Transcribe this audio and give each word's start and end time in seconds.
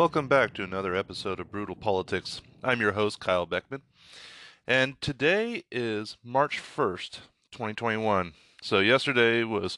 Welcome 0.00 0.28
back 0.28 0.54
to 0.54 0.64
another 0.64 0.96
episode 0.96 1.40
of 1.40 1.50
Brutal 1.50 1.76
Politics. 1.76 2.40
I'm 2.64 2.80
your 2.80 2.92
host, 2.92 3.20
Kyle 3.20 3.44
Beckman, 3.44 3.82
and 4.66 4.98
today 5.02 5.64
is 5.70 6.16
March 6.24 6.58
1st, 6.58 7.18
2021. 7.52 8.32
So, 8.62 8.78
yesterday 8.78 9.44
was 9.44 9.76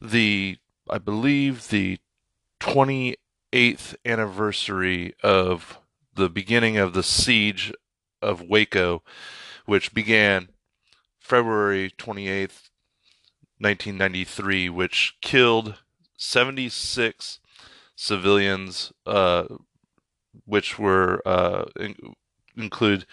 the, 0.00 0.56
I 0.88 0.96
believe, 0.96 1.68
the 1.68 1.98
28th 2.58 3.94
anniversary 4.06 5.12
of 5.22 5.78
the 6.14 6.30
beginning 6.30 6.78
of 6.78 6.94
the 6.94 7.02
siege 7.02 7.70
of 8.22 8.40
Waco, 8.40 9.02
which 9.66 9.92
began 9.92 10.48
February 11.18 11.92
28th, 11.98 12.70
1993, 13.58 14.70
which 14.70 15.18
killed 15.20 15.74
76 16.16 17.40
civilians, 17.96 18.92
uh, 19.06 19.44
which 20.44 20.78
were 20.78 21.22
uh, 21.26 21.64
in, 21.78 21.94
include 22.56 23.06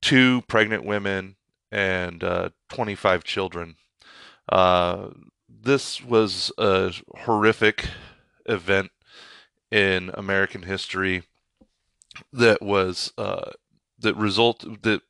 two 0.00 0.42
pregnant 0.42 0.84
women 0.84 1.36
and 1.70 2.24
uh, 2.24 2.50
25 2.70 3.24
children. 3.24 3.76
Uh, 4.48 5.08
this 5.48 6.02
was 6.02 6.52
a 6.58 6.92
horrific 7.18 7.88
event 8.46 8.90
in 9.70 10.10
American 10.14 10.62
history 10.62 11.22
that 12.32 12.62
was 12.62 13.12
uh, 13.18 13.50
that 13.98 14.16
result 14.16 14.82
that 14.82 15.02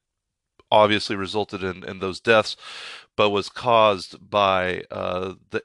obviously 0.71 1.17
resulted 1.17 1.63
in, 1.63 1.85
in 1.85 1.99
those 2.01 2.21
deaths, 2.21 2.57
but 3.17 3.31
was 3.31 3.49
caused 3.49 4.31
by 4.31 4.83
uh, 4.91 5.35
the 5.51 5.63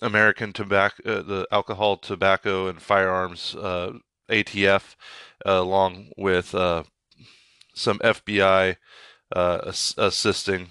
American 0.00 0.52
tobacco, 0.52 1.02
uh, 1.04 1.22
the 1.22 1.48
alcohol, 1.50 1.96
tobacco, 1.96 2.68
and 2.68 2.80
firearms 2.80 3.54
uh, 3.54 3.92
ATF, 4.28 4.94
uh, 5.44 5.50
along 5.52 6.10
with 6.16 6.54
uh, 6.54 6.84
some 7.74 7.98
FBI 7.98 8.76
uh, 9.34 9.58
ass- 9.66 9.94
assisting 9.98 10.68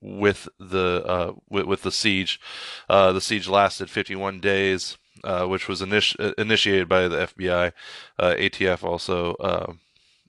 with 0.00 0.48
the 0.58 1.34
with, 1.50 1.66
with, 1.66 1.82
the 1.82 1.92
siege. 1.92 2.40
the 2.88 3.20
siege 3.20 3.48
lasted 3.48 3.90
51 3.90 4.40
days, 4.40 4.96
which 5.24 5.68
was 5.68 5.82
initi- 5.82 6.34
initiated 6.38 6.88
by 6.88 7.08
the 7.08 7.26
FBI. 7.26 7.72
ATF 8.18 8.82
also 8.82 9.76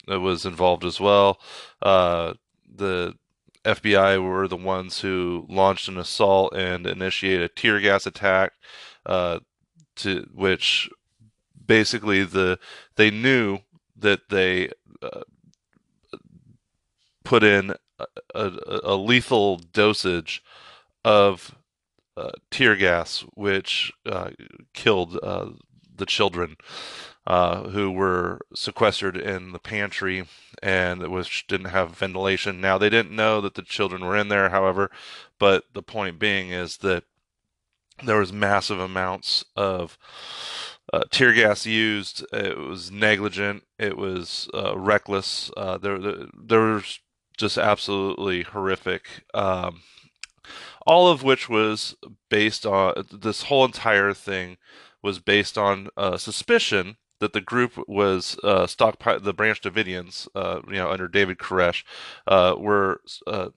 was 0.08 0.46
involved 0.46 0.84
as 0.84 1.00
well. 1.00 1.40
the 1.82 3.16
FBI 3.68 4.24
were 4.24 4.48
the 4.48 4.56
ones 4.56 5.02
who 5.02 5.46
launched 5.50 5.88
an 5.90 5.98
assault 5.98 6.56
and 6.56 6.88
initiated 6.88 7.42
a 7.42 7.50
tear 7.50 7.80
gas 7.80 8.06
attack, 8.06 8.54
uh, 9.06 9.40
to 9.98 10.28
which 10.34 10.90
basically 11.66 12.24
the 12.24 12.60
they 12.96 13.12
knew 13.12 13.60
that 13.98 14.30
they 14.30 14.72
uh, 15.02 15.22
put 17.26 17.44
in 17.44 17.74
a, 18.00 18.06
a, 18.34 18.80
a, 18.84 18.96
lethal 18.96 19.58
dosage 19.58 20.42
of 21.04 21.56
uh, 22.16 22.32
tear 22.52 22.76
gas, 22.76 23.26
which 23.34 23.92
uh, 24.06 24.30
killed 24.74 25.20
uh, 25.22 25.50
the 25.94 26.06
children 26.06 26.56
uh, 27.28 27.68
who 27.70 27.92
were 27.92 28.40
sequestered 28.56 29.18
in 29.18 29.52
the 29.52 29.60
pantry 29.60 30.26
and 30.64 31.06
which 31.10 31.46
didn't 31.48 31.72
have 31.72 31.98
ventilation. 31.98 32.62
Now 32.62 32.78
they 32.78 32.90
didn't 32.90 33.14
know 33.14 33.42
that 33.42 33.56
the 33.56 33.64
children 33.64 34.06
were 34.06 34.16
in 34.16 34.30
there, 34.30 34.50
however, 34.50 34.90
but 35.38 35.66
the 35.74 35.84
point 35.84 36.20
being 36.20 36.52
is 36.52 36.78
that 36.78 37.04
there 38.02 38.20
was 38.20 38.32
massive 38.32 38.80
amounts 38.80 39.44
of 39.58 39.98
uh, 40.94 41.02
tear 41.12 41.34
gas 41.34 41.66
used. 41.66 42.26
It 42.32 42.58
was 42.58 42.92
negligent. 42.92 43.64
It 43.78 43.98
was 43.98 44.50
uh, 44.54 44.78
reckless. 44.78 45.52
Uh, 45.58 45.78
there, 45.78 46.00
there 46.34 46.62
was 46.62 47.00
just 47.38 47.58
absolutely 47.58 48.44
horrific. 48.44 49.26
Um, 49.34 49.82
all 50.86 51.10
of 51.10 51.24
which 51.24 51.50
was 51.50 51.98
based 52.30 52.66
on 52.66 53.04
this 53.12 53.44
whole 53.44 53.66
entire 53.66 54.14
thing 54.14 54.56
was 55.04 55.20
based 55.20 55.58
on 55.58 55.90
uh, 55.98 56.16
suspicion 56.16 56.96
that 57.20 57.34
the 57.34 57.42
group 57.42 57.74
was 57.88 58.38
uh, 58.44 58.68
stockpile 58.68 59.20
the 59.20 59.34
Branch 59.34 59.60
Davidians, 59.60 60.28
uh, 60.36 60.62
you 60.68 60.76
know, 60.76 60.92
under 60.92 61.08
David 61.08 61.38
Koresh, 61.38 61.84
uh, 62.28 62.56
were 62.58 63.02
uh, 63.26 63.50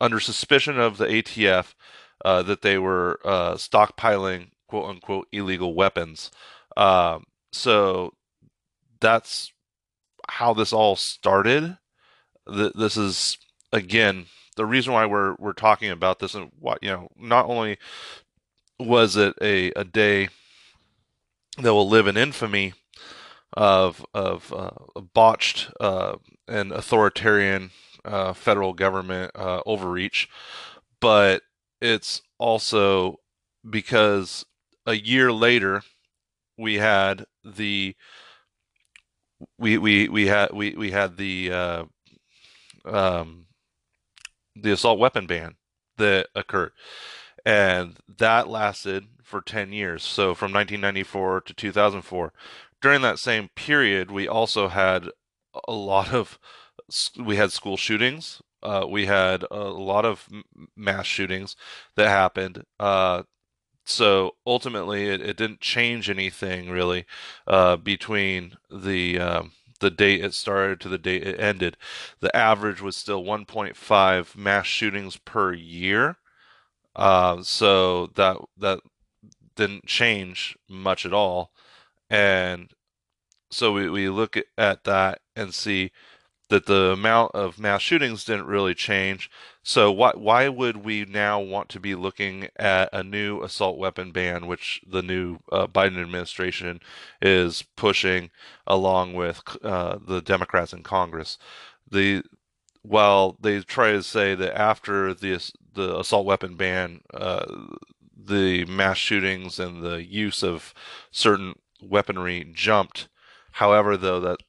under 0.00 0.20
suspicion 0.20 0.78
of 0.78 0.98
the 0.98 1.06
ATF 1.06 1.74
uh, 2.24 2.42
that 2.42 2.62
they 2.62 2.78
were 2.78 3.20
uh, 3.24 3.54
stockpiling 3.54 4.50
quote 4.68 4.88
unquote 4.88 5.28
illegal 5.32 5.74
weapons. 5.74 6.30
Um, 6.76 7.24
so 7.52 8.14
that's 9.00 9.52
how 10.28 10.54
this 10.54 10.72
all 10.72 10.96
started. 10.96 11.78
this 12.46 12.96
is 12.96 13.38
again 13.72 14.26
the 14.56 14.66
reason 14.66 14.92
why 14.92 15.06
we're 15.06 15.34
we're 15.38 15.52
talking 15.52 15.90
about 15.90 16.18
this, 16.18 16.34
and 16.34 16.50
what 16.58 16.82
you 16.82 16.90
know, 16.90 17.08
not 17.16 17.46
only 17.46 17.78
was 18.78 19.16
it 19.16 19.34
a, 19.40 19.70
a 19.72 19.84
day 19.84 20.28
that 21.58 21.72
will 21.72 21.88
live 21.88 22.06
in 22.06 22.16
infamy 22.16 22.72
of 23.54 24.04
of 24.12 24.52
uh, 24.52 25.00
botched 25.14 25.70
uh, 25.80 26.16
and 26.46 26.72
authoritarian 26.72 27.70
uh, 28.04 28.32
federal 28.32 28.72
government 28.72 29.30
uh, 29.34 29.60
overreach, 29.64 30.28
but 31.00 31.42
it's 31.80 32.22
also 32.38 33.20
because 33.68 34.44
a 34.86 34.94
year 34.94 35.32
later 35.32 35.82
we 36.58 36.74
had 36.74 37.26
the 37.44 37.94
we 39.58 39.78
we 39.78 40.08
we 40.08 40.26
had 40.26 40.52
we 40.52 40.70
we 40.72 40.90
had 40.90 41.16
the 41.16 41.52
uh, 41.52 41.84
um, 42.84 43.46
the 44.56 44.72
assault 44.72 44.98
weapon 44.98 45.26
ban 45.26 45.54
that 45.96 46.28
occurred, 46.34 46.72
and 47.46 47.96
that 48.18 48.48
lasted 48.48 49.06
for 49.22 49.40
10 49.40 49.72
years. 49.72 50.02
So 50.02 50.34
from 50.34 50.52
1994 50.52 51.40
to 51.42 51.54
2004 51.54 52.32
during 52.84 53.00
that 53.00 53.18
same 53.18 53.48
period, 53.56 54.10
we 54.10 54.28
also 54.28 54.68
had 54.68 55.08
a 55.66 55.72
lot 55.72 56.12
of 56.12 56.38
we 57.18 57.36
had 57.36 57.50
school 57.50 57.78
shootings. 57.78 58.42
Uh, 58.62 58.84
we 58.86 59.06
had 59.06 59.42
a 59.50 59.70
lot 59.70 60.04
of 60.04 60.28
mass 60.76 61.06
shootings 61.06 61.56
that 61.96 62.08
happened. 62.08 62.64
Uh, 62.78 63.22
so 63.86 64.32
ultimately, 64.46 65.08
it, 65.08 65.22
it, 65.22 65.38
didn't 65.38 65.60
change 65.62 66.10
anything 66.10 66.68
really 66.68 67.06
uh, 67.46 67.76
between 67.76 68.58
the 68.70 69.18
um, 69.18 69.52
the 69.80 69.90
date 69.90 70.22
it 70.22 70.34
started 70.34 70.78
to 70.80 70.90
the 70.90 70.98
date 70.98 71.26
it 71.26 71.40
ended. 71.40 71.78
The 72.20 72.34
average 72.36 72.82
was 72.82 72.96
still 72.96 73.24
1.5 73.24 74.36
mass 74.36 74.66
shootings 74.66 75.16
per 75.16 75.54
year. 75.54 76.16
Uh, 76.94 77.42
so 77.42 78.08
that 78.08 78.36
that 78.58 78.80
didn't 79.56 79.86
change 79.86 80.58
much 80.68 81.06
at 81.06 81.14
all. 81.14 81.50
And 82.10 82.70
so 83.54 83.72
we, 83.72 83.88
we 83.88 84.08
look 84.08 84.36
at 84.58 84.84
that 84.84 85.20
and 85.36 85.54
see 85.54 85.92
that 86.50 86.66
the 86.66 86.90
amount 86.92 87.32
of 87.34 87.58
mass 87.58 87.80
shootings 87.80 88.24
didn't 88.24 88.46
really 88.46 88.74
change. 88.74 89.30
So 89.62 89.90
why 89.90 90.12
why 90.14 90.48
would 90.48 90.78
we 90.78 91.04
now 91.04 91.40
want 91.40 91.68
to 91.70 91.80
be 91.80 91.94
looking 91.94 92.48
at 92.56 92.90
a 92.92 93.02
new 93.02 93.42
assault 93.42 93.78
weapon 93.78 94.12
ban, 94.12 94.46
which 94.46 94.82
the 94.86 95.02
new 95.02 95.38
uh, 95.50 95.66
Biden 95.66 96.00
administration 96.00 96.80
is 97.22 97.62
pushing 97.76 98.30
along 98.66 99.14
with 99.14 99.40
uh, 99.62 99.98
the 100.06 100.20
Democrats 100.20 100.72
in 100.72 100.82
Congress? 100.82 101.38
The 101.90 102.22
while 102.82 103.36
they 103.40 103.60
try 103.60 103.92
to 103.92 104.02
say 104.02 104.34
that 104.34 104.58
after 104.58 105.14
the 105.14 105.40
the 105.72 105.98
assault 105.98 106.26
weapon 106.26 106.56
ban, 106.56 107.00
uh, 107.14 107.46
the 108.16 108.64
mass 108.66 108.98
shootings 108.98 109.58
and 109.58 109.82
the 109.82 110.04
use 110.04 110.42
of 110.42 110.74
certain 111.10 111.54
weaponry 111.80 112.50
jumped 112.54 113.08
However, 113.54 113.96
though, 113.96 114.18
that 114.18 114.40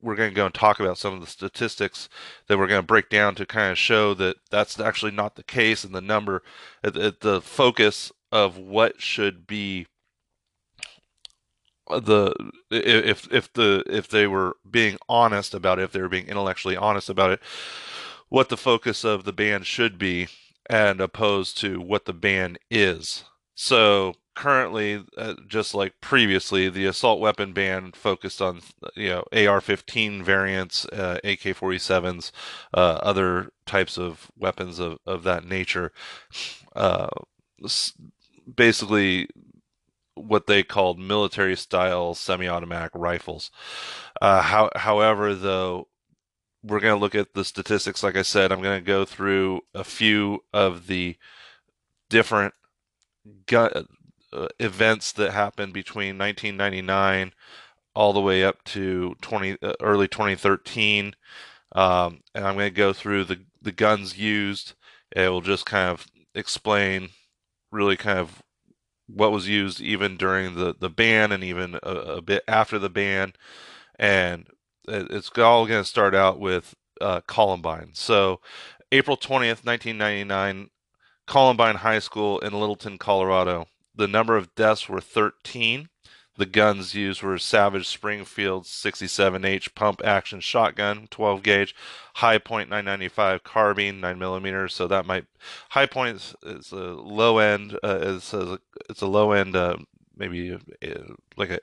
we're 0.00 0.14
going 0.14 0.30
to 0.30 0.34
go 0.34 0.46
and 0.46 0.54
talk 0.54 0.80
about 0.80 0.96
some 0.96 1.12
of 1.12 1.20
the 1.20 1.26
statistics 1.26 2.08
that 2.46 2.56
we're 2.56 2.66
going 2.66 2.80
to 2.80 2.86
break 2.86 3.10
down 3.10 3.34
to 3.34 3.44
kind 3.44 3.70
of 3.70 3.76
show 3.76 4.14
that 4.14 4.36
that's 4.50 4.80
actually 4.80 5.12
not 5.12 5.36
the 5.36 5.42
case, 5.42 5.84
and 5.84 5.94
the 5.94 6.00
number, 6.00 6.42
uh, 6.82 6.88
at, 6.88 6.96
at 6.96 7.20
the 7.20 7.42
focus 7.42 8.10
of 8.32 8.56
what 8.56 9.02
should 9.02 9.46
be 9.46 9.86
uh, 11.88 12.00
the 12.00 12.34
if 12.70 13.30
if 13.30 13.52
the 13.52 13.82
if 13.86 14.08
they 14.08 14.26
were 14.26 14.56
being 14.68 14.96
honest 15.10 15.52
about 15.52 15.78
it, 15.78 15.82
if 15.82 15.92
they 15.92 16.00
were 16.00 16.08
being 16.08 16.26
intellectually 16.26 16.76
honest 16.76 17.10
about 17.10 17.32
it, 17.32 17.40
what 18.30 18.48
the 18.48 18.56
focus 18.56 19.04
of 19.04 19.24
the 19.24 19.32
band 19.32 19.66
should 19.66 19.98
be, 19.98 20.28
and 20.70 21.02
opposed 21.02 21.58
to 21.58 21.82
what 21.82 22.06
the 22.06 22.14
band 22.14 22.58
is. 22.70 23.24
So 23.54 24.14
currently, 24.34 25.04
uh, 25.16 25.34
just 25.46 25.74
like 25.74 26.00
previously, 26.00 26.68
the 26.68 26.86
assault 26.86 27.20
weapon 27.20 27.52
ban 27.52 27.92
focused 27.92 28.42
on 28.42 28.60
you 28.96 29.08
know 29.08 29.24
AR-15 29.32 30.22
variants, 30.22 30.86
uh, 30.86 31.18
AK-47s, 31.24 32.30
uh, 32.72 32.98
other 33.02 33.50
types 33.66 33.96
of 33.98 34.30
weapons 34.36 34.78
of, 34.78 34.98
of 35.06 35.22
that 35.24 35.44
nature. 35.44 35.92
Uh, 36.74 37.08
basically, 38.54 39.28
what 40.14 40.46
they 40.46 40.62
called 40.62 40.98
military 40.98 41.56
style 41.56 42.14
semi-automatic 42.14 42.92
rifles. 42.94 43.50
Uh, 44.20 44.42
how, 44.42 44.70
however, 44.76 45.34
though, 45.34 45.88
we're 46.62 46.80
going 46.80 46.94
to 46.94 47.00
look 47.00 47.14
at 47.14 47.34
the 47.34 47.44
statistics. 47.44 48.02
Like 48.02 48.16
I 48.16 48.22
said, 48.22 48.50
I'm 48.50 48.62
going 48.62 48.80
to 48.80 48.86
go 48.86 49.04
through 49.04 49.60
a 49.74 49.84
few 49.84 50.44
of 50.52 50.86
the 50.86 51.16
different 52.08 52.54
gun, 53.46 53.86
uh, 54.34 54.48
events 54.58 55.12
that 55.12 55.32
happened 55.32 55.72
between 55.72 56.18
1999 56.18 57.32
all 57.94 58.12
the 58.12 58.20
way 58.20 58.44
up 58.44 58.62
to 58.64 59.14
20 59.22 59.56
uh, 59.62 59.74
early 59.80 60.08
2013, 60.08 61.14
um, 61.76 62.20
and 62.34 62.44
I'm 62.44 62.54
going 62.54 62.70
to 62.70 62.76
go 62.76 62.92
through 62.92 63.24
the 63.24 63.40
the 63.62 63.72
guns 63.72 64.18
used. 64.18 64.74
It 65.14 65.28
will 65.28 65.40
just 65.40 65.66
kind 65.66 65.90
of 65.90 66.06
explain 66.34 67.10
really 67.70 67.96
kind 67.96 68.18
of 68.18 68.42
what 69.06 69.32
was 69.32 69.48
used 69.48 69.80
even 69.80 70.16
during 70.16 70.54
the, 70.54 70.74
the 70.78 70.90
ban 70.90 71.32
and 71.32 71.44
even 71.44 71.78
a, 71.82 71.90
a 71.90 72.22
bit 72.22 72.42
after 72.48 72.78
the 72.78 72.88
ban. 72.88 73.34
And 73.98 74.46
it's 74.88 75.30
all 75.38 75.66
going 75.66 75.82
to 75.82 75.88
start 75.88 76.14
out 76.14 76.40
with 76.40 76.74
uh, 77.00 77.20
Columbine. 77.26 77.90
So, 77.94 78.40
April 78.92 79.16
20th, 79.16 79.64
1999, 79.64 80.70
Columbine 81.26 81.76
High 81.76 81.98
School 81.98 82.38
in 82.40 82.52
Littleton, 82.52 82.98
Colorado. 82.98 83.66
The 83.94 84.08
number 84.08 84.36
of 84.36 84.54
deaths 84.54 84.88
were 84.88 85.00
13. 85.00 85.88
The 86.36 86.46
guns 86.46 86.94
used 86.94 87.22
were 87.22 87.38
Savage 87.38 87.86
Springfield 87.86 88.64
67H 88.64 89.74
pump 89.76 90.00
action 90.04 90.40
shotgun, 90.40 91.06
12 91.10 91.42
gauge, 91.44 91.74
High 92.14 92.38
995 92.38 93.44
carbine, 93.44 94.00
9 94.00 94.18
millimeters. 94.18 94.74
So 94.74 94.88
that 94.88 95.06
might 95.06 95.26
Hi-Point 95.70 96.16
is, 96.16 96.34
is 96.42 96.72
a 96.72 96.76
low 96.76 97.38
end. 97.38 97.78
Uh, 97.84 97.98
is 98.00 98.34
a, 98.34 98.58
it's 98.90 99.00
a 99.00 99.06
low 99.06 99.30
end, 99.30 99.54
uh, 99.54 99.76
maybe 100.16 100.54
uh, 100.54 101.14
like 101.36 101.50
a. 101.50 101.60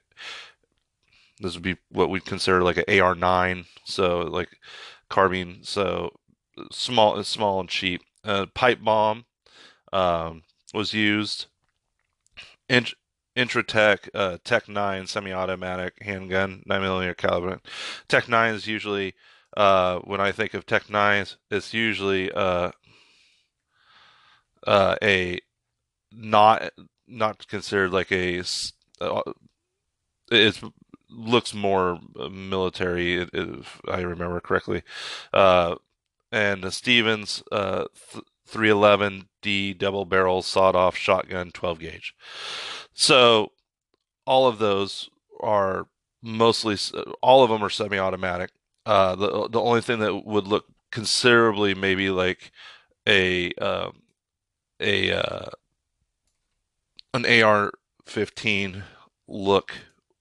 This 1.39 1.55
would 1.55 1.63
be 1.63 1.77
what 1.89 2.09
we'd 2.09 2.25
consider 2.25 2.63
like 2.63 2.77
an 2.77 2.85
AR9. 2.87 3.65
So 3.83 4.21
like 4.21 4.49
carbine. 5.09 5.59
So 5.63 6.11
small, 6.71 7.21
small 7.23 7.59
and 7.59 7.69
cheap. 7.69 8.01
Uh, 8.23 8.45
pipe 8.53 8.81
bomb 8.81 9.25
um, 9.91 10.43
was 10.73 10.93
used. 10.93 11.47
Inch, 12.71 12.95
Intratec 13.35 14.09
uh, 14.13 14.37
Tech 14.45 14.69
9 14.69 15.05
semi-automatic 15.05 16.01
handgun, 16.01 16.63
nine 16.65 16.81
millimeter 16.81 17.13
caliber. 17.13 17.59
Tech 18.07 18.29
9 18.29 18.53
is 18.55 18.65
usually, 18.65 19.13
uh, 19.57 19.99
when 19.99 20.21
I 20.21 20.31
think 20.31 20.53
of 20.53 20.65
Tech 20.65 20.85
9s, 20.85 21.35
it's 21.49 21.73
usually 21.73 22.31
uh, 22.31 22.71
uh, 24.65 24.95
a 25.03 25.39
not 26.13 26.71
not 27.07 27.47
considered 27.47 27.91
like 27.91 28.11
a 28.11 28.41
uh, 29.01 29.21
it 30.29 30.61
looks 31.09 31.53
more 31.53 31.99
military 32.29 33.27
if 33.33 33.81
I 33.87 33.99
remember 34.01 34.39
correctly. 34.39 34.83
Uh, 35.33 35.75
and 36.31 36.73
Stevens 36.73 37.43
uh, 37.51 37.85
311D 38.51 39.77
double 39.77 40.05
barrel 40.05 40.41
sawed 40.41 40.75
off 40.75 40.95
shotgun 40.95 41.51
12 41.51 41.79
gauge. 41.79 42.15
So 42.93 43.51
all 44.25 44.47
of 44.47 44.59
those 44.59 45.09
are 45.39 45.87
mostly 46.21 46.77
all 47.21 47.43
of 47.43 47.49
them 47.49 47.63
are 47.63 47.69
semi-automatic. 47.69 48.51
Uh, 48.85 49.15
the 49.15 49.49
the 49.49 49.61
only 49.61 49.81
thing 49.81 49.99
that 49.99 50.25
would 50.25 50.47
look 50.47 50.65
considerably 50.91 51.73
maybe 51.73 52.09
like 52.09 52.51
a 53.07 53.51
um, 53.53 54.01
a 54.79 55.11
uh, 55.11 55.49
an 57.13 57.25
AR-15 57.25 58.83
look 59.27 59.73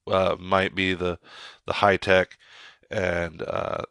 uh, 0.07 0.35
might 0.39 0.75
be 0.75 0.93
the 0.93 1.19
the 1.65 1.73
high 1.73 1.97
tech, 1.97 2.37
and 2.89 3.41
uh, 3.41 3.83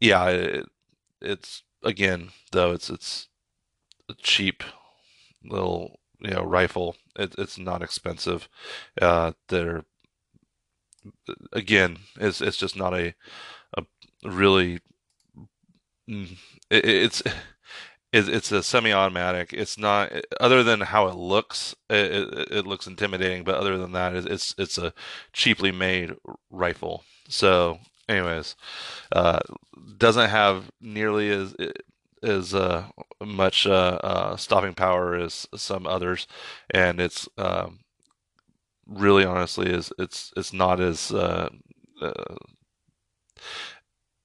yeah, 0.00 0.28
it, 0.28 0.66
it's 1.20 1.62
again 1.82 2.30
though 2.52 2.72
it's 2.72 2.90
it's 2.90 3.28
cheap 4.18 4.62
little 5.44 6.00
you 6.20 6.30
know 6.30 6.42
rifle. 6.42 6.96
It, 7.16 7.34
it's 7.38 7.58
not 7.58 7.82
expensive. 7.82 8.48
Uh, 9.00 9.32
they're 9.48 9.84
again, 11.52 11.98
it's 12.18 12.40
it's 12.40 12.56
just 12.56 12.76
not 12.76 12.94
a 12.94 13.14
a 13.76 13.84
really 14.24 14.80
mm, 16.08 16.36
it, 16.70 16.84
it's 16.84 17.22
it's 18.12 18.52
a 18.52 18.62
semi-automatic. 18.62 19.52
It's 19.52 19.76
not 19.76 20.12
other 20.40 20.62
than 20.62 20.80
how 20.80 21.08
it 21.08 21.16
looks. 21.16 21.74
It, 21.90 22.12
it, 22.12 22.48
it, 22.52 22.66
looks 22.66 22.86
intimidating, 22.86 23.42
but 23.42 23.56
other 23.56 23.76
than 23.76 23.92
that, 23.92 24.14
it's 24.14 24.54
it's 24.56 24.78
a 24.78 24.92
cheaply 25.32 25.72
made 25.72 26.14
rifle. 26.50 27.04
So, 27.28 27.80
anyways, 28.08 28.54
uh, 29.10 29.40
doesn't 29.98 30.30
have 30.30 30.70
nearly 30.80 31.30
as 31.30 31.56
as 32.24 32.54
uh, 32.54 32.86
much 33.22 33.66
uh, 33.66 33.98
uh, 34.02 34.36
stopping 34.36 34.74
power 34.74 35.14
as 35.14 35.46
some 35.54 35.86
others, 35.86 36.26
and 36.70 37.00
it's 37.00 37.28
um, 37.38 37.80
really 38.86 39.24
honestly 39.24 39.70
is 39.70 39.92
it's 39.98 40.32
it's 40.36 40.52
not 40.52 40.80
as 40.80 41.12
uh, 41.12 41.48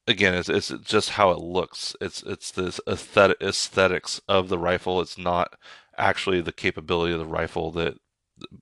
again 0.07 0.33
it's 0.33 0.49
it's 0.49 0.69
just 0.83 1.11
how 1.11 1.31
it 1.31 1.39
looks. 1.39 1.95
It's 2.01 2.23
it's 2.23 2.51
this 2.51 2.79
aesthetic 2.87 3.37
aesthetics 3.41 4.21
of 4.27 4.49
the 4.49 4.57
rifle. 4.57 5.01
It's 5.01 5.17
not 5.17 5.55
actually 5.97 6.41
the 6.41 6.51
capability 6.51 7.13
of 7.13 7.19
the 7.19 7.25
rifle 7.25 7.71
that 7.73 7.95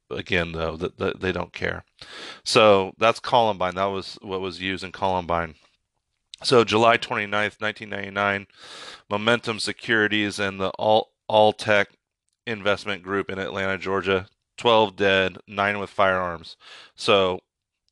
again 0.10 0.52
though 0.54 0.76
that, 0.76 0.98
that 0.98 1.20
they 1.22 1.32
don't 1.32 1.54
care. 1.54 1.86
So 2.44 2.94
that's 2.98 3.20
Columbine. 3.20 3.76
That 3.76 3.86
was 3.86 4.18
what 4.22 4.42
was 4.42 4.62
used 4.62 4.84
in 4.84 4.92
Columbine. 4.92 5.56
So 6.44 6.64
July 6.64 6.98
29th, 6.98 7.60
1999, 7.60 8.48
Momentum 9.10 9.60
Securities 9.60 10.38
and 10.40 10.60
the 10.60 10.70
All 10.78 11.12
Alltech 11.30 11.88
Investment 12.46 13.02
Group 13.02 13.30
in 13.30 13.40
Atlanta, 13.40 13.78
Georgia, 13.78 14.28
12 14.58 14.96
dead, 14.96 15.38
9 15.48 15.80
with 15.80 15.90
firearms. 15.90 16.56
So 16.96 17.40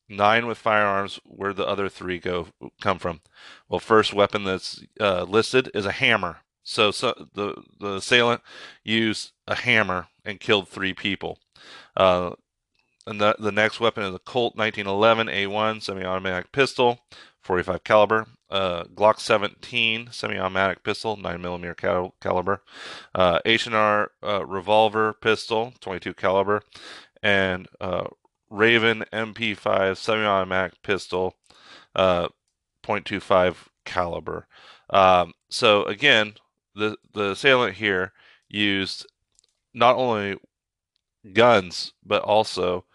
9 0.10 0.46
with 0.46 0.60
firearms, 0.60 1.20
where 1.26 1.54
the 1.54 1.68
other 1.68 1.90
3 1.90 2.20
go 2.20 2.48
come 2.82 3.00
from? 3.00 3.22
Well, 3.68 3.80
first 3.80 4.14
weapon 4.14 4.44
that's 4.44 4.84
uh, 5.00 5.24
listed 5.24 5.72
is 5.74 5.86
a 5.86 5.92
hammer. 5.92 6.38
So, 6.64 6.92
so 6.92 7.14
the 7.34 7.62
the 7.80 7.96
assailant 7.96 8.42
used 8.84 9.32
a 9.48 9.56
hammer 9.56 10.08
and 10.24 10.40
killed 10.40 10.70
3 10.70 10.94
people. 10.94 11.40
Uh, 11.98 12.32
and 13.08 13.22
the, 13.22 13.36
the 13.38 13.52
next 13.52 13.80
weapon 13.80 14.04
is 14.04 14.16
a 14.16 14.20
Colt 14.20 14.56
1911 14.56 15.28
A1 15.28 15.82
semi-automatic 15.82 16.52
pistol, 16.52 17.00
45 17.42 17.84
caliber 17.84 18.28
uh, 18.50 18.84
Glock 18.86 19.20
17 19.20 20.10
semi-automatic 20.12 20.84
pistol, 20.84 21.18
9 21.18 21.42
millimeter 21.42 21.74
cal- 21.74 22.16
caliber, 22.22 22.62
uh, 23.14 23.40
H&R 23.46 24.12
uh, 24.24 24.46
revolver 24.46 25.14
pistol, 25.14 25.74
22 25.80 26.14
caliber, 26.14 26.62
and 27.24 27.68
uh, 27.82 28.08
Raven 28.50 29.04
MP5 29.12 29.98
semi-automatic 29.98 30.82
pistol, 30.84 31.36
uh, 31.96 32.28
0.25 32.84 33.56
caliber. 33.84 34.48
Um, 34.90 35.34
so 35.50 35.84
again, 35.84 36.36
the 36.76 36.98
the 37.14 37.32
assailant 37.32 37.76
here 37.76 38.12
used 38.50 39.08
not 39.74 39.96
only 39.96 40.38
guns 41.34 41.94
but 42.06 42.22
also 42.22 42.86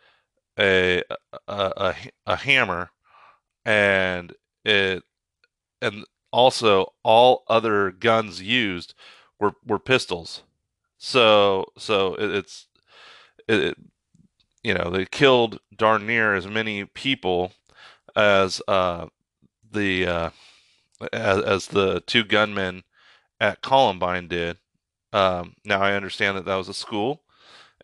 a 0.59 1.03
a, 1.49 1.73
a, 1.77 1.95
a 2.27 2.37
hammer. 2.37 2.91
And 3.65 4.33
it 4.65 5.03
and 5.83 6.05
also 6.33 6.93
all 7.03 7.45
other 7.49 7.91
guns 7.91 8.41
used 8.43 8.95
were 9.39 9.55
were 9.67 9.79
pistols. 9.79 10.43
So 10.99 11.67
so 11.79 12.15
it, 12.15 12.31
it's 12.31 12.67
it, 13.49 13.77
you 14.63 14.75
know 14.75 14.91
they 14.91 15.07
killed 15.07 15.61
darn 15.77 16.07
near 16.07 16.35
as 16.35 16.47
many 16.47 16.85
people 16.85 17.53
as 18.15 18.61
uh, 18.69 19.07
the 19.71 20.07
uh, 20.07 20.31
as, 21.13 21.43
as 21.43 21.67
the 21.69 22.01
two 22.07 22.25
gunmen 22.25 22.85
at 23.41 23.63
Columbine 23.63 24.29
did. 24.29 24.59
Um, 25.13 25.55
now 25.65 25.81
I 25.81 25.95
understand 25.95 26.37
that 26.37 26.45
that 26.45 26.57
was 26.57 26.69
a 26.69 26.75
school 26.75 27.23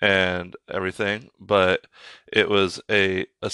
and 0.01 0.55
everything, 0.69 1.31
but 1.41 1.87
it 2.33 2.49
was 2.49 2.81
a, 2.91 3.27
a 3.43 3.51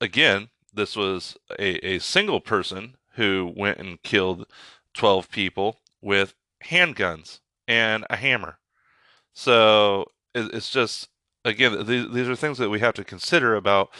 again 0.00 0.48
this 0.72 0.96
was 0.96 1.36
a, 1.58 1.86
a 1.86 1.98
single 2.00 2.40
person 2.40 2.96
who 3.14 3.52
went 3.56 3.78
and 3.78 4.02
killed 4.02 4.46
12 4.94 5.30
people 5.30 5.80
with 6.00 6.34
handguns 6.64 7.40
and 7.66 8.04
a 8.10 8.16
hammer. 8.16 8.58
So 9.32 10.06
it's 10.34 10.70
just, 10.70 11.08
again, 11.44 11.86
these 11.86 12.28
are 12.28 12.36
things 12.36 12.58
that 12.58 12.70
we 12.70 12.80
have 12.80 12.94
to 12.94 13.04
consider 13.04 13.56
about 13.56 13.90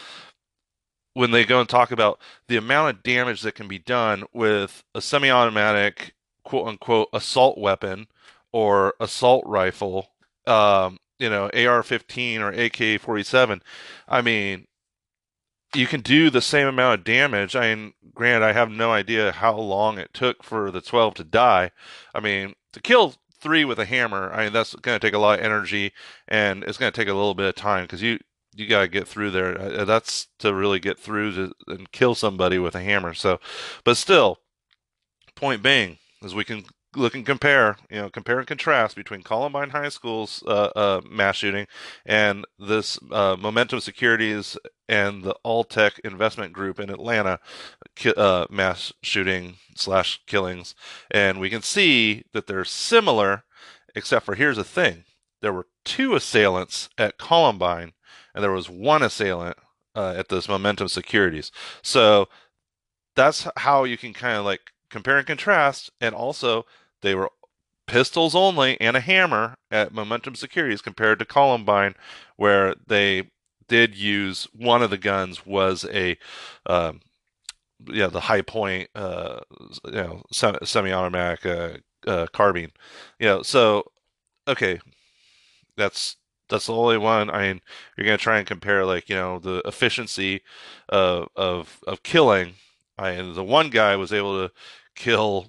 when 1.13 1.31
they 1.31 1.45
go 1.45 1.59
and 1.59 1.69
talk 1.69 1.91
about 1.91 2.19
the 2.47 2.57
amount 2.57 2.95
of 2.95 3.03
damage 3.03 3.41
that 3.41 3.55
can 3.55 3.67
be 3.67 3.79
done 3.79 4.25
with 4.33 4.83
a 4.93 5.01
semi 5.01 5.29
automatic, 5.29 6.13
quote 6.43 6.67
unquote, 6.67 7.09
assault 7.13 7.57
weapon 7.57 8.07
or 8.51 8.93
assault 8.99 9.45
rifle. 9.45 10.09
Um, 10.45 10.99
you 11.19 11.29
know 11.29 11.45
AR-15 11.45 12.39
or 12.39 12.49
AK-47, 12.49 13.61
I 14.07 14.21
mean, 14.21 14.67
you 15.75 15.87
can 15.87 16.01
do 16.01 16.29
the 16.29 16.41
same 16.41 16.67
amount 16.67 16.99
of 16.99 17.05
damage. 17.05 17.55
I 17.55 17.73
mean, 17.73 17.93
granted, 18.13 18.45
I 18.45 18.53
have 18.53 18.69
no 18.69 18.91
idea 18.91 19.31
how 19.31 19.55
long 19.55 19.97
it 19.97 20.13
took 20.13 20.43
for 20.43 20.71
the 20.71 20.81
12 20.81 21.15
to 21.15 21.23
die. 21.23 21.71
I 22.13 22.19
mean, 22.19 22.55
to 22.73 22.81
kill 22.81 23.15
three 23.39 23.65
with 23.65 23.79
a 23.79 23.85
hammer, 23.85 24.31
I 24.33 24.45
mean, 24.45 24.53
that's 24.53 24.75
going 24.75 24.99
to 24.99 25.05
take 25.05 25.13
a 25.13 25.19
lot 25.19 25.39
of 25.39 25.45
energy 25.45 25.91
and 26.27 26.63
it's 26.63 26.77
going 26.77 26.91
to 26.91 26.95
take 26.95 27.09
a 27.09 27.13
little 27.13 27.35
bit 27.35 27.47
of 27.47 27.55
time 27.55 27.83
because 27.83 28.01
you 28.01 28.19
you 28.55 28.67
got 28.67 28.81
to 28.81 28.87
get 28.87 29.07
through 29.07 29.31
there. 29.31 29.59
Uh, 29.59 29.83
that's 29.85 30.27
to 30.39 30.53
really 30.53 30.79
get 30.79 30.97
through 30.97 31.33
to, 31.33 31.51
and 31.67 31.91
kill 31.91 32.15
somebody 32.15 32.57
with 32.57 32.73
a 32.73 32.81
hammer. 32.81 33.13
So, 33.13 33.39
but 33.83 33.97
still, 33.97 34.39
point 35.35 35.61
being 35.61 35.97
is 36.23 36.33
we 36.33 36.45
can 36.45 36.63
look 36.97 37.15
and 37.15 37.25
compare, 37.25 37.77
you 37.89 37.97
know, 37.97 38.09
compare 38.09 38.39
and 38.39 38.47
contrast 38.47 38.95
between 38.95 39.21
Columbine 39.21 39.71
High 39.71 39.89
School's 39.89 40.43
uh, 40.47 40.71
uh, 40.75 41.01
mass 41.09 41.37
shooting 41.37 41.67
and 42.05 42.45
this 42.59 42.99
uh, 43.11 43.35
Momentum 43.39 43.79
Securities 43.79 44.57
and 44.87 45.23
the 45.23 45.35
Alltech 45.45 45.99
Investment 46.03 46.53
Group 46.53 46.79
in 46.79 46.89
Atlanta 46.89 47.39
uh, 48.17 48.45
mass 48.49 48.93
shooting 49.01 49.57
slash 49.75 50.21
killings, 50.27 50.75
and 51.11 51.39
we 51.39 51.49
can 51.49 51.61
see 51.61 52.23
that 52.33 52.47
they're 52.47 52.65
similar, 52.65 53.43
except 53.95 54.25
for 54.25 54.35
here's 54.35 54.57
the 54.57 54.63
thing: 54.63 55.03
there 55.41 55.53
were 55.53 55.67
two 55.83 56.15
assailants 56.15 56.89
at 56.97 57.17
Columbine, 57.17 57.93
and 58.33 58.43
there 58.43 58.51
was 58.51 58.69
one 58.69 59.01
assailant 59.01 59.57
uh, 59.95 60.13
at 60.15 60.29
this 60.29 60.47
Momentum 60.47 60.87
Securities. 60.87 61.51
So 61.81 62.27
that's 63.15 63.47
how 63.57 63.85
you 63.85 63.97
can 63.97 64.13
kind 64.13 64.37
of 64.37 64.45
like 64.45 64.71
compare 64.89 65.17
and 65.17 65.27
contrast, 65.27 65.89
and 65.99 66.13
also 66.13 66.65
they 67.05 67.15
were 67.15 67.29
pistols 67.87 68.35
only 68.35 68.79
and 68.81 68.97
a 68.97 68.99
hammer 68.99 69.55
at 69.71 69.93
Momentum 69.93 70.35
Securities 70.35 70.81
compared 70.81 71.19
to 71.19 71.25
Columbine, 71.25 71.95
where 72.35 72.73
they 72.87 73.29
did 73.67 73.95
use 73.95 74.47
one 74.53 74.81
of 74.81 74.89
the 74.89 74.97
guns 74.97 75.45
was 75.45 75.85
a 75.85 76.17
um, 76.65 76.99
yeah 77.87 78.07
the 78.07 78.21
Hi-Point 78.21 78.89
uh, 78.95 79.39
you 79.85 79.91
know 79.91 80.23
semi-automatic 80.31 81.45
uh, 81.45 82.09
uh, 82.09 82.27
carbine. 82.33 82.71
You 83.19 83.27
know 83.27 83.41
so 83.43 83.85
okay. 84.47 84.79
That's 85.77 86.17
that's 86.49 86.67
the 86.67 86.73
only 86.73 86.97
one. 86.97 87.29
I 87.29 87.47
mean 87.47 87.61
you're 87.97 88.05
gonna 88.05 88.17
try 88.17 88.37
and 88.39 88.47
compare 88.47 88.85
like 88.85 89.09
you 89.09 89.15
know 89.15 89.39
the 89.39 89.61
efficiency 89.65 90.41
of 90.89 91.27
of, 91.35 91.79
of 91.87 92.03
killing. 92.03 92.55
I 92.97 93.15
the 93.15 93.43
one 93.43 93.69
guy 93.69 93.95
was 93.95 94.13
able 94.13 94.47
to 94.47 94.53
kill 94.95 95.47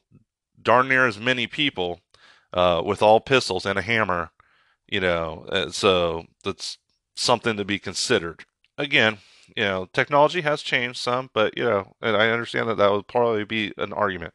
darn 0.66 0.88
near 0.88 1.06
as 1.06 1.18
many 1.18 1.46
people 1.46 2.00
uh, 2.52 2.82
with 2.84 3.00
all 3.00 3.20
pistols 3.20 3.64
and 3.64 3.78
a 3.78 3.82
hammer. 3.82 4.30
You 4.86 5.00
know, 5.00 5.46
uh, 5.48 5.70
so 5.70 6.26
that's 6.44 6.78
something 7.14 7.56
to 7.56 7.64
be 7.64 7.78
considered. 7.78 8.44
Again, 8.76 9.18
you 9.56 9.64
know, 9.64 9.88
technology 9.92 10.42
has 10.42 10.62
changed 10.62 10.98
some, 10.98 11.30
but 11.32 11.56
you 11.56 11.64
know, 11.64 11.94
and 12.02 12.16
I 12.16 12.30
understand 12.30 12.68
that 12.68 12.76
that 12.76 12.92
would 12.92 13.06
probably 13.08 13.44
be 13.44 13.72
an 13.78 13.92
argument. 13.92 14.34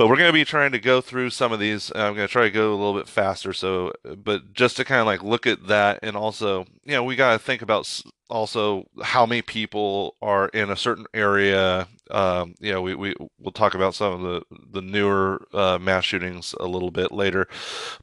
But 0.00 0.08
we're 0.08 0.16
going 0.16 0.30
to 0.30 0.32
be 0.32 0.46
trying 0.46 0.72
to 0.72 0.78
go 0.78 1.02
through 1.02 1.28
some 1.28 1.52
of 1.52 1.60
these. 1.60 1.92
I'm 1.94 2.14
going 2.14 2.26
to 2.26 2.32
try 2.32 2.44
to 2.44 2.50
go 2.50 2.70
a 2.70 2.74
little 2.74 2.94
bit 2.94 3.06
faster. 3.06 3.52
So, 3.52 3.92
but 4.02 4.54
just 4.54 4.78
to 4.78 4.84
kind 4.86 4.98
of 4.98 5.06
like 5.06 5.22
look 5.22 5.46
at 5.46 5.66
that, 5.66 5.98
and 6.02 6.16
also, 6.16 6.64
you 6.86 6.92
know, 6.92 7.04
we 7.04 7.16
got 7.16 7.34
to 7.34 7.38
think 7.38 7.60
about 7.60 8.02
also 8.30 8.86
how 9.02 9.26
many 9.26 9.42
people 9.42 10.16
are 10.22 10.48
in 10.54 10.70
a 10.70 10.76
certain 10.76 11.04
area. 11.12 11.86
Um, 12.10 12.54
you 12.60 12.72
know, 12.72 12.80
we, 12.80 12.94
we 12.94 13.14
we'll 13.38 13.52
talk 13.52 13.74
about 13.74 13.94
some 13.94 14.14
of 14.14 14.20
the 14.22 14.42
the 14.72 14.80
newer 14.80 15.46
uh, 15.52 15.76
mass 15.78 16.06
shootings 16.06 16.54
a 16.58 16.66
little 16.66 16.90
bit 16.90 17.12
later, 17.12 17.46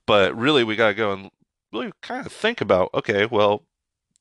but 0.05 0.37
really 0.37 0.63
we 0.63 0.75
got 0.75 0.89
to 0.89 0.93
go 0.93 1.13
and 1.13 1.31
really 1.73 1.91
kind 2.03 2.27
of 2.27 2.31
think 2.31 2.61
about 2.61 2.91
okay, 2.93 3.25
well, 3.25 3.63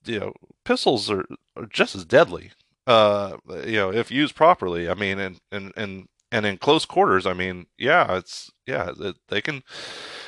you 0.06 0.18
know, 0.18 0.32
pistols 0.64 1.10
are, 1.10 1.26
are 1.54 1.66
just 1.66 1.94
as 1.94 2.06
deadly. 2.06 2.52
Uh, 2.86 3.36
you 3.66 3.76
know, 3.76 3.92
if 3.92 4.10
used 4.10 4.34
properly. 4.34 4.88
I 4.88 4.94
mean, 4.94 5.18
and 5.18 5.40
and 5.52 5.74
and 5.76 6.08
and 6.32 6.44
in 6.46 6.58
close 6.58 6.84
quarters, 6.84 7.26
I 7.26 7.32
mean, 7.32 7.66
yeah, 7.78 8.16
it's 8.16 8.50
yeah, 8.66 8.92
they 9.28 9.40
can. 9.40 9.62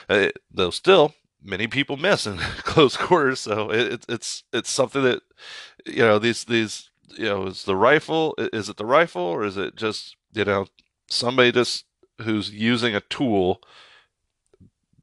Uh, 0.09 0.28
though 0.50 0.71
still, 0.71 1.14
many 1.43 1.67
people 1.67 1.97
miss 1.97 2.26
in 2.26 2.38
close 2.59 2.97
quarters, 2.97 3.40
so 3.40 3.71
it, 3.71 4.05
it's 4.09 4.45
it's 4.52 4.71
something 4.71 5.02
that 5.02 5.23
you 5.87 6.02
know 6.02 6.19
these 6.19 6.45
these 6.45 6.90
you 7.17 7.25
know 7.25 7.47
is 7.47 7.64
the 7.64 7.76
rifle 7.76 8.35
is 8.38 8.69
it 8.69 8.76
the 8.76 8.87
rifle 8.87 9.23
or 9.23 9.45
is 9.45 9.57
it 9.57 9.76
just 9.76 10.17
you 10.33 10.45
know 10.45 10.67
somebody 11.09 11.50
just 11.50 11.85
who's 12.23 12.50
using 12.50 12.95
a 12.95 13.00
tool 13.00 13.61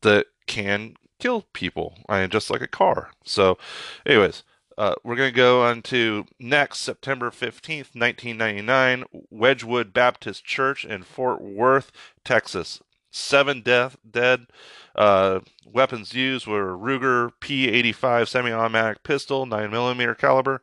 that 0.02 0.28
can 0.48 0.96
kill 1.20 1.42
people 1.54 1.98
I 2.08 2.22
mean 2.22 2.30
just 2.30 2.50
like 2.50 2.62
a 2.62 2.68
car 2.68 3.12
so 3.24 3.58
anyways 4.06 4.44
uh, 4.78 4.96
we're 5.04 5.16
going 5.16 5.32
to 5.32 5.36
go 5.36 5.64
on 5.64 5.82
to 5.84 6.26
next 6.40 6.80
September 6.80 7.32
15th, 7.32 7.96
1999, 7.96 9.06
Wedgwood 9.30 9.94
Baptist 9.94 10.44
Church 10.44 10.84
in 10.84 11.04
Fort 11.04 11.42
Worth, 11.42 11.92
Texas. 12.24 12.82
Seven 13.10 13.62
death, 13.62 13.96
dead. 14.10 14.48
Uh, 14.94 15.40
weapons 15.66 16.14
used 16.14 16.46
were 16.46 16.78
Ruger 16.78 17.32
P85 17.40 18.28
semi-automatic 18.28 19.04
pistol, 19.04 19.46
9mm 19.46 20.18
caliber, 20.18 20.62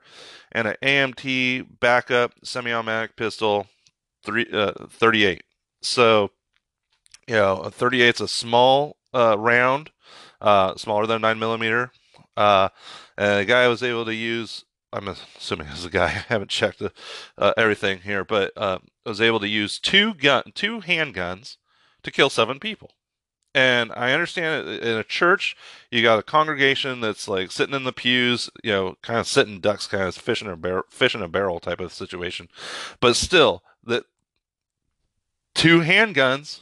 and 0.50 0.68
an 0.68 0.76
AMT 0.82 1.80
backup 1.80 2.32
semi-automatic 2.44 3.16
pistol, 3.16 3.68
three, 4.22 4.46
uh, 4.52 4.72
38. 4.90 5.42
So, 5.80 6.30
you 7.26 7.36
know, 7.36 7.56
a 7.56 7.70
38 7.70 8.16
is 8.16 8.20
a 8.20 8.28
small 8.28 8.96
uh, 9.14 9.38
round, 9.38 9.90
uh, 10.42 10.76
smaller 10.76 11.06
than 11.06 11.22
9mm. 11.22 11.88
Uh, 12.36 12.68
and 13.16 13.40
the 13.40 13.44
guy 13.44 13.68
was 13.68 13.82
able 13.82 14.04
to 14.04 14.14
use. 14.14 14.64
I'm 14.92 15.08
assuming 15.08 15.68
as 15.68 15.84
a 15.84 15.90
guy. 15.90 16.04
I 16.06 16.24
haven't 16.28 16.50
checked 16.50 16.78
the, 16.78 16.92
uh, 17.38 17.52
everything 17.56 18.00
here, 18.00 18.24
but 18.24 18.52
uh, 18.56 18.78
was 19.06 19.20
able 19.20 19.40
to 19.40 19.48
use 19.48 19.78
two 19.78 20.14
gun, 20.14 20.44
two 20.54 20.80
handguns 20.80 21.56
to 22.02 22.10
kill 22.10 22.30
seven 22.30 22.58
people. 22.58 22.90
And 23.54 23.92
I 23.94 24.12
understand 24.12 24.66
in 24.68 24.96
a 24.96 25.04
church, 25.04 25.56
you 25.90 26.02
got 26.02 26.18
a 26.18 26.22
congregation 26.22 27.00
that's 27.00 27.28
like 27.28 27.50
sitting 27.50 27.74
in 27.74 27.84
the 27.84 27.92
pews, 27.92 28.48
you 28.64 28.72
know, 28.72 28.96
kind 29.02 29.18
of 29.18 29.26
sitting 29.26 29.60
ducks, 29.60 29.86
kind 29.86 30.04
of 30.04 30.14
fishing 30.14 30.48
a 30.48 30.56
barrel, 30.56 30.84
fishing 30.88 31.20
a 31.20 31.28
barrel 31.28 31.60
type 31.60 31.80
of 31.80 31.92
situation. 31.92 32.48
But 32.98 33.14
still, 33.14 33.62
that 33.84 34.04
two 35.54 35.80
handguns 35.80 36.60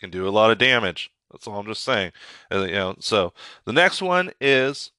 can 0.00 0.10
do 0.10 0.28
a 0.28 0.30
lot 0.30 0.50
of 0.50 0.58
damage. 0.58 1.10
That's 1.32 1.46
all 1.46 1.58
I'm 1.58 1.66
just 1.66 1.84
saying. 1.84 2.12
And, 2.50 2.68
you 2.68 2.74
know, 2.74 2.96
so 3.00 3.32
the 3.64 3.72
next 3.72 4.02
one 4.02 4.32
is 4.40 4.92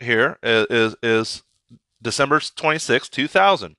here 0.00 0.38
is 0.42 0.96
is 1.02 1.42
December 2.02 2.40
26, 2.40 3.08
2000. 3.08 3.76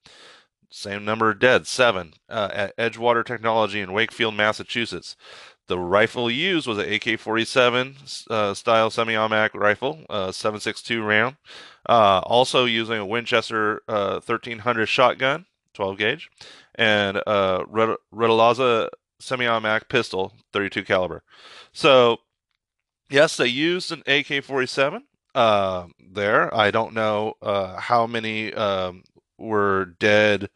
Same 0.69 1.05
number 1.05 1.33
dead, 1.33 1.65
seven, 1.65 2.13
uh, 2.29 2.49
at 2.51 2.75
Edgewater 2.77 3.25
Technology 3.25 3.79
in 3.79 3.93
Wakefield, 3.93 4.35
Massachusetts. 4.35 5.15
The 5.67 5.79
rifle 5.79 6.29
used 6.29 6.67
was 6.67 6.77
an 6.77 6.91
AK-47 6.91 8.29
uh, 8.29 8.53
style 8.53 8.89
semi-automatic 8.89 9.53
rifle, 9.53 10.05
uh, 10.09 10.27
7.62 10.27 11.05
round. 11.05 11.37
Uh, 11.87 12.19
also 12.25 12.65
using 12.65 12.97
a 12.97 13.05
Winchester 13.05 13.81
1300 13.87 14.81
uh, 14.81 14.85
shotgun, 14.85 15.45
12 15.73 15.97
gauge, 15.97 16.29
and 16.75 17.17
a 17.17 17.63
Retolaza 18.13 18.89
semi-automatic 19.19 19.89
pistol, 19.89 20.33
32 20.53 20.83
caliber. 20.83 21.23
So, 21.73 22.17
yes, 23.09 23.37
they 23.37 23.47
used 23.47 23.91
an 23.91 23.99
AK-47 24.01 25.01
uh, 25.35 25.87
there. 25.99 26.53
I 26.55 26.71
don't 26.71 26.93
know 26.93 27.33
uh, 27.41 27.79
how 27.79 28.07
many 28.07 28.53
um, 28.53 29.03
were 29.37 29.85
dead 29.99 30.49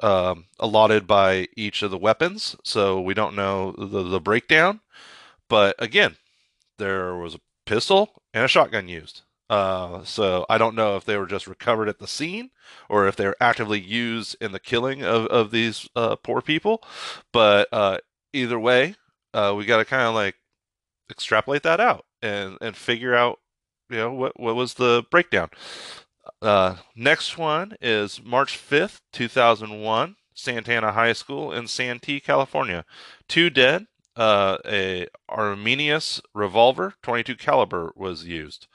um, 0.00 0.46
allotted 0.58 1.06
by 1.06 1.48
each 1.56 1.82
of 1.82 1.90
the 1.90 1.98
weapons, 1.98 2.56
so 2.64 3.00
we 3.00 3.14
don't 3.14 3.36
know 3.36 3.74
the, 3.78 4.02
the 4.02 4.20
breakdown. 4.20 4.80
But 5.48 5.76
again, 5.78 6.16
there 6.78 7.16
was 7.16 7.34
a 7.34 7.40
pistol 7.64 8.22
and 8.34 8.44
a 8.44 8.48
shotgun 8.48 8.88
used. 8.88 9.22
Uh, 9.48 10.02
so 10.04 10.44
I 10.48 10.58
don't 10.58 10.74
know 10.74 10.96
if 10.96 11.04
they 11.04 11.16
were 11.16 11.26
just 11.26 11.46
recovered 11.46 11.88
at 11.88 11.98
the 11.98 12.08
scene 12.08 12.50
or 12.88 13.06
if 13.06 13.16
they 13.16 13.26
were 13.26 13.36
actively 13.40 13.80
used 13.80 14.36
in 14.40 14.52
the 14.52 14.58
killing 14.58 15.02
of, 15.04 15.26
of 15.26 15.50
these 15.50 15.88
uh, 15.94 16.16
poor 16.16 16.40
people. 16.40 16.82
But 17.32 17.68
uh, 17.72 17.98
either 18.32 18.58
way, 18.58 18.96
uh, 19.32 19.54
we 19.56 19.64
got 19.64 19.78
to 19.78 19.84
kind 19.84 20.02
of 20.02 20.14
like 20.14 20.34
extrapolate 21.10 21.62
that 21.62 21.80
out 21.80 22.04
and, 22.22 22.58
and 22.60 22.76
figure 22.76 23.14
out 23.14 23.38
you 23.88 23.98
know 23.98 24.12
what 24.12 24.38
what 24.38 24.56
was 24.56 24.74
the 24.74 25.04
breakdown. 25.10 25.50
Uh, 26.42 26.76
next 26.94 27.38
one 27.38 27.76
is 27.80 28.20
March 28.22 28.56
fifth, 28.56 29.00
two 29.12 29.28
thousand 29.28 29.80
one, 29.80 30.16
Santana 30.34 30.92
High 30.92 31.12
School 31.12 31.52
in 31.52 31.66
Santee, 31.66 32.20
California. 32.20 32.84
Two 33.28 33.50
dead. 33.50 33.86
Uh, 34.16 34.56
a 34.64 35.06
Arminius 35.28 36.22
revolver, 36.32 36.94
22 37.02 37.36
caliber, 37.36 37.92
was 37.94 38.24
used. 38.24 38.66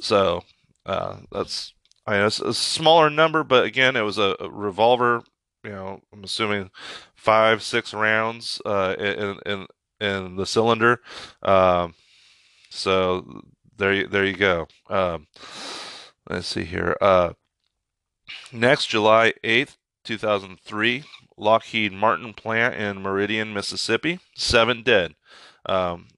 So 0.00 0.42
uh, 0.86 1.18
that's 1.30 1.72
I 2.06 2.18
mean, 2.18 2.26
it's 2.26 2.40
a 2.40 2.52
smaller 2.52 3.08
number, 3.08 3.44
but 3.44 3.64
again, 3.64 3.96
it 3.96 4.02
was 4.02 4.18
a, 4.18 4.36
a 4.40 4.50
revolver. 4.50 5.22
You 5.62 5.70
know, 5.70 6.00
I'm 6.12 6.24
assuming 6.24 6.70
five, 7.14 7.62
six 7.62 7.94
rounds 7.94 8.60
uh, 8.66 8.94
in 8.98 9.38
in 9.46 9.66
in 10.00 10.36
the 10.36 10.46
cylinder. 10.46 11.00
Um, 11.42 11.94
so 12.68 13.42
there, 13.76 14.06
there 14.06 14.24
you 14.24 14.36
go. 14.36 14.66
Um, 14.90 15.26
let's 16.28 16.48
see 16.48 16.64
here. 16.64 16.96
Uh, 17.00 17.32
next, 18.52 18.86
July 18.86 19.32
8th, 19.42 19.76
2003, 20.04 21.04
Lockheed 21.36 21.92
Martin 21.92 22.34
plant 22.34 22.74
in 22.74 23.02
Meridian, 23.02 23.54
Mississippi. 23.54 24.20
Seven 24.36 24.82
dead. 24.82 25.14
Um, 25.66 26.08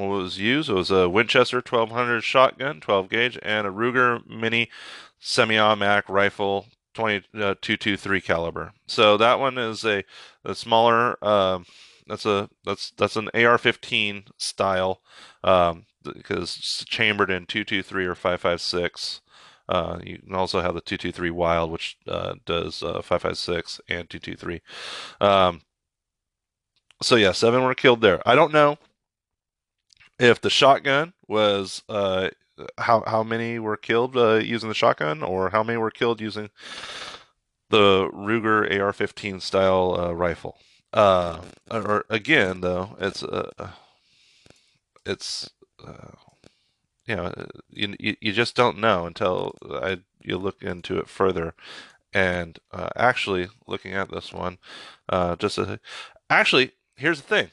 what 0.00 0.22
was 0.22 0.38
used? 0.38 0.70
It 0.70 0.74
was 0.74 0.90
a 0.90 1.08
Winchester 1.08 1.58
1200 1.58 2.22
shotgun, 2.22 2.80
12 2.80 3.08
gauge, 3.08 3.38
and 3.42 3.66
a 3.66 3.70
Ruger 3.70 4.26
Mini 4.26 4.70
semi-automatic 5.18 6.08
rifle, 6.08 6.66
22.3 6.94 8.16
uh, 8.16 8.20
caliber. 8.20 8.72
So 8.86 9.16
that 9.16 9.38
one 9.38 9.58
is 9.58 9.84
a, 9.84 10.04
a 10.44 10.54
smaller. 10.54 11.16
Uh, 11.22 11.60
that's 12.06 12.26
a 12.26 12.48
that's 12.64 12.92
that's 12.96 13.16
an 13.16 13.28
AR-15 13.34 14.28
style 14.36 15.00
um, 15.44 15.86
because 16.02 16.56
it's 16.56 16.84
chambered 16.84 17.30
in 17.30 17.46
223 17.46 18.06
or 18.06 18.14
556. 18.14 19.20
Uh, 19.68 20.00
you 20.04 20.18
can 20.18 20.34
also 20.34 20.60
have 20.60 20.74
the 20.74 20.80
223 20.80 21.30
Wylde, 21.30 21.70
which 21.70 21.96
uh, 22.08 22.34
does 22.44 22.82
uh, 22.82 23.02
556 23.02 23.80
and 23.88 24.10
223. 24.10 24.60
Um, 25.20 25.62
so 27.00 27.14
yeah, 27.14 27.30
seven 27.32 27.62
were 27.62 27.74
killed 27.74 28.00
there. 28.00 28.20
I 28.26 28.34
don't 28.34 28.52
know 28.52 28.78
if 30.20 30.40
the 30.40 30.50
shotgun 30.50 31.14
was 31.26 31.82
uh, 31.88 32.28
how 32.78 33.02
how 33.06 33.22
many 33.22 33.58
were 33.58 33.76
killed 33.76 34.16
uh, 34.16 34.34
using 34.34 34.68
the 34.68 34.74
shotgun, 34.74 35.22
or 35.22 35.50
how 35.50 35.62
many 35.62 35.78
were 35.78 35.90
killed 35.90 36.20
using 36.20 36.50
the 37.70 38.08
Ruger 38.12 38.80
AR-15 38.80 39.40
style 39.40 39.96
uh, 39.98 40.12
rifle. 40.12 40.58
Uh, 40.92 41.40
or 41.70 42.04
again, 42.10 42.60
though, 42.60 42.96
it's 43.00 43.22
uh, 43.22 43.70
it's 45.06 45.50
uh, 45.86 46.12
you 47.06 47.16
know 47.16 47.32
you, 47.70 48.16
you 48.20 48.32
just 48.32 48.54
don't 48.54 48.78
know 48.78 49.06
until 49.06 49.56
I, 49.70 50.00
you 50.20 50.36
look 50.36 50.62
into 50.62 50.98
it 50.98 51.08
further. 51.08 51.54
And 52.12 52.58
uh, 52.72 52.88
actually, 52.96 53.48
looking 53.68 53.92
at 53.92 54.10
this 54.10 54.32
one, 54.32 54.58
uh, 55.08 55.36
just 55.36 55.58
a, 55.58 55.78
actually, 56.28 56.72
here's 56.96 57.20
the 57.20 57.26
thing. 57.28 57.50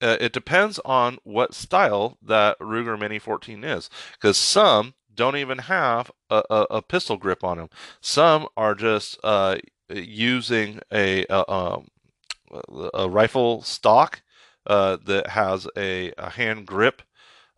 Uh, 0.00 0.16
it 0.20 0.32
depends 0.32 0.78
on 0.84 1.18
what 1.24 1.54
style 1.54 2.18
that 2.22 2.58
Ruger 2.60 2.98
Mini 2.98 3.18
14 3.18 3.64
is, 3.64 3.90
because 4.12 4.36
some 4.36 4.94
don't 5.14 5.36
even 5.36 5.58
have 5.58 6.10
a, 6.30 6.42
a, 6.48 6.66
a, 6.70 6.82
pistol 6.82 7.16
grip 7.16 7.42
on 7.42 7.58
them. 7.58 7.68
Some 8.00 8.46
are 8.56 8.76
just 8.76 9.18
uh, 9.24 9.56
using 9.90 10.78
a, 10.92 11.26
a, 11.28 11.50
um, 11.50 11.88
a 12.94 13.08
rifle 13.08 13.62
stock 13.62 14.22
uh, 14.66 14.98
that 15.06 15.28
has 15.30 15.66
a, 15.76 16.12
hand 16.30 16.66
grip. 16.66 17.02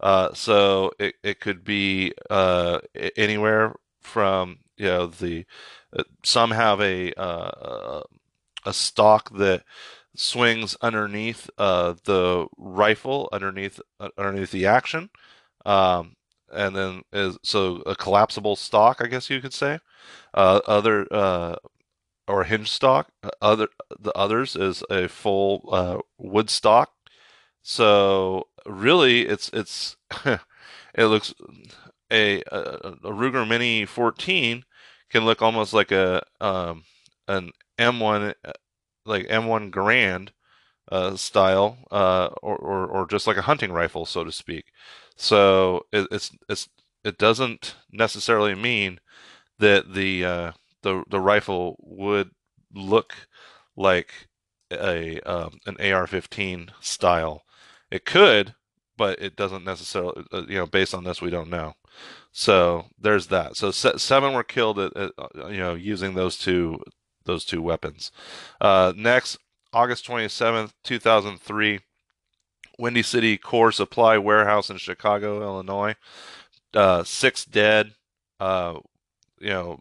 Uh, 0.00 0.32
so 0.32 0.92
it, 0.98 1.16
it 1.22 1.40
could 1.40 1.62
be 1.62 2.14
uh, 2.30 2.78
anywhere 3.16 3.74
from 4.00 4.60
you 4.78 4.86
know 4.86 5.06
the 5.06 5.44
uh, 5.94 6.04
some 6.22 6.52
have 6.52 6.80
a 6.80 7.12
a 8.64 8.72
stock 8.72 9.36
that 9.36 9.62
swings 10.16 10.76
underneath 10.82 11.48
uh, 11.58 11.94
the 12.04 12.46
rifle 12.58 13.28
underneath 13.32 13.80
underneath 14.18 14.50
the 14.50 14.66
action 14.66 15.10
um, 15.64 16.14
and 16.52 16.74
then 16.74 17.02
is 17.12 17.38
so 17.42 17.76
a 17.86 17.94
collapsible 17.94 18.56
stock 18.56 19.00
I 19.00 19.06
guess 19.06 19.30
you 19.30 19.40
could 19.40 19.54
say 19.54 19.78
other 20.34 21.06
or 22.30 22.44
hinge 22.44 22.70
stock. 22.70 23.08
Uh, 23.22 23.30
other 23.42 23.68
the 23.98 24.12
others 24.16 24.56
is 24.56 24.82
a 24.88 25.08
full 25.08 25.68
uh, 25.70 25.98
wood 26.18 26.48
stock. 26.48 26.92
So 27.62 28.44
really, 28.66 29.26
it's 29.26 29.50
it's 29.52 29.96
it 30.24 31.04
looks 31.04 31.34
a, 32.10 32.42
a, 32.42 32.60
a 33.04 33.12
Ruger 33.12 33.46
Mini 33.46 33.84
14 33.84 34.64
can 35.10 35.24
look 35.24 35.42
almost 35.42 35.72
like 35.72 35.90
a 35.90 36.22
um, 36.40 36.84
an 37.28 37.50
M1 37.78 38.34
like 39.04 39.26
M1 39.28 39.70
Garand 39.70 40.30
uh, 40.90 41.16
style, 41.16 41.78
uh, 41.90 42.30
or, 42.42 42.56
or 42.56 42.86
or 42.86 43.06
just 43.06 43.26
like 43.26 43.36
a 43.36 43.42
hunting 43.42 43.72
rifle, 43.72 44.06
so 44.06 44.24
to 44.24 44.32
speak. 44.32 44.66
So 45.16 45.86
it, 45.92 46.08
it's 46.10 46.32
it's 46.48 46.68
it 47.04 47.18
doesn't 47.18 47.76
necessarily 47.92 48.54
mean 48.54 49.00
that 49.58 49.94
the 49.94 50.24
uh, 50.24 50.52
the 50.82 51.04
the 51.08 51.20
rifle 51.20 51.76
would 51.80 52.30
look 52.74 53.14
like 53.76 54.28
a 54.72 55.20
um, 55.20 55.58
an 55.66 55.76
AR-15 55.80 56.70
style. 56.80 57.42
It 57.90 58.04
could, 58.04 58.54
but 58.96 59.20
it 59.20 59.36
doesn't 59.36 59.64
necessarily. 59.64 60.24
Uh, 60.32 60.42
you 60.48 60.56
know, 60.56 60.66
based 60.66 60.94
on 60.94 61.04
this, 61.04 61.22
we 61.22 61.30
don't 61.30 61.50
know. 61.50 61.74
So 62.32 62.86
there's 62.98 63.28
that. 63.28 63.56
So 63.56 63.70
seven 63.70 64.32
were 64.34 64.44
killed 64.44 64.78
at, 64.78 64.96
at 64.96 65.12
uh, 65.18 65.48
you 65.48 65.58
know 65.58 65.74
using 65.74 66.14
those 66.14 66.38
two 66.38 66.78
those 67.24 67.44
two 67.44 67.62
weapons. 67.62 68.10
Uh, 68.60 68.92
next, 68.96 69.38
August 69.72 70.06
27th, 70.06 70.72
2003, 70.82 71.80
Windy 72.78 73.02
City 73.02 73.36
Core 73.36 73.72
Supply 73.72 74.18
Warehouse 74.18 74.70
in 74.70 74.78
Chicago, 74.78 75.42
Illinois. 75.42 75.94
Uh, 76.74 77.04
six 77.04 77.44
dead. 77.44 77.92
Uh, 78.38 78.78
you 79.38 79.50
know, 79.50 79.80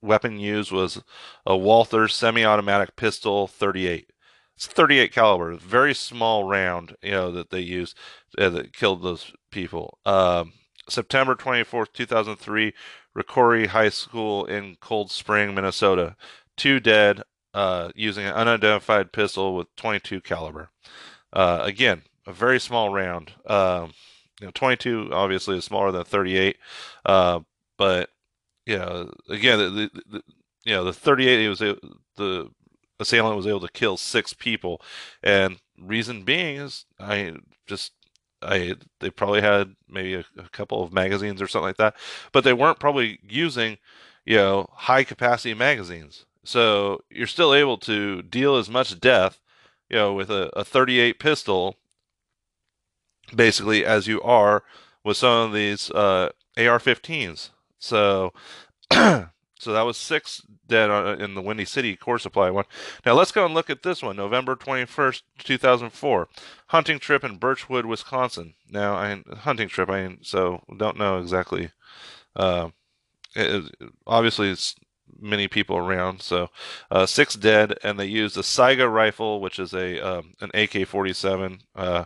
weapon 0.00 0.38
used 0.38 0.72
was 0.72 1.02
a 1.46 1.56
Walther 1.56 2.08
semi-automatic 2.08 2.96
pistol 2.96 3.46
38. 3.46 4.10
It's 4.56 4.66
38 4.66 5.12
caliber, 5.12 5.54
very 5.54 5.94
small 5.94 6.44
round, 6.44 6.96
you 7.02 7.12
know, 7.12 7.32
that 7.32 7.50
they 7.50 7.60
used 7.60 7.96
uh, 8.38 8.50
that 8.50 8.72
killed 8.72 9.02
those 9.02 9.32
people. 9.50 9.98
Um, 10.04 10.52
September 10.88 11.34
24th, 11.34 11.92
2003, 11.92 12.74
Rocori 13.16 13.66
High 13.68 13.88
School 13.88 14.44
in 14.44 14.76
Cold 14.80 15.10
Spring, 15.10 15.54
Minnesota. 15.54 16.16
Two 16.62 16.78
dead 16.78 17.24
uh, 17.54 17.90
using 17.96 18.24
an 18.24 18.34
unidentified 18.34 19.10
pistol 19.10 19.56
with 19.56 19.74
22 19.74 20.20
caliber. 20.20 20.70
Uh, 21.32 21.58
again, 21.60 22.02
a 22.24 22.32
very 22.32 22.60
small 22.60 22.88
round. 22.88 23.32
Um, 23.48 23.94
you 24.40 24.46
know, 24.46 24.52
22 24.54 25.10
obviously 25.12 25.58
is 25.58 25.64
smaller 25.64 25.90
than 25.90 26.04
38, 26.04 26.56
uh, 27.04 27.40
but 27.76 28.10
know, 28.78 29.12
again, 29.28 29.58
the, 29.58 29.70
the, 29.70 30.02
the 30.08 30.22
you 30.62 30.72
know 30.72 30.84
the 30.84 30.92
38 30.92 31.48
was 31.48 31.58
the 31.58 32.48
assailant 33.00 33.36
was 33.36 33.48
able 33.48 33.58
to 33.58 33.72
kill 33.72 33.96
six 33.96 34.32
people, 34.32 34.80
and 35.20 35.56
reason 35.76 36.22
being 36.22 36.58
is 36.58 36.84
I 37.00 37.32
just 37.66 37.90
I 38.40 38.76
they 39.00 39.10
probably 39.10 39.40
had 39.40 39.74
maybe 39.88 40.14
a, 40.14 40.24
a, 40.38 40.48
couple 40.50 40.84
of 40.84 40.92
magazines 40.92 41.42
or 41.42 41.48
something 41.48 41.66
like 41.66 41.78
that, 41.78 41.96
but 42.30 42.44
they 42.44 42.52
weren't 42.52 42.78
probably 42.78 43.18
using 43.28 43.78
you 44.24 44.36
know 44.36 44.68
high 44.70 45.02
capacity 45.02 45.54
magazines. 45.54 46.24
So 46.44 47.02
you're 47.10 47.26
still 47.26 47.54
able 47.54 47.78
to 47.78 48.22
deal 48.22 48.56
as 48.56 48.68
much 48.68 48.98
death, 49.00 49.40
you 49.88 49.96
know, 49.96 50.12
with 50.12 50.30
a, 50.30 50.50
a 50.58 50.64
38 50.64 51.18
pistol, 51.18 51.76
basically 53.34 53.84
as 53.84 54.06
you 54.06 54.20
are 54.22 54.64
with 55.04 55.16
some 55.16 55.48
of 55.48 55.52
these 55.52 55.90
uh, 55.90 56.30
AR-15s. 56.56 57.50
So, 57.78 58.32
so 58.92 59.28
that 59.64 59.82
was 59.82 59.96
six 59.96 60.42
dead 60.66 61.20
in 61.20 61.34
the 61.34 61.42
Windy 61.42 61.64
City 61.64 61.96
Core 61.96 62.18
Supply 62.18 62.50
one. 62.50 62.64
Now 63.04 63.14
let's 63.14 63.32
go 63.32 63.44
and 63.44 63.54
look 63.54 63.70
at 63.70 63.82
this 63.82 64.02
one, 64.02 64.16
November 64.16 64.56
21st, 64.56 65.22
2004. 65.38 66.28
Hunting 66.68 66.98
trip 66.98 67.24
in 67.24 67.36
Birchwood, 67.36 67.86
Wisconsin. 67.86 68.54
Now, 68.70 68.94
I 68.94 69.22
hunting 69.38 69.68
trip, 69.68 69.90
I 69.90 70.16
so 70.22 70.62
don't 70.76 70.98
know 70.98 71.18
exactly. 71.18 71.70
Uh, 72.34 72.70
it, 73.34 73.74
obviously, 74.06 74.50
it's 74.50 74.74
many 75.20 75.48
people 75.48 75.76
around. 75.76 76.22
So 76.22 76.48
uh, 76.90 77.06
six 77.06 77.34
dead, 77.34 77.74
and 77.82 77.98
they 77.98 78.06
used 78.06 78.36
a 78.36 78.40
Saiga 78.40 78.92
rifle, 78.92 79.40
which 79.40 79.58
is 79.58 79.72
a 79.72 80.00
um, 80.00 80.34
an 80.40 80.50
AK-47. 80.54 81.60
Uh, 81.74 82.04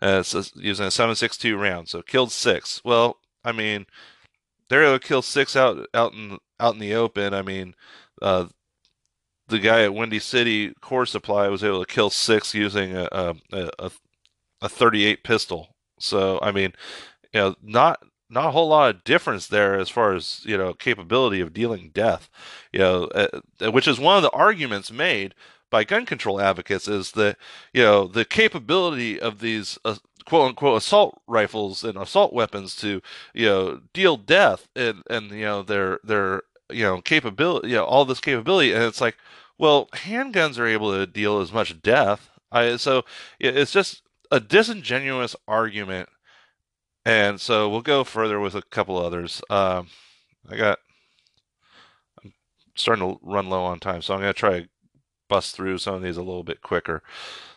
using 0.00 0.86
a 0.86 0.88
7.62 0.88 1.60
round, 1.60 1.88
so 1.88 2.02
killed 2.02 2.32
six. 2.32 2.82
Well, 2.84 3.18
I 3.44 3.52
mean, 3.52 3.86
they're 4.68 4.84
able 4.84 4.98
to 4.98 5.06
kill 5.06 5.22
six 5.22 5.56
out 5.56 5.86
out 5.94 6.12
in 6.12 6.38
out 6.60 6.74
in 6.74 6.80
the 6.80 6.94
open. 6.94 7.34
I 7.34 7.42
mean, 7.42 7.74
uh, 8.20 8.46
the 9.48 9.58
guy 9.58 9.82
at 9.82 9.94
Windy 9.94 10.18
City 10.18 10.74
Core 10.80 11.06
Supply 11.06 11.48
was 11.48 11.64
able 11.64 11.84
to 11.84 11.92
kill 11.92 12.10
six 12.10 12.54
using 12.54 12.96
a 12.96 13.08
a, 13.10 13.34
a, 13.78 13.90
a 14.62 14.68
38 14.68 15.24
pistol. 15.24 15.68
So 15.98 16.38
I 16.42 16.52
mean, 16.52 16.72
you 17.32 17.40
know, 17.40 17.54
not 17.62 18.02
not 18.30 18.46
a 18.46 18.50
whole 18.50 18.68
lot 18.68 18.94
of 18.94 19.04
difference 19.04 19.46
there 19.46 19.78
as 19.78 19.88
far 19.88 20.14
as 20.14 20.42
you 20.44 20.56
know 20.56 20.74
capability 20.74 21.40
of 21.40 21.52
dealing 21.52 21.90
death. 21.92 22.28
You 22.72 22.80
know, 22.80 23.04
uh, 23.06 23.70
which 23.70 23.88
is 23.88 23.98
one 23.98 24.16
of 24.16 24.22
the 24.22 24.30
arguments 24.30 24.90
made 24.90 25.34
by 25.70 25.84
gun 25.84 26.06
control 26.06 26.40
advocates 26.40 26.88
is 26.88 27.12
that 27.12 27.36
you 27.72 27.82
know 27.82 28.06
the 28.06 28.24
capability 28.24 29.20
of 29.20 29.40
these 29.40 29.78
uh, 29.84 29.96
quote 30.24 30.48
unquote 30.48 30.78
assault 30.78 31.20
rifles 31.26 31.84
and 31.84 31.96
assault 31.96 32.32
weapons 32.32 32.76
to 32.76 33.00
you 33.34 33.46
know 33.46 33.80
deal 33.92 34.16
death 34.16 34.68
and 34.76 35.02
and 35.08 35.30
you 35.30 35.44
know 35.44 35.62
their 35.62 36.00
their 36.04 36.42
you 36.70 36.82
know 36.84 37.00
capability 37.00 37.68
you 37.68 37.76
know 37.76 37.84
all 37.84 38.04
this 38.04 38.20
capability 38.20 38.72
and 38.72 38.82
it's 38.82 39.00
like 39.00 39.16
well 39.58 39.88
handguns 39.94 40.58
are 40.58 40.66
able 40.66 40.92
to 40.92 41.06
deal 41.06 41.40
as 41.40 41.52
much 41.52 41.80
death 41.82 42.30
I 42.52 42.76
so 42.76 43.04
it's 43.40 43.72
just 43.72 44.02
a 44.30 44.40
disingenuous 44.40 45.34
argument 45.46 46.08
And 47.04 47.40
so 47.40 47.68
we'll 47.68 47.80
go 47.80 48.04
further 48.04 48.38
with 48.40 48.54
a 48.54 48.62
couple 48.62 48.98
others. 48.98 49.40
Um, 49.48 49.88
I 50.48 50.56
got 50.56 50.78
I'm 52.22 52.32
starting 52.74 53.14
to 53.14 53.20
run 53.22 53.48
low 53.48 53.64
on 53.64 53.80
time, 53.80 54.02
so 54.02 54.14
I'm 54.14 54.20
going 54.20 54.32
to 54.32 54.38
try 54.38 54.60
to 54.60 54.68
bust 55.28 55.54
through 55.54 55.78
some 55.78 55.94
of 55.94 56.02
these 56.02 56.16
a 56.16 56.22
little 56.22 56.44
bit 56.44 56.62
quicker. 56.62 57.02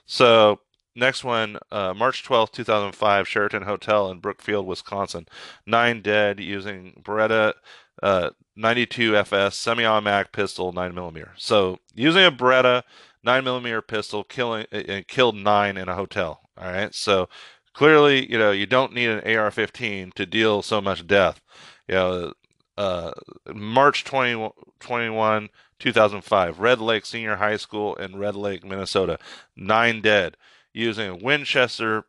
So 0.06 0.60
next 0.96 1.24
one, 1.24 1.58
uh, 1.72 1.94
March 1.94 2.24
12th, 2.24 2.52
2005, 2.52 3.28
Sheraton 3.28 3.64
Hotel 3.64 4.12
in 4.12 4.20
Brookfield, 4.20 4.66
Wisconsin. 4.66 5.28
Nine 5.66 6.02
dead 6.02 6.40
using 6.40 7.02
Beretta 7.04 7.54
uh, 8.02 8.32
92 8.56 9.16
FS 9.18 9.56
semi-automatic 9.56 10.32
pistol, 10.32 10.72
9 10.72 10.94
millimeter. 10.94 11.34
So 11.38 11.80
using 11.94 12.26
a 12.26 12.32
Beretta 12.32 12.84
9 13.24 13.44
millimeter 13.44 13.82
pistol, 13.82 14.24
killing 14.24 14.66
and 14.72 15.08
killed 15.08 15.36
nine 15.36 15.78
in 15.78 15.88
a 15.88 15.96
hotel. 15.96 16.50
All 16.58 16.72
right, 16.72 16.94
so 16.94 17.30
clearly, 17.74 18.30
you 18.32 18.38
know, 18.38 18.52
you 18.52 18.66
don't 18.66 18.94
need 18.94 19.10
an 19.10 19.20
AR-15 19.20 20.14
to 20.14 20.26
deal 20.26 20.62
so 20.62 20.82
much 20.82 21.08
death. 21.08 21.42
You 21.88 21.96
know, 21.96 22.34
uh, 22.78 23.12
March 23.54 24.04
20, 24.04 24.52
21, 24.80 25.50
2005, 25.80 26.60
Red 26.60 26.80
Lake 26.80 27.06
Senior 27.06 27.36
High 27.36 27.58
School 27.58 27.96
in 27.96 28.18
Red 28.18 28.36
Lake, 28.36 28.64
Minnesota, 28.64 29.20
nine 29.56 30.02
dead 30.02 30.38
using 30.74 31.10
a 31.10 31.16
Winchester 31.16 32.06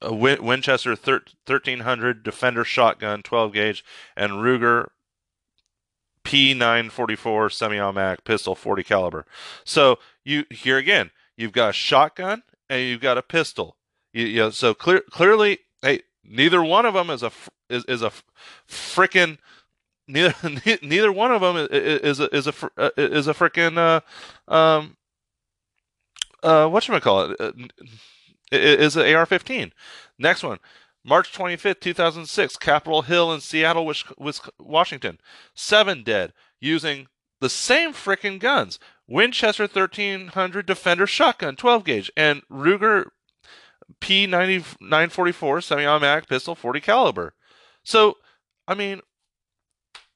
a 0.00 0.12
Winchester 0.12 0.90
1300 0.90 2.22
Defender 2.22 2.64
shotgun 2.64 3.22
12 3.22 3.52
gauge 3.52 3.84
and 4.16 4.32
Ruger 4.32 4.88
P944 6.24 7.52
semi-automatic 7.52 8.24
pistol 8.24 8.54
40 8.54 8.82
caliber. 8.82 9.26
So 9.64 9.98
you 10.22 10.44
here 10.50 10.76
again, 10.76 11.10
you've 11.36 11.52
got 11.52 11.70
a 11.70 11.72
shotgun 11.72 12.42
and 12.68 12.82
you've 12.82 13.00
got 13.00 13.18
a 13.18 13.22
pistol. 13.22 13.76
You, 14.14 14.26
you 14.26 14.38
know, 14.38 14.50
so 14.50 14.72
clear, 14.72 15.02
clearly, 15.10 15.58
hey, 15.82 16.00
neither 16.24 16.64
one 16.64 16.86
of 16.86 16.94
them 16.94 17.10
is 17.10 17.22
a 17.22 17.32
is, 17.68 17.84
is 17.84 18.00
a 18.00 18.12
freaking 18.66 19.36
neither 20.08 20.34
neither 20.82 21.12
one 21.12 21.32
of 21.32 21.42
them 21.42 21.56
is, 21.56 21.68
is 21.70 22.20
a 22.20 22.34
is 22.34 22.46
a 22.46 22.54
uh, 22.78 22.90
is 22.96 23.28
a 23.28 23.34
freaking 23.34 23.76
uh, 23.76 24.00
um 24.52 24.96
uh 26.42 26.68
what 26.68 26.82
should 26.82 26.94
I 26.94 27.00
call 27.00 27.30
it 27.30 27.54
is 28.52 28.96
uh, 28.96 29.00
an 29.00 29.14
AR-15. 29.14 29.72
Next 30.18 30.42
one, 30.42 30.58
March 31.04 31.32
25th, 31.32 31.80
2006, 31.80 32.56
Capitol 32.56 33.02
Hill 33.02 33.32
in 33.32 33.40
Seattle, 33.40 33.92
Washington. 34.58 35.18
Seven 35.54 36.02
dead 36.02 36.32
using 36.60 37.08
the 37.40 37.48
same 37.48 37.92
freaking 37.92 38.38
guns. 38.38 38.78
Winchester 39.06 39.64
1300 39.64 40.64
Defender 40.66 41.06
shotgun, 41.06 41.56
12 41.56 41.84
gauge, 41.84 42.12
and 42.16 42.42
Ruger 42.50 43.08
P944 44.00 45.62
semi-automatic 45.62 46.28
pistol, 46.28 46.54
40 46.54 46.80
caliber. 46.80 47.34
So, 47.82 48.18
I 48.66 48.74
mean, 48.74 49.00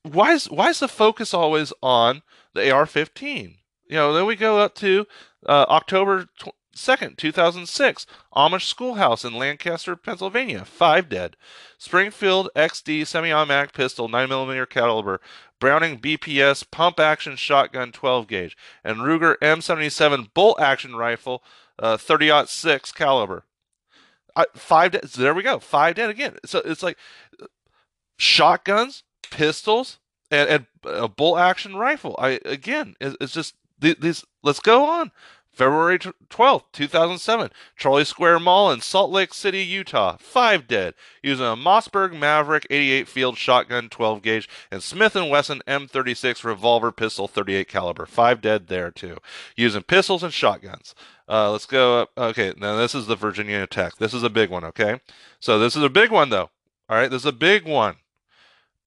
why 0.03 0.33
is 0.33 0.51
why 0.51 0.69
is 0.71 0.81
the 0.81 0.89
focus 0.89 1.35
always 1.35 1.73
on 1.83 2.23
the 2.55 2.71
AR-15? 2.71 3.57
You 3.89 3.97
know, 3.97 4.13
then 4.13 4.27
we 4.27 4.37
go 4.37 4.59
up 4.59 4.75
to 4.77 5.07
uh, 5.47 5.67
October 5.69 6.29
2nd, 6.79 7.17
2006, 7.17 8.07
Amish 8.35 8.63
Schoolhouse 8.63 9.25
in 9.25 9.35
Lancaster, 9.35 9.97
Pennsylvania, 9.97 10.65
five 10.65 11.09
dead. 11.09 11.37
Springfield 11.77 12.49
XD 12.55 13.07
semi-automatic 13.07 13.73
pistol, 13.73 14.09
9mm 14.09 14.69
caliber. 14.71 15.21
Browning 15.61 15.99
BPS 15.99 16.71
pump 16.71 17.01
action 17.01 17.35
shotgun 17.35 17.91
12 17.91 18.29
gauge, 18.29 18.57
and 18.85 18.99
Ruger 18.99 19.37
M77 19.43 20.33
bolt 20.33 20.61
action 20.61 20.95
rifle, 20.95 21.43
uh, 21.81 21.97
30-06 21.97 22.95
caliber. 22.95 23.45
Five 24.55 24.93
dead. 24.93 25.11
So 25.11 25.23
there 25.23 25.35
we 25.35 25.43
go. 25.43 25.59
Five 25.59 25.97
dead 25.97 26.11
again. 26.11 26.37
So 26.45 26.61
it's 26.65 26.83
like 26.83 26.99
shotguns, 28.19 29.03
pistols, 29.31 29.99
and, 30.31 30.49
and 30.49 30.67
a 30.85 31.09
bull 31.09 31.39
action 31.39 31.77
rifle. 31.77 32.15
I 32.19 32.41
again, 32.45 32.97
it's 33.01 33.33
just 33.33 33.55
these. 33.79 34.25
Let's 34.43 34.61
go 34.61 34.85
on. 34.85 35.11
February 35.59 35.99
12th, 35.99 36.63
2007, 36.73 37.51
Trolley 37.75 38.05
Square 38.05 38.39
Mall 38.39 38.71
in 38.71 38.81
Salt 38.81 39.11
Lake 39.11 39.35
City, 39.35 39.59
Utah. 39.65 40.17
Five 40.21 40.69
dead 40.69 40.95
using 41.21 41.45
a 41.45 41.57
Mossberg 41.57 42.17
Maverick 42.17 42.65
88 42.71 43.09
field 43.09 43.37
shotgun 43.37 43.89
12 43.89 44.23
gauge 44.23 44.49
and 44.71 44.85
Smith 44.85 45.15
& 45.15 45.17
Wesson 45.17 45.61
M36 45.67 46.45
revolver 46.45 46.93
pistol 46.93 47.27
38 47.27 47.67
caliber. 47.67 48.07
Five 48.07 48.41
dead 48.41 48.69
there 48.69 48.93
too, 48.93 49.17
using 49.57 49.83
pistols 49.83 50.23
and 50.23 50.33
shotguns. 50.33 50.95
Uh, 51.29 51.51
let's 51.51 51.67
go 51.67 52.03
up. 52.03 52.11
Okay, 52.17 52.55
now 52.57 52.77
this 52.77 52.95
is 52.95 53.09
the 53.09 53.17
Virginia 53.17 53.67
Tech. 53.67 53.97
This 53.97 54.15
is 54.15 54.23
a 54.23 54.31
big 54.31 54.51
one. 54.51 54.63
Okay, 54.63 55.01
so 55.41 55.59
this 55.59 55.75
is 55.75 55.83
a 55.83 55.91
big 55.91 56.13
one 56.13 56.31
though. 56.31 56.51
All 56.89 56.97
right, 56.97 57.11
this 57.11 57.23
is 57.23 57.27
a 57.27 57.33
big 57.33 57.67
one. 57.67 57.97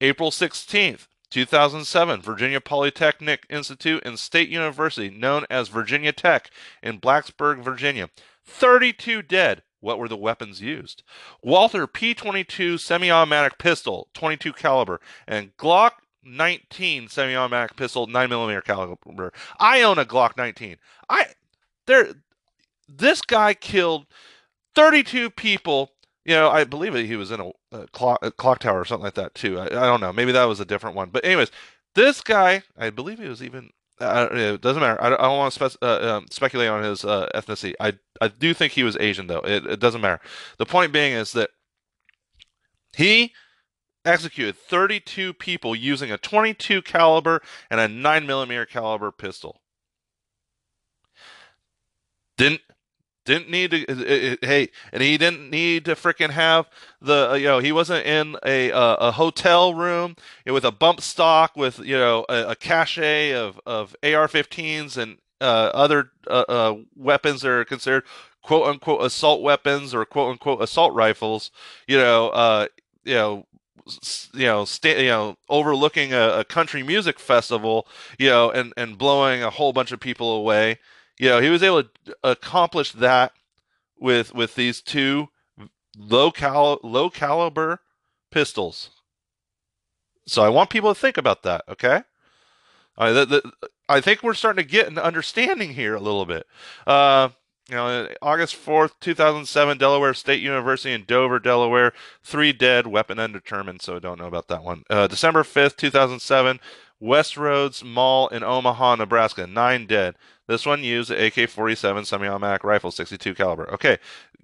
April 0.00 0.30
16th, 0.30 1.06
2007, 1.32 2.20
Virginia 2.20 2.60
Polytechnic 2.60 3.46
Institute 3.48 4.02
and 4.04 4.18
State 4.18 4.50
University, 4.50 5.08
known 5.08 5.46
as 5.48 5.68
Virginia 5.68 6.12
Tech, 6.12 6.50
in 6.82 7.00
Blacksburg, 7.00 7.64
Virginia. 7.64 8.10
32 8.44 9.22
dead. 9.22 9.62
What 9.80 9.98
were 9.98 10.08
the 10.08 10.16
weapons 10.16 10.60
used? 10.60 11.02
Walther 11.42 11.86
P22 11.86 12.78
semi-automatic 12.78 13.58
pistol, 13.58 14.08
22 14.14 14.52
caliber, 14.52 15.00
and 15.26 15.56
Glock 15.56 15.92
19 16.22 17.08
semi-automatic 17.08 17.76
pistol, 17.76 18.06
9mm 18.06 18.62
caliber. 18.64 19.32
I 19.58 19.82
own 19.82 19.98
a 19.98 20.04
Glock 20.04 20.36
19. 20.36 20.76
I 21.08 21.26
there 21.86 22.08
this 22.86 23.22
guy 23.22 23.54
killed 23.54 24.06
32 24.74 25.30
people 25.30 25.91
you 26.24 26.34
know, 26.34 26.50
I 26.50 26.64
believe 26.64 26.94
he 26.94 27.16
was 27.16 27.30
in 27.30 27.40
a, 27.40 27.50
a, 27.72 27.86
clock, 27.88 28.18
a 28.22 28.30
clock, 28.30 28.60
tower 28.60 28.80
or 28.80 28.84
something 28.84 29.04
like 29.04 29.14
that 29.14 29.34
too. 29.34 29.58
I, 29.58 29.66
I, 29.66 29.86
don't 29.86 30.00
know. 30.00 30.12
Maybe 30.12 30.32
that 30.32 30.44
was 30.44 30.60
a 30.60 30.64
different 30.64 30.96
one. 30.96 31.10
But 31.10 31.24
anyways, 31.24 31.50
this 31.94 32.20
guy, 32.20 32.62
I 32.78 32.90
believe 32.90 33.18
he 33.18 33.28
was 33.28 33.42
even. 33.42 33.70
Uh, 34.00 34.28
it 34.32 34.60
doesn't 34.60 34.80
matter. 34.80 35.00
I, 35.00 35.08
I 35.08 35.10
don't 35.10 35.38
want 35.38 35.54
to 35.54 35.70
spe- 35.70 35.82
uh, 35.82 36.16
um, 36.16 36.26
speculate 36.30 36.68
on 36.68 36.82
his 36.82 37.04
uh, 37.04 37.28
ethnicity. 37.34 37.74
I 37.78 37.94
I 38.20 38.28
do 38.28 38.54
think 38.54 38.72
he 38.72 38.82
was 38.82 38.96
Asian 38.98 39.26
though. 39.26 39.40
It, 39.40 39.66
it 39.66 39.80
doesn't 39.80 40.00
matter. 40.00 40.20
The 40.58 40.66
point 40.66 40.92
being 40.92 41.12
is 41.12 41.32
that 41.32 41.50
he 42.96 43.32
executed 44.04 44.56
32 44.56 45.34
people 45.34 45.76
using 45.76 46.10
a 46.10 46.18
22 46.18 46.82
caliber 46.82 47.40
and 47.70 47.78
a 47.78 47.86
9 47.86 48.26
millimeter 48.26 48.66
caliber 48.66 49.12
pistol. 49.12 49.60
Didn't 52.36 52.62
didn't 53.24 53.50
need 53.50 53.70
to. 53.70 54.38
Hey, 54.42 54.68
and 54.92 55.02
he 55.02 55.16
didn't 55.18 55.50
need 55.50 55.84
to 55.84 55.94
freaking 55.94 56.30
have 56.30 56.68
the. 57.00 57.32
Uh, 57.32 57.34
you 57.34 57.46
know, 57.46 57.58
he 57.58 57.72
wasn't 57.72 58.06
in 58.06 58.36
a 58.44 58.72
uh, 58.72 58.96
a 58.96 59.10
hotel 59.12 59.74
room 59.74 60.16
with 60.46 60.64
a 60.64 60.72
bump 60.72 61.00
stock 61.00 61.56
with 61.56 61.78
you 61.80 61.96
know 61.96 62.24
a, 62.28 62.50
a 62.50 62.56
cache 62.56 63.32
of 63.32 63.60
of 63.66 63.94
AR-15s 64.02 64.96
and 64.96 65.18
uh, 65.40 65.70
other 65.74 66.10
uh, 66.28 66.44
uh, 66.48 66.76
weapons 66.96 67.42
that 67.42 67.50
are 67.50 67.64
considered 67.64 68.04
quote 68.42 68.66
unquote 68.66 69.02
assault 69.02 69.42
weapons 69.42 69.94
or 69.94 70.04
quote 70.04 70.32
unquote 70.32 70.62
assault 70.62 70.94
rifles. 70.94 71.50
You 71.86 71.98
know, 71.98 72.68
you 73.04 73.14
know 73.14 73.46
you 74.32 74.46
know, 74.46 74.64
sta- 74.64 75.00
you 75.02 75.08
know, 75.08 75.36
overlooking 75.48 76.12
a, 76.12 76.38
a, 76.38 76.44
country 76.44 76.84
music 76.84 77.18
festival, 77.18 77.86
you 78.18 78.28
know, 78.28 78.50
and 78.50 78.72
and 78.76 78.96
blowing 78.96 79.42
a 79.42 79.50
whole 79.50 79.72
bunch 79.72 79.90
of 79.92 79.98
people 79.98 80.32
away 80.36 80.78
you 81.18 81.28
know, 81.28 81.40
he 81.40 81.50
was 81.50 81.62
able 81.62 81.84
to 81.84 82.16
accomplish 82.22 82.92
that 82.92 83.32
with 83.98 84.34
with 84.34 84.54
these 84.54 84.80
two 84.80 85.28
low 85.96 86.30
cal 86.30 86.78
low 86.82 87.10
caliber 87.10 87.80
pistols. 88.30 88.90
So 90.26 90.42
I 90.42 90.48
want 90.48 90.70
people 90.70 90.94
to 90.94 91.00
think 91.00 91.16
about 91.16 91.42
that. 91.42 91.64
Okay, 91.68 92.02
uh, 92.96 93.12
the, 93.12 93.26
the, 93.26 93.52
I 93.88 94.00
think 94.00 94.22
we're 94.22 94.34
starting 94.34 94.64
to 94.64 94.70
get 94.70 94.88
an 94.88 94.98
understanding 94.98 95.74
here 95.74 95.94
a 95.94 96.00
little 96.00 96.26
bit. 96.26 96.46
Uh, 96.86 97.30
you 97.68 97.76
know, 97.76 98.08
August 98.20 98.56
4th, 98.56 98.92
2007, 99.00 99.78
Delaware 99.78 100.14
State 100.14 100.42
University 100.42 100.92
in 100.92 101.04
Dover, 101.04 101.38
Delaware, 101.38 101.92
three 102.22 102.52
dead, 102.52 102.86
weapon 102.86 103.18
undetermined, 103.18 103.80
so 103.80 103.96
I 103.96 103.98
don't 103.98 104.18
know 104.18 104.26
about 104.26 104.48
that 104.48 104.62
one. 104.64 104.82
Uh, 104.90 105.06
December 105.06 105.42
5th, 105.42 105.76
2007, 105.76 106.60
Westroads 107.00 107.82
Mall 107.82 108.28
in 108.28 108.42
Omaha, 108.42 108.96
Nebraska, 108.96 109.46
nine 109.46 109.86
dead. 109.86 110.16
This 110.52 110.66
one 110.66 110.84
used 110.84 111.10
an 111.10 111.16
AK-47 111.24 112.04
semi-automatic 112.04 112.62
rifle, 112.62 112.90
62 112.90 113.34
caliber. 113.34 113.72
Okay, 113.72 113.96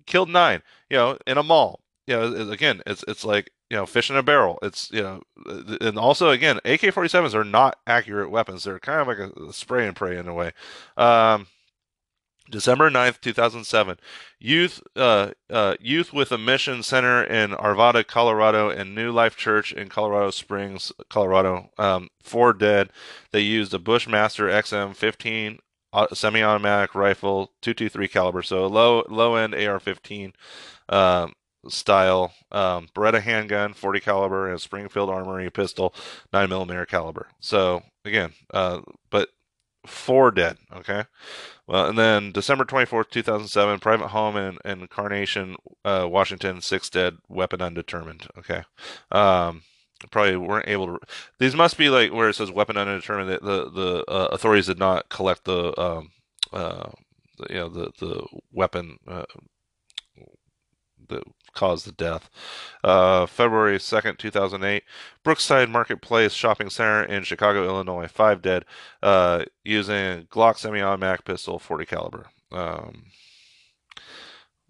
killed 0.07 0.31
nine. 0.31 0.63
You 0.89 0.97
know, 0.97 1.19
in 1.27 1.37
a 1.37 1.43
mall. 1.43 1.81
You 2.07 2.17
know, 2.17 2.51
again, 2.51 2.81
it's 2.87 3.05
it's 3.07 3.27
like 3.27 3.51
you 3.69 3.77
know, 3.77 3.85
fish 3.85 4.09
in 4.09 4.17
a 4.17 4.23
barrel. 4.23 4.59
It's 4.63 4.91
you 4.91 5.03
know, 5.03 5.21
and 5.83 5.99
also 5.99 6.31
again, 6.31 6.61
AK-47s 6.65 7.35
are 7.35 7.45
not 7.45 7.79
accurate 7.87 8.31
weapons. 8.31 8.65
They're 8.65 8.79
kind 8.79 9.03
of 9.03 9.07
like 9.07 9.19
a 9.19 9.53
spray 9.53 9.87
and 9.87 9.95
pray 9.95 10.17
in 10.17 10.29
a 10.29 10.33
way. 10.33 10.53
Um, 10.97 11.49
December 12.51 12.89
9th, 12.89 13.21
2007. 13.21 13.99
Youth 14.39 14.81
uh, 14.97 15.33
uh, 15.51 15.75
Youth 15.79 16.15
with 16.15 16.33
a 16.33 16.39
Mission 16.39 16.83
Center 16.83 17.23
in 17.23 17.51
Arvada, 17.51 18.07
Colorado, 18.07 18.71
and 18.71 18.95
New 18.95 19.13
Life 19.13 19.37
Church 19.37 19.75
in 19.75 19.91
Colorado 19.91 20.31
Springs, 20.31 20.91
Colorado. 21.11 21.69
Um, 21.77 22.09
four 22.23 22.55
dead. 22.55 22.89
They 23.33 23.41
used 23.41 23.75
a 23.75 23.79
Bushmaster 23.79 24.49
XM 24.49 24.97
15 24.97 25.59
semi-automatic 26.13 26.95
rifle, 26.95 27.53
223 27.63 28.09
caliber, 28.09 28.43
so 28.43 28.67
low 28.67 29.05
low 29.09 29.37
end 29.37 29.55
AR-15. 29.55 30.33
Um, 30.89 31.33
style 31.67 32.33
um, 32.53 32.89
Beretta 32.95 33.21
handgun, 33.21 33.75
40 33.75 34.01
caliber, 34.01 34.49
and 34.49 34.61
Springfield 34.61 35.11
Armory 35.11 35.51
pistol, 35.51 35.95
9 36.33 36.49
millimeter 36.49 36.87
caliber. 36.87 37.29
So 37.41 37.83
again, 38.05 38.33
uh, 38.53 38.81
but 39.11 39.29
four 39.87 40.31
dead. 40.31 40.59
Okay. 40.73 41.05
Well, 41.67 41.87
and 41.87 41.99
then 41.99 42.33
December 42.33 42.65
24th, 42.65 43.11
2007, 43.11 43.81
private 43.81 44.09
home 44.09 44.37
in, 44.37 44.59
in 44.65 44.87
Carnation, 44.89 45.57
uh, 45.85 46.07
Washington, 46.11 46.61
six 46.61 46.89
dead, 46.89 47.19
weapon 47.29 47.61
undetermined. 47.61 48.27
Okay. 48.39 48.63
Um, 49.13 49.63
probably 50.11 50.37
weren't 50.37 50.69
able 50.69 50.87
to. 50.87 50.99
These 51.39 51.55
must 51.55 51.77
be 51.77 51.89
like 51.89 52.13
where 52.13 52.29
it 52.29 52.35
says 52.35 52.51
weapon 52.51 52.77
undetermined. 52.77 53.31
The 53.31 53.39
the, 53.39 53.71
the 53.71 54.05
uh, 54.11 54.29
authorities 54.33 54.67
did 54.67 54.79
not 54.79 55.09
collect 55.09 55.45
the 55.45 55.79
um, 55.81 56.11
uh, 56.53 56.91
you 57.51 57.57
know 57.57 57.69
the 57.69 57.91
the 57.99 58.27
weapon 58.53 58.99
uh, 59.07 59.25
that 61.09 61.25
caused 61.55 61.87
the 61.87 61.93
death. 61.93 62.31
Uh, 62.85 63.27
February 63.27 63.79
2nd, 63.79 64.19
2008, 64.19 64.85
Brookside 65.25 65.69
Marketplace 65.69 66.33
Shopping 66.33 66.71
Center 66.71 67.03
in 67.03 67.25
Chicago, 67.25 67.65
Illinois. 67.65 68.07
Five 68.07 68.43
dead 68.43 68.65
uh, 69.03 69.45
using 69.65 70.25
Glock 70.25 70.59
semi-automatic 70.59 71.25
pistol, 71.25 71.59
40 71.59 71.87
caliber. 71.87 72.27
Um, 72.53 73.07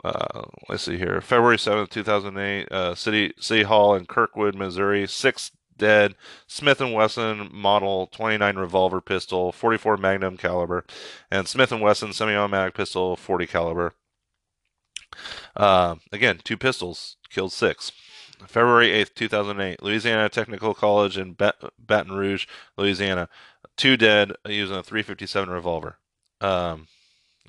uh, 0.05 0.43
let's 0.69 0.85
see 0.85 0.97
here. 0.97 1.21
February 1.21 1.57
7th, 1.57 1.91
2008, 1.91 2.71
uh, 2.71 2.95
City 2.95 3.33
City 3.39 3.65
Hall 3.65 3.95
in 3.95 4.07
Kirkwood, 4.07 4.55
Missouri. 4.55 5.07
Six 5.07 5.51
dead. 5.79 6.15
Smith 6.47 6.81
& 6.81 6.81
Wesson 6.81 7.49
Model 7.53 8.09
29 8.09 8.57
revolver 8.57 9.01
pistol, 9.01 9.53
44 9.53 9.97
Magnum 9.97 10.37
caliber, 10.37 10.85
and 11.31 11.49
Smith 11.49 11.71
& 11.71 11.73
Wesson 11.73 12.13
semi-automatic 12.13 12.75
pistol, 12.75 13.17
40 13.17 13.47
caliber. 13.47 13.95
Uh, 15.57 15.97
again, 16.13 16.41
two 16.45 16.57
pistols 16.57 17.17
killed 17.31 17.53
six. 17.53 17.93
February 18.47 18.89
8th, 18.91 19.15
2008, 19.15 19.83
Louisiana 19.83 20.29
Technical 20.29 20.75
College 20.75 21.19
in 21.19 21.33
Baton 21.33 22.13
Rouge, 22.13 22.47
Louisiana. 22.77 23.29
Two 23.77 23.97
dead 23.97 24.33
using 24.47 24.77
a 24.77 24.83
357 24.83 25.51
revolver. 25.51 25.99
Um, 26.41 26.87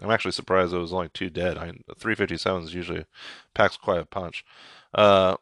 I'm 0.01 0.11
actually 0.11 0.31
surprised 0.31 0.71
there 0.71 0.79
was 0.79 0.93
only 0.93 1.09
two 1.09 1.29
dead. 1.29 1.57
I, 1.57 1.71
357 1.97 2.63
is 2.63 2.73
usually 2.73 3.05
packs 3.53 3.77
quite 3.77 3.99
a 3.99 4.05
punch. 4.05 4.45
Uh, 4.93 5.35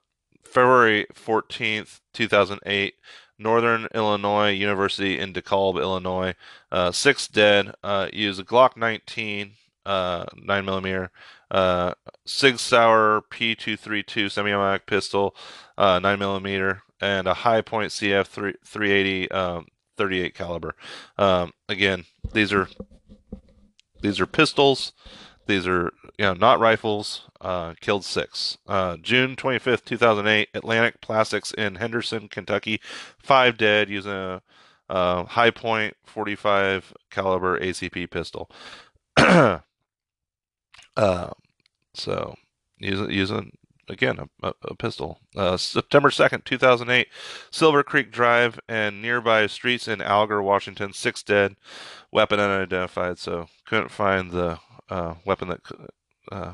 February 0.44 1.06
14th, 1.14 2.00
2008, 2.14 2.96
Northern 3.40 3.88
Illinois 3.94 4.50
University 4.50 5.20
in 5.20 5.34
DeKalb, 5.34 5.80
Illinois. 5.80 6.34
Uh, 6.72 6.92
six 6.92 7.28
dead. 7.28 7.76
Uh, 7.84 8.08
a 8.12 8.44
Glock 8.44 8.76
19 8.76 9.52
uh, 9.88 10.26
9 10.36 10.66
millimeter, 10.66 11.12
uh, 11.50 11.94
Sig 12.26 12.60
Sauer 12.60 13.24
P232 13.32 14.30
semi-automatic 14.30 14.86
pistol, 14.86 15.34
uh, 15.78 15.98
9 16.00 16.20
millimeter, 16.20 16.84
and 17.00 17.26
a 17.26 17.34
Hi-Point 17.34 17.92
CF 17.92 18.28
3, 18.28 18.54
380 18.66 19.32
um, 19.32 19.68
38 19.96 20.36
caliber. 20.36 20.76
Um, 21.18 21.54
again, 21.70 22.04
these 22.34 22.52
are 22.52 22.68
these 24.02 24.20
are 24.20 24.26
pistols. 24.26 24.94
These 25.48 25.68
are 25.68 25.92
you 26.18 26.26
know 26.26 26.34
not 26.34 26.60
rifles. 26.60 27.24
Uh, 27.40 27.76
killed 27.80 28.04
six. 28.04 28.58
Uh, 28.68 28.98
June 28.98 29.36
25th, 29.36 29.86
2008, 29.86 30.50
Atlantic 30.56 31.02
Plastics 31.02 31.52
in 31.52 31.76
Henderson, 31.76 32.28
Kentucky. 32.28 32.82
Five 33.20 33.58
dead 33.58 33.90
using 33.90 34.12
a, 34.12 34.42
a 34.90 35.24
Hi-Point 35.26 35.96
45 36.06 36.94
caliber 37.12 37.60
ACP 37.60 38.10
pistol. 38.10 38.50
Uh, 40.98 41.30
so 41.94 42.34
using 42.80 43.12
using 43.12 43.52
again 43.88 44.30
a, 44.42 44.54
a 44.64 44.76
pistol. 44.76 45.20
Uh, 45.36 45.58
September 45.58 46.12
second, 46.12 46.46
two 46.46 46.58
thousand 46.58 46.90
eight, 46.90 47.08
Silver 47.52 47.84
Creek 47.84 48.12
Drive 48.12 48.60
and 48.68 49.02
nearby 49.02 49.48
streets 49.48 49.88
in 49.88 50.02
Alger, 50.02 50.42
Washington. 50.42 50.94
Six 50.94 51.24
dead, 51.24 51.56
weapon 52.12 52.40
unidentified. 52.40 53.18
So 53.20 53.48
couldn't 53.66 53.92
find 53.92 54.32
the 54.32 54.60
uh, 54.90 55.16
weapon 55.26 55.50
that. 55.50 55.62
Uh, 56.32 56.54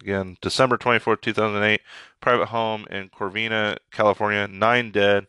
again, 0.00 0.36
December 0.40 0.76
twenty 0.76 0.98
fourth, 0.98 1.20
two 1.20 1.32
thousand 1.32 1.62
eight, 1.62 1.80
private 2.20 2.46
home 2.46 2.86
in 2.90 3.08
Covina, 3.08 3.76
California. 3.90 4.46
Nine 4.46 4.90
dead. 4.90 5.26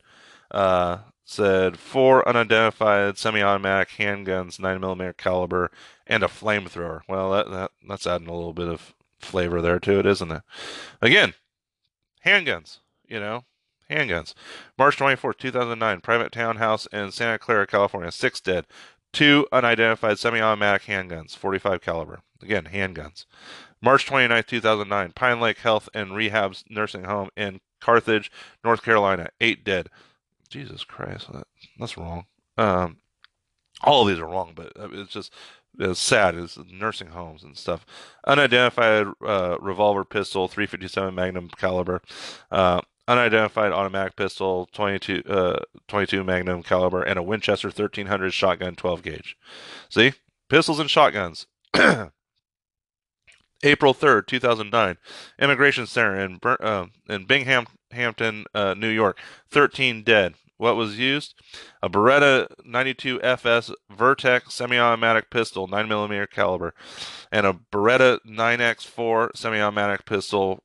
Uh, 0.52 1.00
said 1.26 1.78
four 1.78 2.28
unidentified 2.28 3.16
semi-automatic 3.16 3.90
handguns, 4.00 4.60
nine 4.60 4.82
millimeter 4.82 5.14
caliber, 5.14 5.70
and 6.08 6.24
a 6.24 6.28
flamethrower. 6.28 7.02
Well, 7.08 7.32
that, 7.32 7.52
that 7.52 7.72
that's 7.88 8.08
adding 8.08 8.28
a 8.28 8.34
little 8.34 8.54
bit 8.54 8.68
of 8.68 8.96
flavor 9.20 9.62
there 9.62 9.80
to 9.80 10.00
it, 10.00 10.06
isn't 10.06 10.32
it? 10.32 10.42
Again, 11.02 11.34
handguns. 12.26 12.80
You 13.08 13.20
know, 13.20 13.46
handguns. 13.90 14.34
March 14.78 14.98
24, 14.98 15.34
2009, 15.34 16.02
private 16.02 16.32
townhouse 16.32 16.86
in 16.88 17.12
Santa 17.12 17.40
Clara, 17.40 17.66
California. 17.68 18.12
Six 18.12 18.40
dead. 18.40 18.66
Two 19.12 19.48
unidentified 19.52 20.20
semi-automatic 20.20 20.84
handguns, 20.84 21.36
45 21.36 21.82
caliber. 21.82 22.20
Again, 22.42 22.70
handguns. 22.72 23.26
March 23.82 24.06
29, 24.06 24.44
2009, 24.44 25.12
Pine 25.14 25.40
Lake 25.40 25.58
Health 25.60 25.90
and 25.94 26.16
Rehab's 26.16 26.64
nursing 26.70 27.06
home 27.06 27.30
in 27.36 27.60
Carthage, 27.82 28.32
North 28.64 28.84
Carolina. 28.84 29.30
Eight 29.42 29.64
dead. 29.64 29.90
Jesus 30.50 30.84
Christ, 30.84 31.32
that, 31.32 31.48
that's 31.80 31.98
wrong. 31.98 32.26
Um, 32.58 32.98
all 33.82 34.02
of 34.02 34.10
these 34.10 34.20
are 34.20 34.28
wrong, 34.28 34.54
but 34.56 34.74
it's 34.76 35.12
just 35.12 35.34
it's 35.78 36.00
sad. 36.00 36.36
It's 36.36 36.58
nursing 36.72 37.10
homes 37.10 37.44
and 37.44 37.58
stuff. 37.58 37.86
Unidentified 38.26 39.08
uh, 39.26 39.58
revolver 39.60 40.04
pistol, 40.06 40.48
357 40.48 41.14
Magnum 41.14 41.50
caliber. 41.58 42.02
Uh, 42.52 42.82
unidentified 43.08 43.72
automatic 43.72 44.16
pistol, 44.16 44.70
22, 44.72 45.24
uh, 45.28 45.60
22 45.88 46.24
Magnum 46.24 46.64
caliber, 46.64 47.02
and 47.02 47.18
a 47.18 47.24
Winchester 47.24 47.70
1300 47.70 48.32
shotgun, 48.32 48.76
12 48.76 49.04
gauge. 49.04 49.38
See, 49.90 50.14
pistols 50.50 50.80
and 50.80 50.90
shotguns. 50.90 51.48
April 53.64 53.94
3rd, 53.94 54.28
2009, 54.28 54.98
Immigration 55.40 55.86
Center 55.86 56.20
in, 56.20 56.40
uh, 56.44 56.86
in 57.10 57.26
Bingham, 57.26 57.66
Hampton, 57.92 58.46
uh, 58.54 58.74
New 58.74 58.90
York. 58.90 59.20
13 59.50 60.04
dead. 60.04 60.36
What 60.60 60.76
was 60.76 61.00
used? 61.00 61.36
A 61.82 61.90
Beretta 61.90 62.48
92 62.66 63.22
FS 63.22 63.72
Vertec 63.90 64.52
semi-automatic 64.52 65.30
pistol, 65.30 65.70
9mm 65.70 66.30
caliber, 66.32 66.74
and 67.32 67.48
a 67.48 67.58
Beretta 67.72 68.20
9X4 68.28 69.38
semi-automatic 69.38 70.06
pistol, 70.06 70.62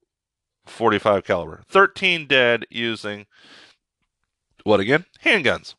45 0.67 1.23
caliber. 1.23 1.63
13 1.69 2.27
dead 2.27 2.67
using 2.71 3.27
what 4.65 4.81
again? 4.81 5.05
Handguns. 5.25 5.77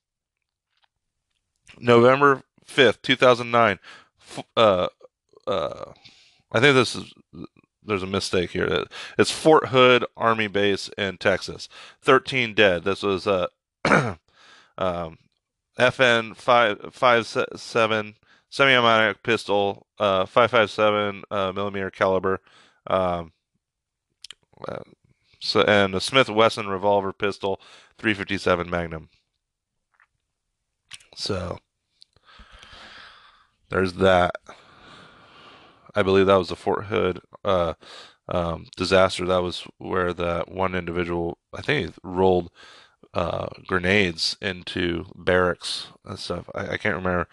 November 1.77 2.43
5th, 2.65 3.01
2009. 3.01 3.79
Uh, 4.55 4.87
uh, 5.45 5.91
I 6.53 6.59
think 6.61 6.73
this 6.73 6.95
is 6.95 7.13
there's 7.83 8.03
a 8.03 8.07
mistake 8.07 8.51
here. 8.51 8.85
It's 9.17 9.31
Fort 9.31 9.67
Hood 9.67 10.05
Army 10.15 10.47
Base 10.47 10.89
in 10.97 11.17
Texas. 11.17 11.67
13 12.01 12.53
dead. 12.53 12.85
This 12.85 13.03
was 13.03 13.27
uh, 13.27 13.47
um, 14.77 15.17
FN 15.77 16.35
five 16.35 16.79
five 16.91 17.27
seven 17.55 18.15
semi-automatic 18.49 19.21
pistol, 19.21 19.85
uh, 19.99 20.25
557 20.25 21.23
uh, 21.29 21.51
millimeter 21.51 21.91
caliber, 21.91 22.39
um, 22.87 23.33
uh, 24.65 24.79
so, 25.41 25.61
and 25.63 25.93
a 25.93 25.99
Smith 25.99 26.29
Wesson 26.29 26.67
revolver 26.67 27.11
pistol, 27.11 27.59
357 27.97 28.69
Magnum. 28.69 29.09
So 31.15 31.59
there's 33.69 33.93
that. 33.93 34.35
I 35.93 36.03
believe 36.03 36.25
that 36.25 36.35
was 36.35 36.49
the 36.49 36.55
Fort 36.55 36.85
Hood 36.85 37.21
uh, 37.43 37.73
um, 38.27 38.67
disaster. 38.75 39.25
That 39.25 39.43
was 39.43 39.67
where 39.77 40.13
that 40.13 40.49
one 40.49 40.75
individual, 40.75 41.37
I 41.53 41.61
think, 41.61 41.93
rolled 42.03 42.51
uh, 43.15 43.47
grenades 43.65 44.35
into 44.41 45.05
barracks 45.15 45.87
and 46.03 46.19
stuff. 46.19 46.49
I, 46.53 46.71
I, 46.71 46.77
can't 46.77 46.97
remember 46.97 47.29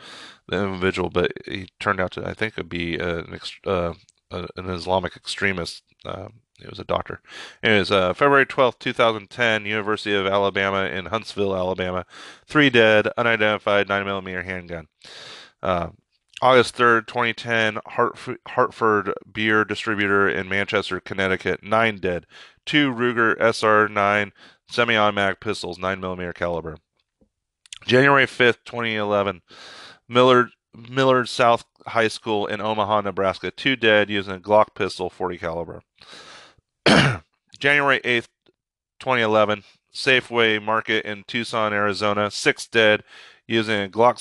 the 0.47 0.65
individual, 0.65 1.11
but 1.11 1.33
he 1.45 1.71
turned 1.81 2.01
out 2.01 2.13
to, 2.13 2.27
I 2.27 2.35
think, 2.35 2.57
it 2.57 2.69
be 2.69 2.97
an, 2.99 3.39
uh, 3.67 3.95
an 4.31 4.71
Islamic 4.71 5.17
extremist. 5.17 5.83
Uh, 6.05 6.29
he 6.61 6.69
was 6.69 6.79
a 6.79 6.85
doctor. 6.85 7.21
Anyways, 7.65 7.91
uh, 7.91 8.13
February 8.15 8.47
12th, 8.47 8.79
2010, 8.79 9.67
University 9.67 10.15
of 10.15 10.25
Alabama 10.25 10.85
in 10.85 11.07
Huntsville, 11.07 11.57
Alabama. 11.57 12.07
Three 12.47 12.71
dead, 12.71 13.09
unidentified 13.17 13.89
9mm 13.89 14.45
handgun. 14.45 14.87
Uh, 15.61 15.89
August 16.41 16.77
3rd, 16.77 17.09
2010, 17.09 17.79
Hartford, 17.87 18.39
Hartford 18.47 19.13
beer 19.33 19.65
distributor 19.65 20.29
in 20.29 20.49
Manchester, 20.49 21.01
Connecticut. 21.01 21.65
Nine 21.65 21.97
dead. 21.97 22.27
Two 22.65 22.93
Ruger 22.93 23.37
SR9 23.39 24.31
semi-automatic 24.73 25.41
pistols, 25.41 25.79
9mm 25.79 26.35
caliber. 26.35 26.77
January 27.85 28.27
5th, 28.27 28.59
2011, 28.65 29.43
Millard 30.09 30.51
Millard 30.75 31.29
South 31.29 31.65
High 31.87 32.09
School 32.09 32.47
in 32.47 32.61
Omaha, 32.61 33.03
Nebraska. 33.03 33.51
Two 33.51 33.77
dead 33.77 34.09
using 34.09 34.35
a 34.35 34.41
Glock 34.41 34.75
pistol, 34.75 35.11
40 35.11 35.39
caliber. 35.39 35.83
January 37.59 38.01
8th, 38.01 38.29
2011, 39.01 39.65
Safeway 39.95 40.63
Market 40.63 41.05
in 41.05 41.25
Tucson, 41.27 41.75
Arizona. 41.75 42.31
Six 42.31 42.67
dead 42.67 43.03
using 43.47 43.83
a 43.83 43.89
Glock 43.89 44.19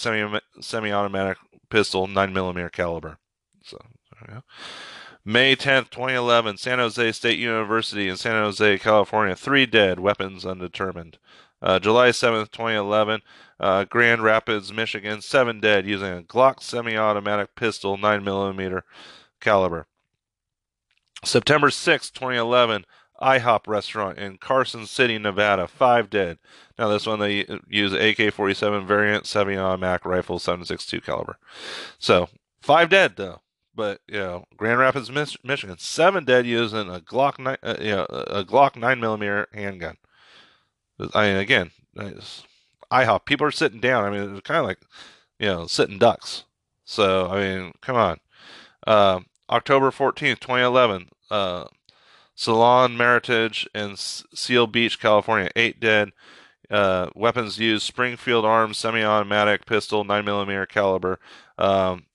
semi 0.61 0.91
automatic 0.91 1.37
pistol, 1.69 2.07
9mm 2.07 2.71
caliber. 2.73 3.17
So, 3.63 3.77
May 5.23 5.55
10th, 5.55 5.91
2011, 5.91 6.57
San 6.57 6.79
Jose 6.79 7.12
State 7.12 7.38
University 7.38 8.07
in 8.07 8.17
San 8.17 8.34
Jose, 8.34 8.79
California. 8.79 9.36
Three 9.36 9.65
dead, 9.65 9.99
weapons 9.99 10.45
undetermined. 10.45 11.19
Uh, 11.62 11.77
July 11.77 12.10
7th, 12.10 12.49
2011, 12.51 13.21
uh, 13.60 13.84
Grand 13.84 14.23
Rapids, 14.23 14.73
Michigan. 14.73 15.21
Seven 15.21 15.60
dead 15.60 15.86
using 15.86 16.17
a 16.17 16.23
Glock 16.23 16.62
semi 16.63 16.97
automatic 16.97 17.55
pistol, 17.55 17.97
9mm 17.97 18.81
caliber. 19.39 19.86
September 21.23 21.67
6th, 21.67 22.13
2011, 22.13 22.86
IHOP 23.21 23.67
restaurant 23.67 24.17
in 24.17 24.38
Carson 24.38 24.88
City, 24.88 25.19
Nevada. 25.19 25.67
Five 25.67 26.10
dead. 26.10 26.39
Now 26.79 26.88
this 26.88 27.05
one 27.05 27.19
they 27.19 27.45
use 27.69 27.93
AK-47 27.93 28.88
variant 28.88 29.27
semi-automatic 29.27 30.05
rifle, 30.05 30.39
7.62 30.39 31.03
caliber. 31.03 31.38
So 31.99 32.29
five 32.62 32.89
dead 32.89 33.17
though. 33.17 33.41
But 33.73 34.01
you 34.07 34.19
know, 34.19 34.45
Grand 34.57 34.79
Rapids, 34.79 35.10
Michigan, 35.10 35.77
seven 35.77 36.25
dead 36.25 36.45
using 36.45 36.89
a 36.89 36.99
Glock 36.99 37.39
nine, 37.39 37.57
uh, 37.63 37.75
you 37.79 37.91
know, 37.91 38.05
a 38.10 38.43
Glock 38.43 38.75
nine 38.75 38.99
millimeter 38.99 39.47
handgun. 39.53 39.97
I 41.13 41.27
mean, 41.27 41.38
again, 41.38 41.71
IHOP. 42.91 43.25
People 43.25 43.47
are 43.47 43.51
sitting 43.51 43.79
down. 43.79 44.03
I 44.03 44.10
mean, 44.10 44.36
it's 44.36 44.47
kind 44.47 44.60
of 44.60 44.65
like 44.65 44.79
you 45.39 45.47
know, 45.47 45.67
sitting 45.67 45.97
ducks. 45.97 46.43
So 46.84 47.27
I 47.27 47.39
mean, 47.39 47.73
come 47.81 47.95
on. 47.95 48.17
Uh, 48.86 49.21
October 49.49 49.91
fourteenth, 49.91 50.39
twenty 50.39 50.63
eleven. 50.63 51.10
Uh, 51.29 51.65
Salon 52.36 52.97
Meritage 52.97 53.67
in 53.73 53.95
Seal 53.95 54.67
Beach, 54.67 54.99
California. 54.99 55.49
Eight 55.55 55.79
dead. 55.79 56.12
Uh, 56.69 57.10
weapons 57.15 57.57
used: 57.57 57.86
Springfield 57.86 58.45
Arms 58.45 58.77
semi-automatic 58.77 59.65
pistol, 59.65 60.03
nine 60.03 60.25
millimeter 60.25 60.65
caliber. 60.65 61.19
Um, 61.57 62.05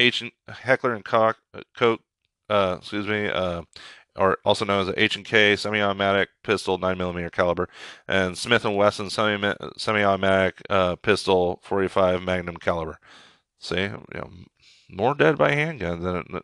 H 0.00 0.24
Heckler 0.48 0.94
and 0.94 1.04
Koch, 1.04 1.36
Koch 1.76 2.00
uh, 2.48 2.76
excuse 2.78 3.06
me, 3.06 3.28
uh, 3.28 3.62
or 4.16 4.38
also 4.44 4.64
known 4.64 4.88
as 4.88 4.94
h&k 4.96 5.54
semi-automatic 5.54 6.30
pistol, 6.42 6.78
9mm 6.78 7.30
caliber, 7.30 7.68
and 8.08 8.36
Smith 8.36 8.64
and 8.64 8.76
Wesson 8.76 9.08
semi 9.08 9.54
semi-automatic 9.76 10.60
uh, 10.68 10.96
pistol, 10.96 11.60
45 11.62 12.22
Magnum 12.22 12.56
caliber. 12.56 12.98
See, 13.60 13.82
you 13.82 14.02
know, 14.14 14.30
more 14.90 15.14
dead 15.14 15.38
by 15.38 15.52
handgun 15.52 16.02
than 16.02 16.40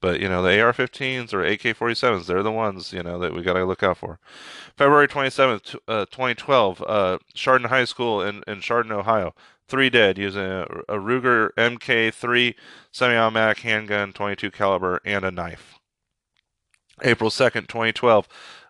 but 0.00 0.20
you 0.20 0.28
know, 0.28 0.42
the 0.42 0.60
AR-15s 0.60 1.32
or 1.32 1.44
AK-47s, 1.44 2.26
they're 2.26 2.42
the 2.42 2.50
ones 2.50 2.92
you 2.92 3.02
know 3.02 3.18
that 3.20 3.32
we 3.32 3.42
got 3.42 3.52
to 3.54 3.64
look 3.64 3.84
out 3.84 3.98
for. 3.98 4.18
February 4.76 5.06
27th, 5.06 5.76
uh, 5.86 6.04
2012, 6.06 6.82
uh, 6.86 7.18
Chardon 7.34 7.68
High 7.68 7.84
School 7.84 8.20
in, 8.20 8.42
in 8.48 8.60
Chardon, 8.60 8.92
Ohio. 8.92 9.32
Three 9.68 9.90
dead 9.90 10.18
using 10.18 10.42
a, 10.42 10.62
a 10.88 10.98
Ruger 10.98 11.50
MK3 11.56 12.54
semi-automatic 12.92 13.60
handgun, 13.60 14.12
22 14.12 14.50
caliber, 14.50 15.00
and 15.04 15.24
a 15.24 15.30
knife. 15.30 15.78
April 17.02 17.30
2nd, 17.30 17.68
2012, 17.68 18.28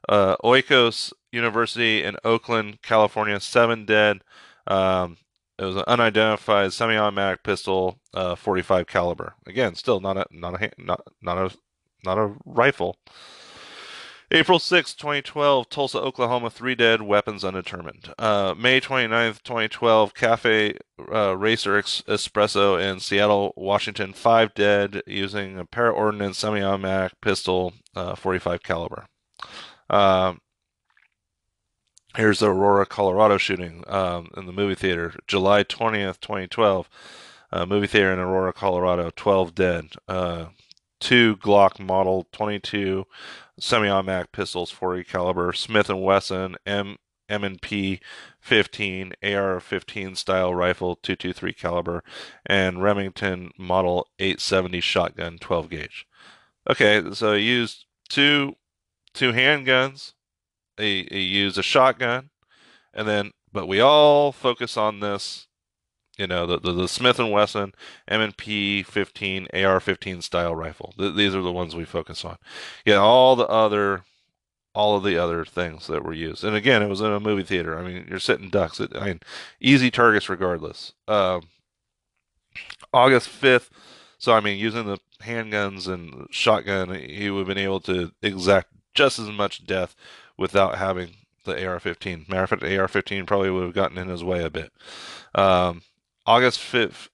uh, 0.09 0.37
Oikos 0.44 1.12
University 1.33 2.02
in 2.02 2.16
Oakland, 2.24 2.83
California. 2.83 3.40
Seven 3.40 3.85
dead. 3.85 4.22
Um, 4.66 5.16
it 5.59 5.64
was 5.64 5.76
an 5.76 5.85
unidentified 5.87 6.72
semi-automatic 6.72 7.42
pistol, 7.42 7.98
uh, 8.14 8.35
45 8.35 8.87
caliber. 8.87 9.35
Again, 9.46 9.74
still 9.74 10.00
not 10.00 10.16
a 10.16 10.26
not 10.31 10.61
a 10.61 10.70
not 10.78 11.02
not 11.20 11.38
a 11.38 11.57
not 12.05 12.18
a 12.18 12.35
rifle. 12.44 12.96
April 14.35 14.59
6, 14.59 14.95
2012, 14.95 15.68
Tulsa, 15.68 15.99
Oklahoma, 15.99 16.49
three 16.49 16.75
dead, 16.75 17.03
weapons 17.03 17.45
undetermined. 17.45 18.14
Uh, 18.18 18.55
May 18.57 18.81
29th, 18.81 19.42
2012, 19.42 20.14
Cafe 20.14 20.79
uh, 21.12 21.37
Racer 21.37 21.77
Ex- 21.77 22.03
Espresso 22.09 22.81
in 22.81 22.99
Seattle, 22.99 23.53
Washington, 23.59 24.14
five 24.14 24.55
dead 24.55 25.03
using 25.07 25.59
a 25.59 25.66
para-ordnance 25.66 26.38
semi-automatic 26.38 27.21
pistol, 27.21 27.75
uh, 27.95 28.14
45 28.14 28.62
caliber. 28.62 29.07
Um, 29.90 30.40
Here's 32.16 32.40
the 32.40 32.51
Aurora, 32.51 32.85
Colorado 32.85 33.38
shooting 33.38 33.85
um, 33.87 34.29
in 34.37 34.45
the 34.45 34.53
movie 34.53 34.75
theater, 34.75 35.14
July 35.27 35.64
20th, 35.64 36.21
2012. 36.21 36.88
Uh, 37.51 37.66
movie 37.66 37.87
theater 37.87 38.12
in 38.12 38.18
Aurora, 38.18 38.53
Colorado, 38.53 39.11
12 39.14 39.55
dead. 39.55 39.88
Uh, 40.09 40.47
two 41.03 41.37
Glock 41.37 41.81
Model 41.81 42.27
22 42.33 43.05
semi-automatic 43.62 44.33
pistols, 44.33 44.72
40 44.72 45.05
caliber, 45.05 45.53
Smith 45.53 45.88
Wesson 45.88 46.57
M 46.66 46.96
M&P 47.29 48.01
15 48.40 49.12
AR-15 49.22 50.16
style 50.16 50.55
rifle, 50.55 50.96
223 50.96 51.53
caliber, 51.55 52.05
and 52.44 52.83
Remington 52.83 53.53
Model 53.57 54.09
870 54.18 54.81
shotgun, 54.81 55.38
12 55.38 55.70
gauge. 55.70 56.07
Okay, 56.68 57.03
so 57.12 57.33
I 57.33 57.37
used 57.37 57.87
two 58.09 58.57
two 59.14 59.33
handguns. 59.33 60.12
He, 60.77 61.09
he 61.11 61.20
used 61.20 61.57
a 61.57 61.62
shotgun, 61.62 62.31
and 62.92 63.07
then 63.07 63.31
but 63.53 63.68
we 63.68 63.81
all 63.81 64.33
focus 64.33 64.77
on 64.77 65.01
this, 65.01 65.46
you 66.16 66.27
know, 66.27 66.46
the 66.46 66.59
the, 66.59 66.72
the 66.72 66.88
Smith 66.88 67.18
and 67.18 67.31
Wesson 67.31 67.72
M&P 68.09 68.83
15 68.83 69.48
AR-15 69.53 70.22
style 70.22 70.55
rifle. 70.55 70.94
Th- 70.98 71.14
these 71.14 71.35
are 71.35 71.42
the 71.42 71.53
ones 71.53 71.75
we 71.75 71.85
focus 71.85 72.25
on. 72.25 72.38
Yeah, 72.85 72.96
all 72.96 73.37
the 73.37 73.46
other 73.46 74.05
all 74.75 74.96
of 74.96 75.05
the 75.05 75.18
other 75.18 75.44
things 75.44 75.87
that 75.87 76.05
were 76.05 76.14
used. 76.14 76.44
And 76.44 76.57
again, 76.57 76.83
it 76.83 76.88
was 76.88 77.01
in 77.01 77.12
a 77.12 77.20
movie 77.20 77.42
theater. 77.42 77.79
I 77.79 77.83
mean, 77.83 78.07
you're 78.09 78.18
sitting 78.18 78.48
ducks. 78.48 78.81
It, 78.81 78.96
I 78.96 79.05
mean, 79.07 79.20
easy 79.61 79.90
targets 79.90 80.29
regardless. 80.29 80.92
Um, 81.07 81.42
August 82.92 83.29
5th. 83.29 83.68
So, 84.18 84.33
I 84.33 84.40
mean, 84.40 84.59
using 84.59 84.87
the 84.87 84.98
handguns 85.22 85.88
and 85.88 86.27
shotgun, 86.31 86.94
he 86.94 87.29
would 87.29 87.40
have 87.40 87.48
been 87.48 87.59
able 87.59 87.81
to 87.81 88.12
exact 88.22 88.68
just 88.94 89.18
as 89.18 89.29
much 89.31 89.66
death 89.66 89.94
without 90.38 90.79
having 90.79 91.16
the 91.44 91.53
AR-15. 91.66 92.29
Matter 92.29 92.44
of 92.44 92.51
fact, 92.51 92.62
the 92.62 92.79
AR-15 92.79 93.27
probably 93.27 93.51
would 93.51 93.64
have 93.64 93.75
gotten 93.75 93.98
in 93.98 94.09
his 94.09 94.22
way 94.25 94.42
a 94.44 94.51
bit. 94.51 94.72
Um, 95.35 95.83
August 96.26 96.61
5th, 96.61 97.08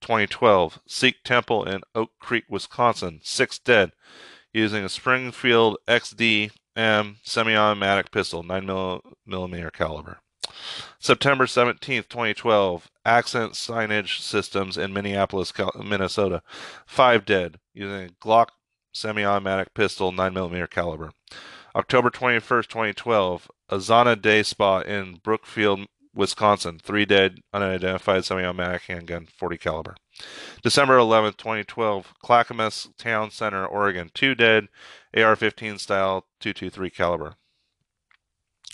2012, 0.00 0.80
Sikh 0.86 1.16
Temple 1.24 1.64
in 1.64 1.82
Oak 1.94 2.10
Creek, 2.18 2.44
Wisconsin. 2.48 3.20
Six 3.22 3.58
dead 3.58 3.92
using 4.52 4.84
a 4.84 4.88
Springfield 4.88 5.76
XD-M 5.86 7.18
semi-automatic 7.22 8.10
pistol, 8.10 8.42
9 8.42 9.00
millimeter 9.26 9.70
caliber. 9.70 10.18
September 10.98 11.44
17th, 11.44 12.08
2012, 12.08 12.90
Accent 13.04 13.52
Signage 13.52 14.20
Systems 14.20 14.78
in 14.78 14.92
Minneapolis, 14.92 15.52
Minnesota. 15.84 16.42
Five 16.86 17.26
dead 17.26 17.58
using 17.74 18.06
a 18.06 18.26
Glock 18.26 18.48
semi-automatic 18.94 19.74
pistol, 19.74 20.12
9 20.12 20.32
millimeter 20.32 20.66
caliber. 20.66 21.10
October 21.74 22.08
21st, 22.08 22.68
2012, 22.68 23.50
Azana 23.70 24.20
Day 24.20 24.42
Spa 24.42 24.80
in 24.80 25.20
Brookfield, 25.22 25.80
Wisconsin. 26.16 26.80
Three 26.82 27.04
dead, 27.04 27.40
unidentified 27.52 28.24
semi-automatic 28.24 28.82
handgun, 28.82 29.28
40 29.36 29.58
caliber. 29.58 29.96
December 30.62 30.96
11, 30.96 31.34
2012, 31.34 32.14
Clackamas 32.22 32.88
Town 32.98 33.30
Center, 33.30 33.66
Oregon. 33.66 34.10
Two 34.14 34.34
dead, 34.34 34.68
AR-15 35.14 35.78
style, 35.78 36.26
223 36.40 36.90
caliber. 36.90 37.34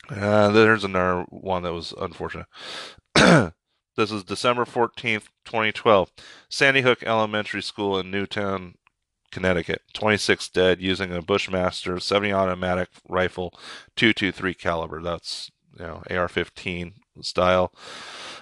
Uh, 0.09 0.51
there's 0.51 0.85
another 0.85 1.25
one 1.31 1.63
that 1.63 1.73
was 1.73 1.93
unfortunate. 2.01 2.47
this 3.15 4.11
is 4.11 4.25
December 4.25 4.65
14th, 4.65 5.27
2012. 5.45 6.11
Sandy 6.49 6.83
Hook 6.83 7.03
Elementary 7.03 7.63
School 7.63 7.99
in 7.99 8.11
Newtown, 8.11 8.75
Connecticut. 9.31 9.83
26 9.95 10.49
dead 10.51 10.81
using 10.81 11.13
a 11.13 11.23
Bushmaster 11.23 11.99
70 11.99 12.33
automatic 12.33 12.89
rifle, 13.09 13.53
223 13.97 14.55
caliber. 14.55 15.03
That's 15.03 15.51
you 15.79 15.87
know 15.87 16.03
AR-15 16.11 16.93
style. 17.21 17.73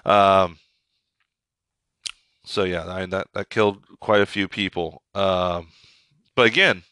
Um, 0.05 0.59
so 2.45 2.65
yeah, 2.65 2.87
I, 2.87 3.07
that 3.07 3.29
that 3.35 3.51
killed 3.51 3.85
quite 4.01 4.21
a 4.21 4.27
few 4.27 4.49
people. 4.49 5.03
Um, 5.15 5.69
but 6.35 6.47
again, 6.47 6.83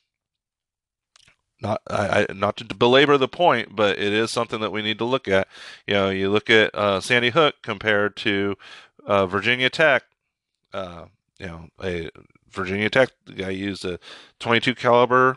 not 1.61 1.83
I, 1.89 2.27
not 2.35 2.57
to 2.59 2.65
belabor 2.65 3.19
the 3.19 3.29
point, 3.29 3.75
but 3.75 3.99
it 3.99 4.13
is 4.13 4.31
something 4.31 4.61
that 4.61 4.73
we 4.73 4.83
need 4.83 4.99
to 4.99 5.05
look 5.05 5.27
at. 5.29 5.49
You 5.87 5.95
know, 5.95 6.11
you 6.11 6.31
look 6.31 6.51
at 6.51 6.75
uh, 6.75 7.01
Sandy 7.01 7.31
Hook 7.31 7.57
compared 7.63 8.17
to 8.19 8.57
uh, 9.07 9.27
Virginia 9.27 9.71
Tech. 9.71 10.05
Uh, 10.73 11.07
you 11.39 11.47
know, 11.47 11.69
a 11.83 12.11
Virginia 12.51 12.91
Tech 12.91 13.11
guy 13.37 13.51
used 13.51 13.85
a 13.85 13.99
22 14.41 14.75
caliber, 14.75 15.37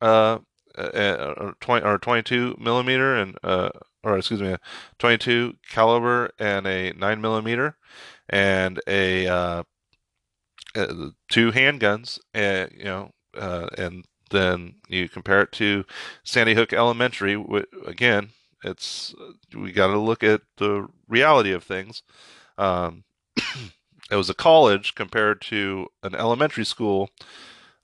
uh, 0.00 0.38
uh, 0.76 1.52
20 1.60 1.84
or 1.84 1.98
22 1.98 2.56
millimeter 2.58 3.16
and 3.16 3.36
uh, 3.42 3.70
or 4.04 4.18
excuse 4.18 4.40
me, 4.40 4.52
a 4.52 4.60
22 4.98 5.56
caliber 5.70 6.30
and 6.38 6.66
a 6.66 6.92
9 6.92 7.20
millimeter 7.20 7.76
and 8.28 8.80
a 8.86 9.26
uh, 9.26 9.62
uh, 10.74 11.10
two 11.28 11.50
handguns, 11.50 12.18
and 12.34 12.70
you 12.76 12.84
know, 12.84 13.10
uh, 13.36 13.68
and 13.76 14.04
then 14.30 14.74
you 14.88 15.08
compare 15.08 15.42
it 15.42 15.52
to 15.52 15.84
Sandy 16.24 16.54
Hook 16.54 16.72
Elementary. 16.72 17.42
Again, 17.86 18.30
it's 18.64 19.14
we 19.56 19.72
got 19.72 19.88
to 19.88 19.98
look 19.98 20.22
at 20.22 20.42
the 20.58 20.88
reality 21.08 21.52
of 21.52 21.64
things. 21.64 22.02
Um, 22.58 23.04
it 24.10 24.16
was 24.16 24.30
a 24.30 24.34
college 24.34 24.94
compared 24.94 25.40
to 25.42 25.88
an 26.02 26.14
elementary 26.14 26.64
school. 26.64 27.10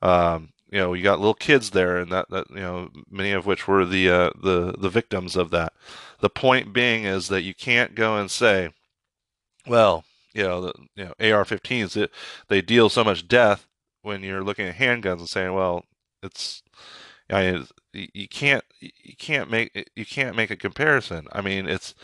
Um, 0.03 0.51
you 0.71 0.79
know, 0.79 0.93
you 0.95 1.03
got 1.03 1.19
little 1.21 1.35
kids 1.35 1.71
there, 1.71 1.99
and 1.99 2.11
that, 2.13 2.31
that 2.31 2.51
you 2.51 2.57
know, 2.57 2.91
many 3.11 3.33
of 3.33 3.47
which 3.47 3.69
were 3.69 3.85
the 3.85 4.09
uh, 4.11 4.31
the 4.41 4.75
the 4.79 4.89
victims 4.89 5.37
of 5.37 5.51
that. 5.51 5.73
The 6.21 6.31
point 6.31 6.73
being 6.73 7.05
is 7.05 7.29
that 7.29 7.43
you 7.43 7.55
can't 7.55 7.95
go 7.95 8.17
and 8.17 8.31
say, 8.31 8.71
well, 9.67 10.05
you 10.33 10.43
know, 10.45 10.61
the 10.63 10.73
you 10.97 11.05
know 11.05 11.15
AR-15s 11.21 11.97
it, 11.97 12.11
they 12.49 12.61
deal 12.63 12.89
so 12.89 13.05
much 13.05 13.29
death 13.29 13.67
when 14.03 14.23
you're 14.23 14.45
looking 14.45 14.69
at 14.69 14.77
handguns 14.77 15.21
and 15.21 15.29
saying, 15.29 15.55
well, 15.55 15.85
it's 16.23 16.63
I 17.31 17.53
mean, 17.53 17.67
you 17.93 18.29
can't 18.29 18.65
you 18.81 19.17
can't 19.19 19.51
make 19.51 19.91
you 19.97 20.05
can't 20.07 20.37
make 20.37 20.51
a 20.51 20.57
comparison. 20.57 21.27
I 21.33 21.41
mean, 21.41 21.67
it's 21.69 21.95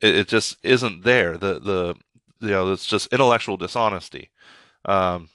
it, 0.00 0.16
it 0.16 0.28
just 0.28 0.56
isn't 0.62 1.04
there. 1.04 1.36
The 1.38 1.60
the 1.60 1.94
you 2.40 2.50
know, 2.50 2.72
it's 2.72 2.86
just 2.86 3.12
intellectual 3.12 3.56
dishonesty. 3.56 4.30
Um, 4.84 5.28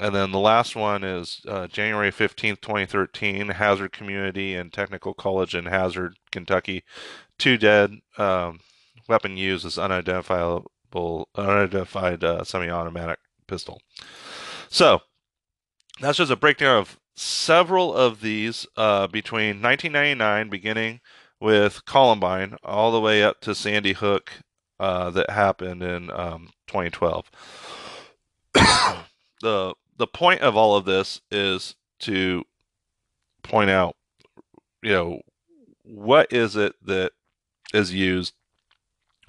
and 0.00 0.14
then 0.14 0.32
the 0.32 0.38
last 0.38 0.74
one 0.74 1.04
is 1.04 1.42
uh, 1.46 1.66
January 1.66 2.10
15th, 2.10 2.62
2013, 2.62 3.48
Hazard 3.48 3.92
Community 3.92 4.54
and 4.54 4.72
Technical 4.72 5.12
College 5.12 5.54
in 5.54 5.66
Hazard, 5.66 6.16
Kentucky. 6.32 6.84
Two 7.38 7.58
dead. 7.58 7.98
Um, 8.16 8.60
weapon 9.08 9.36
used 9.36 9.66
is 9.66 9.76
unidentifiable, 9.76 11.28
unidentified 11.34 12.24
uh, 12.24 12.44
semi-automatic 12.44 13.18
pistol. 13.46 13.82
So 14.70 15.02
that's 16.00 16.16
just 16.16 16.32
a 16.32 16.36
breakdown 16.36 16.78
of 16.78 16.98
several 17.14 17.94
of 17.94 18.22
these 18.22 18.66
uh, 18.78 19.06
between 19.06 19.60
1999, 19.60 20.48
beginning 20.48 21.00
with 21.38 21.84
Columbine, 21.84 22.56
all 22.64 22.90
the 22.90 23.00
way 23.00 23.22
up 23.22 23.42
to 23.42 23.54
Sandy 23.54 23.92
Hook 23.92 24.32
uh, 24.78 25.10
that 25.10 25.28
happened 25.28 25.82
in 25.82 26.10
um, 26.10 26.48
2012. 26.68 27.30
the 29.42 29.74
the 30.00 30.06
point 30.06 30.40
of 30.40 30.56
all 30.56 30.76
of 30.76 30.86
this 30.86 31.20
is 31.30 31.76
to 31.98 32.42
point 33.42 33.68
out, 33.68 33.96
you 34.82 34.92
know, 34.92 35.20
what 35.84 36.32
is 36.32 36.56
it 36.56 36.72
that 36.82 37.12
is 37.74 37.92
used 37.92 38.32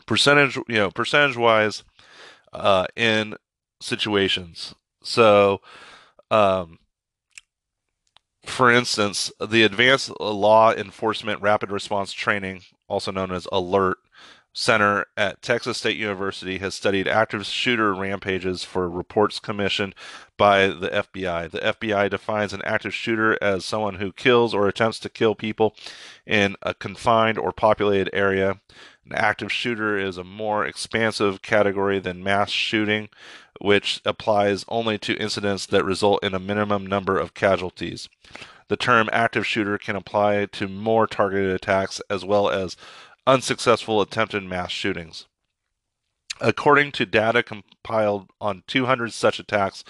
percentage, 0.05 0.55
you 0.55 0.76
know, 0.76 0.89
percentage 0.89 1.36
wise 1.36 1.84
uh, 2.53 2.86
in 2.95 3.36
situations. 3.82 4.74
So, 5.03 5.59
um, 6.30 6.80
for 8.45 8.72
instance, 8.72 9.30
the 9.45 9.63
Advanced 9.63 10.17
Law 10.22 10.72
Enforcement 10.72 11.41
Rapid 11.41 11.69
Response 11.69 12.13
Training, 12.13 12.61
also 12.88 13.11
known 13.11 13.34
as 13.34 13.45
ALERRT, 13.51 13.95
Center 14.54 15.06
at 15.16 15.41
Texas 15.41 15.78
State 15.78 15.95
University 15.95 16.58
has 16.58 16.76
studied 16.76 17.08
active 17.08 17.45
shooter 17.45 17.93
rampages 17.93 18.64
for 18.66 18.89
reports 18.89 19.39
commissioned 19.39 19.95
by 20.38 20.68
the 20.68 20.89
FBI. 20.89 21.49
The 21.49 21.60
FBI 21.60 22.10
defines 22.10 22.52
an 22.52 22.62
active 22.64 22.93
shooter 22.93 23.38
as 23.41 23.64
someone 23.64 23.95
who 23.95 24.12
kills 24.12 24.54
or 24.54 24.68
attempts 24.68 24.99
to 24.99 25.10
kill 25.10 25.36
people 25.36 25.74
in 26.26 26.58
a 26.62 26.74
confined 26.74 27.38
or 27.38 27.54
populated 27.54 28.14
area. 28.14 28.60
An 29.06 29.14
active 29.14 29.52
shooter 29.52 29.97
is 29.97 30.18
a 30.18 30.24
more 30.24 30.66
expansive 30.66 31.41
category 31.41 31.99
than 31.99 32.24
mass 32.24 32.49
shooting, 32.49 33.08
which 33.62 34.02
applies 34.06 34.66
only 34.68 34.97
to 34.97 35.16
incidents 35.16 35.66
that 35.68 35.86
result 35.86 36.24
in 36.24 36.34
a 36.34 36.39
minimum 36.39 36.86
number 36.86 37.18
of 37.18 37.34
casualties. 37.34 38.10
The 38.68 38.78
term 38.78 39.10
active 39.12 39.45
shooter 39.45 39.78
can 39.78 39.95
apply 39.95 40.45
to 40.45 40.68
more 40.68 41.06
targeted 41.06 41.52
attacks 41.52 42.02
as 42.10 42.24
well 42.24 42.49
as 42.49 42.78
unsuccessful 43.28 44.01
attempted 44.01 44.43
mass 44.43 44.72
shootings. 44.72 45.28
According 46.39 46.91
to 46.93 47.05
data 47.05 47.43
compiled 47.43 48.30
on 48.39 48.63
200 48.67 49.13
such 49.13 49.39
attacks 49.39 49.84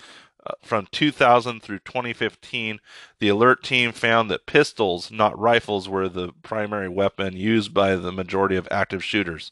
uh, 0.45 0.51
from 0.61 0.87
2000 0.91 1.61
through 1.61 1.79
2015, 1.79 2.79
the 3.19 3.29
ALERRT 3.29 3.61
team 3.61 3.91
found 3.91 4.29
that 4.29 4.45
pistols, 4.45 5.11
not 5.11 5.37
rifles, 5.37 5.87
were 5.87 6.09
the 6.09 6.33
primary 6.41 6.89
weapon 6.89 7.37
used 7.37 7.73
by 7.73 7.95
the 7.95 8.11
majority 8.11 8.55
of 8.55 8.67
active 8.71 9.03
shooters. 9.03 9.51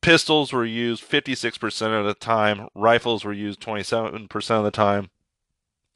Pistols 0.00 0.52
were 0.52 0.64
used 0.64 1.08
56% 1.08 1.98
of 1.98 2.04
the 2.04 2.14
time, 2.14 2.68
rifles 2.74 3.24
were 3.24 3.32
used 3.32 3.60
27% 3.60 4.50
of 4.50 4.64
the 4.64 4.70
time, 4.70 5.10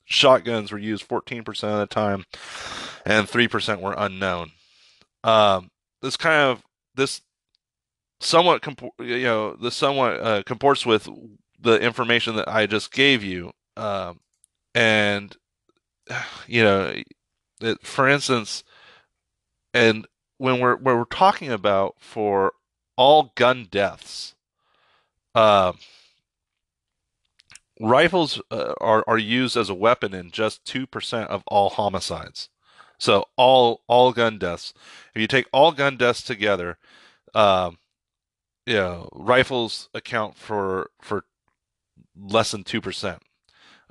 shotguns 0.04 0.72
were 0.72 0.78
used 0.78 1.08
14% 1.08 1.48
of 1.64 1.78
the 1.78 1.86
time, 1.86 2.24
and 3.04 3.28
3% 3.28 3.80
were 3.80 3.94
unknown. 3.96 4.52
Um, 5.24 5.70
this 6.00 6.16
kind 6.16 6.50
of 6.50 6.62
this 6.94 7.22
somewhat 8.20 8.64
you 9.00 9.24
know 9.24 9.54
this 9.56 9.74
somewhat 9.74 10.20
uh, 10.20 10.42
comports 10.44 10.86
with 10.86 11.08
the 11.60 11.80
information 11.80 12.36
that 12.36 12.48
I 12.48 12.66
just 12.66 12.92
gave 12.92 13.22
you, 13.22 13.52
um, 13.76 14.20
and 14.74 15.36
you 16.46 16.62
know, 16.62 16.94
it, 17.60 17.86
for 17.86 18.08
instance, 18.08 18.64
and 19.74 20.06
when 20.38 20.60
we're 20.60 20.76
when 20.76 20.96
we're 20.96 21.04
talking 21.04 21.50
about 21.50 21.96
for 21.98 22.52
all 22.96 23.32
gun 23.34 23.68
deaths, 23.70 24.34
uh, 25.34 25.72
rifles 27.80 28.40
uh, 28.50 28.74
are 28.80 29.04
are 29.06 29.18
used 29.18 29.56
as 29.56 29.68
a 29.70 29.74
weapon 29.74 30.14
in 30.14 30.30
just 30.30 30.64
two 30.64 30.86
percent 30.86 31.30
of 31.30 31.42
all 31.46 31.70
homicides. 31.70 32.48
So 33.02 33.24
all 33.36 33.82
all 33.88 34.12
gun 34.12 34.38
deaths. 34.38 34.72
If 35.12 35.20
you 35.20 35.26
take 35.26 35.48
all 35.52 35.72
gun 35.72 35.96
deaths 35.96 36.22
together, 36.22 36.78
um, 37.34 37.78
you 38.64 38.74
know, 38.74 39.08
rifles 39.12 39.88
account 39.92 40.36
for 40.36 40.88
for 41.00 41.24
less 42.16 42.52
than 42.52 42.62
two 42.62 42.80
percent. 42.80 43.20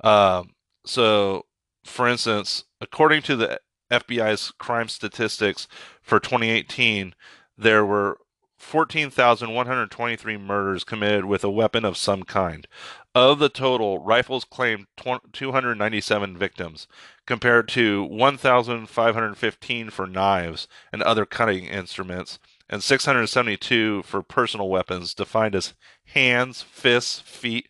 Um, 0.02 0.54
so, 0.86 1.44
for 1.84 2.08
instance, 2.08 2.64
according 2.80 3.20
to 3.24 3.36
the 3.36 3.60
FBI's 3.90 4.50
crime 4.52 4.88
statistics 4.88 5.68
for 6.00 6.18
2018, 6.18 7.14
there 7.58 7.84
were 7.84 8.16
14,123 8.56 10.36
murders 10.38 10.84
committed 10.84 11.24
with 11.26 11.44
a 11.44 11.50
weapon 11.50 11.84
of 11.84 11.98
some 11.98 12.22
kind. 12.22 12.66
Of 13.14 13.40
the 13.40 13.50
total, 13.50 13.98
rifles 13.98 14.44
claimed 14.44 14.86
297 15.32 16.38
victims, 16.38 16.86
compared 17.26 17.68
to 17.68 18.04
1,515 18.04 19.90
for 19.90 20.06
knives 20.06 20.68
and 20.92 21.02
other 21.02 21.24
cutting 21.24 21.66
instruments, 21.66 22.38
and 22.68 22.82
672 22.82 24.02
for 24.02 24.22
personal 24.22 24.68
weapons, 24.68 25.14
defined 25.14 25.54
as 25.54 25.74
hands, 26.06 26.62
fists, 26.62 27.20
feet, 27.20 27.68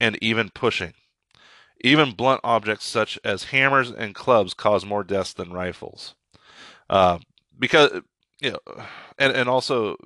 and 0.00 0.18
even 0.22 0.50
pushing. 0.50 0.94
Even 1.82 2.12
blunt 2.12 2.40
objects 2.44 2.84
such 2.86 3.18
as 3.24 3.44
hammers 3.44 3.90
and 3.90 4.14
clubs 4.14 4.54
cause 4.54 4.84
more 4.84 5.04
deaths 5.04 5.32
than 5.32 5.52
rifles. 5.52 6.14
Uh, 6.88 7.18
because 7.58 8.02
you 8.40 8.50
know, 8.50 8.84
and 9.18 9.32
and 9.34 9.48
also 9.48 9.96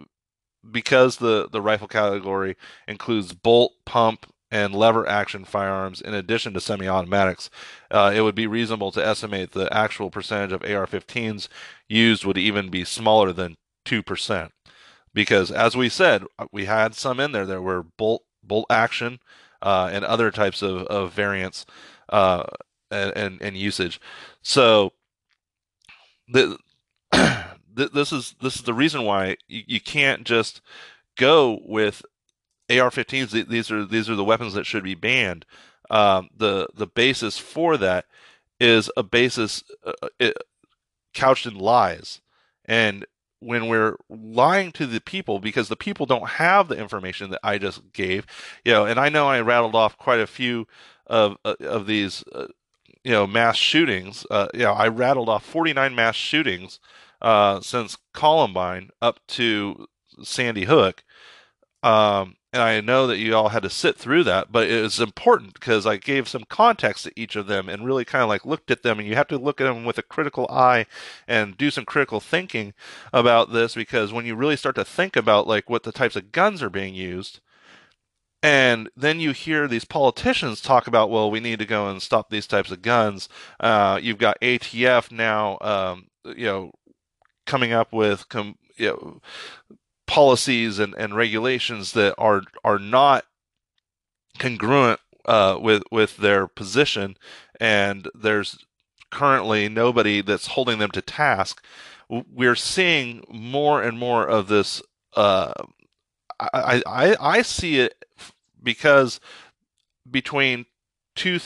because 0.71 1.17
the 1.17 1.49
the 1.51 1.63
rifle 1.63 1.89
category 1.89 2.57
includes 2.87 3.33
bolt, 3.33 3.73
pump, 3.85 4.27
and 4.55 4.73
lever 4.73 5.05
action 5.09 5.45
firearms 5.45 6.01
in 6.01 6.15
addition 6.15 6.55
to 6.55 6.61
semi-automatics, 6.61 7.51
uh, 7.91 8.13
it 8.15 8.21
would 8.21 8.37
be 8.37 8.47
reasonable 8.47 8.93
to 8.93 9.05
estimate 9.05 9.51
the 9.51 9.71
actual 9.75 10.11
percentage 10.11 10.53
of 10.53 10.63
AR-15s 10.63 11.49
used 11.89 12.25
would 12.25 12.39
even 12.39 12.71
be 12.71 12.85
smaller 12.85 13.33
than 13.33 13.57
two 13.85 14.01
percent. 14.01 14.53
Because 15.13 15.51
as 15.51 15.77
we 15.77 15.89
said, 15.89 16.23
we 16.53 16.67
had 16.67 16.95
some 16.95 17.19
in 17.19 17.33
there 17.33 17.47
that 17.47 17.63
were 17.63 17.83
bolt 17.83 18.23
bolt 18.45 18.67
action 18.71 19.19
uh, 19.61 19.91
and 19.93 20.05
other 20.05 20.31
types 20.31 20.63
of, 20.63 20.83
of 20.83 21.13
variants 21.13 21.67
uh, 22.11 22.45
and, 22.93 23.13
and, 23.17 23.43
and 23.43 23.57
usage. 23.57 24.01
So 24.41 24.93
the 26.29 26.59
this 27.75 28.13
is 28.13 28.37
this 28.41 28.55
is 28.55 28.63
the 28.63 28.75
reason 28.75 29.03
why 29.03 29.37
you, 29.49 29.63
you 29.67 29.81
can't 29.81 30.23
just 30.23 30.61
go 31.17 31.59
with 31.65 32.05
AR-15s. 32.71 33.49
These 33.49 33.71
are 33.71 33.85
these 33.85 34.09
are 34.09 34.17
the 34.17 34.25
weapons 34.25 34.55
that 34.55 34.67
should 34.67 34.85
be 34.85 34.95
banned. 34.95 35.45
Um, 35.91 36.31
the 36.37 36.69
the 36.75 36.87
basis 36.87 37.39
for 37.39 37.77
that 37.77 38.07
is 38.59 38.91
a 38.97 39.03
basis 39.03 39.65
uh, 39.85 39.93
it, 40.19 40.37
couched 41.13 41.47
in 41.47 41.55
lies, 41.55 42.21
and 42.65 43.05
when 43.45 43.69
we're 43.69 43.97
lying 44.09 44.73
to 44.73 44.87
the 44.87 45.01
people 45.01 45.39
because 45.39 45.69
the 45.69 45.77
people 45.77 46.07
don't 46.07 46.29
have 46.31 46.69
the 46.69 46.79
information 46.79 47.31
that 47.31 47.41
I 47.43 47.59
just 47.59 47.93
gave, 47.93 48.27
you 48.65 48.73
know, 48.73 48.87
and 48.87 48.99
I 48.99 49.11
know 49.11 49.29
I 49.29 49.41
rattled 49.41 49.75
off 49.75 49.99
quite 49.99 50.21
a 50.21 50.27
few 50.27 50.67
of 51.07 51.37
uh, 51.45 51.57
of 51.61 51.87
these, 51.87 52.25
uh, 52.33 52.47
you 53.03 53.13
know, 53.13 53.27
mass 53.27 53.57
shootings. 53.57 54.27
Uh, 54.31 54.49
you 54.55 54.61
know, 54.61 54.73
I 54.73 54.89
rattled 54.89 55.29
off 55.29 55.45
49 55.45 55.95
mass 55.95 56.17
shootings 56.17 56.81
uh, 57.21 57.61
since 57.61 57.97
Columbine 58.13 58.91
up 59.03 59.21
to 59.29 59.87
Sandy 60.23 60.65
Hook, 60.65 61.05
um, 61.83 62.37
and 62.55 62.63
I 62.63 62.81
know 62.81 63.09
that 63.09 63.19
you 63.19 63.35
all 63.35 63.49
had 63.49 63.65
to 63.65 63.69
sit 63.71 63.97
through 63.97 64.23
that, 64.25 64.53
but 64.53 64.71
it 64.71 64.81
was 64.81 65.01
important 65.01 65.55
because 65.55 65.87
I 65.87 65.97
gave 65.97 66.29
some 66.29 66.45
context 66.49 67.03
to 67.03 67.13
each 67.17 67.35
of 67.35 67.49
them 67.49 67.69
and 67.69 67.85
really 67.85 68.05
kind 68.05 68.23
of 68.23 68.29
like 68.29 68.47
looked 68.47 68.71
at 68.71 68.85
them, 68.85 69.01
and 69.01 69.09
you 69.09 69.17
have 69.17 69.27
to 69.29 69.39
look 69.39 69.61
at 69.61 69.65
them 69.65 69.85
with 69.85 69.99
a 69.99 70.03
critical 70.05 70.47
eye 70.49 70.87
and 71.27 71.59
do 71.59 71.73
some 71.73 71.85
critical 71.85 72.21
thinking 72.21 72.73
about 73.13 73.53
this 73.53 73.75
because 73.75 74.13
when 74.13 74.25
you 74.25 74.37
really 74.37 74.55
start 74.57 74.77
to 74.77 74.85
think 74.85 75.17
about 75.17 75.49
like 75.49 75.69
what 75.69 75.83
the 75.83 75.91
types 75.91 76.15
of 76.15 76.31
guns 76.31 76.63
are 76.63 76.71
being 76.71 76.95
used, 76.95 77.41
and 78.41 78.89
then 78.97 79.19
you 79.19 79.33
hear 79.33 79.67
these 79.67 79.85
politicians 79.85 80.61
talk 80.61 80.87
about, 80.87 81.11
well, 81.11 81.33
we 81.33 81.41
need 81.41 81.59
to 81.59 81.67
go 81.67 81.89
and 81.89 82.01
stop 82.01 82.31
these 82.31 82.47
types 82.47 82.71
of 82.71 82.83
guns. 82.83 83.29
Uh, 83.59 83.99
you've 84.01 84.19
got 84.19 84.41
ATF 84.41 85.11
now, 85.11 85.59
um, 85.61 86.07
you 86.25 86.47
know, 86.47 86.71
coming 87.47 87.73
up 87.73 87.93
with 87.93 88.29
com- 88.29 88.59
you 88.77 88.89
know, 88.89 89.21
policies 90.07 90.79
and, 90.79 90.95
and 90.97 91.17
regulations 91.17 91.93
that 91.93 92.15
are 92.19 92.43
are 92.63 92.79
not 92.79 93.25
congruent 94.39 95.01
uh, 95.25 95.59
with 95.61 95.83
with 95.91 96.19
their 96.19 96.47
position, 96.47 97.17
and 97.61 98.09
there's 98.15 98.65
currently 99.11 99.69
nobody 99.69 100.21
that's 100.21 100.49
holding 100.49 100.79
them 100.79 100.91
to 100.91 101.03
task. 101.03 101.65
We're 102.09 102.57
seeing 102.57 103.25
more 103.29 103.83
and 103.83 103.99
more 103.99 104.27
of 104.29 104.49
this. 104.49 104.83
Uh, 105.17 105.53
I, 106.39 106.83
I 106.87 107.17
I 107.21 107.43
see 107.43 107.79
it 107.79 108.05
because 108.63 109.21
between 110.11 110.67
two, 111.15 111.39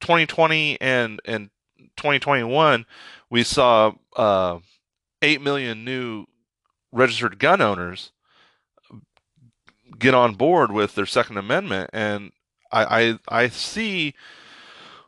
2020 0.00 0.80
and 0.80 1.20
and 1.24 1.50
2021, 1.96 2.86
we 3.30 3.42
saw 3.42 3.92
uh, 4.16 4.58
eight 5.20 5.40
million 5.40 5.84
new 5.84 6.26
registered 6.92 7.38
gun 7.38 7.60
owners 7.60 8.12
get 9.98 10.14
on 10.14 10.34
board 10.34 10.72
with 10.72 10.94
their 10.94 11.06
Second 11.06 11.38
Amendment, 11.38 11.90
and 11.92 12.32
I 12.70 13.18
I, 13.28 13.42
I 13.44 13.48
see 13.48 14.14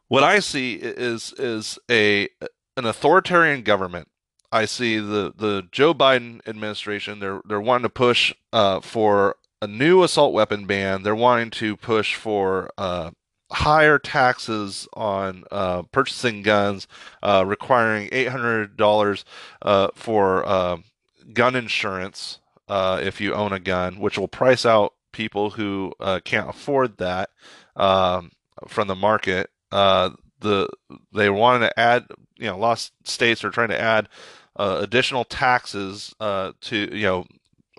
what 0.09 0.23
I 0.23 0.39
see 0.39 0.75
is 0.75 1.33
is 1.39 1.79
a 1.91 2.29
an 2.77 2.85
authoritarian 2.87 3.63
government. 3.63 4.09
I 4.53 4.67
see 4.67 4.99
the, 4.99 5.33
the 5.37 5.67
Joe 5.73 5.95
Biden 5.95 6.41
administration. 6.47 7.19
They're 7.19 7.41
they're 7.45 7.61
wanting 7.61 7.85
to 7.85 7.91
push 7.91 8.33
uh, 8.53 8.81
for 8.81 9.37
a 9.61 9.67
new 9.67 10.03
assault 10.03 10.33
weapon 10.33 10.67
ban. 10.67 11.03
They're 11.03 11.15
wanting 11.15 11.51
to 11.51 11.77
push 11.77 12.15
for 12.15 12.71
uh, 12.79 13.11
higher 13.51 13.99
taxes 13.99 14.87
on 14.95 15.45
uh, 15.51 15.83
purchasing 15.91 16.43
guns, 16.43 16.87
uh, 17.23 17.45
requiring 17.47 18.09
eight 18.13 18.29
hundred 18.29 18.77
dollars 18.77 19.25
uh, 19.63 19.89
for 19.95 20.49
um, 20.49 20.85
gun 21.33 21.57
insurance 21.57 22.39
uh, 22.69 23.01
if 23.03 23.21
you 23.21 23.35
own 23.35 23.53
a 23.53 23.61
gun, 23.61 23.99
which 23.99 24.19
will 24.19 24.29
price 24.29 24.65
out 24.65 24.95
people 25.13 25.51
who 25.51 25.93
uh, 26.01 26.21
can't 26.25 26.49
afford 26.49 26.99
that 26.99 27.31
um, 27.77 28.31
from 28.67 28.89
the 28.89 28.95
market. 28.95 29.51
Uh, 29.73 30.11
the 30.41 30.69
they 31.13 31.31
wanted 31.31 31.67
to 31.67 31.81
add, 31.81 32.07
you 32.37 32.47
know, 32.47 32.59
lost 32.59 32.93
states 33.05 33.45
are 33.45 33.51
trying 33.51 33.69
to 33.69 33.81
add 33.81 34.09
uh, 34.57 34.79
additional 34.81 35.25
taxes 35.25 36.15
uh, 36.21 36.53
to, 36.61 36.97
you 36.97 37.07
know, 37.07 37.27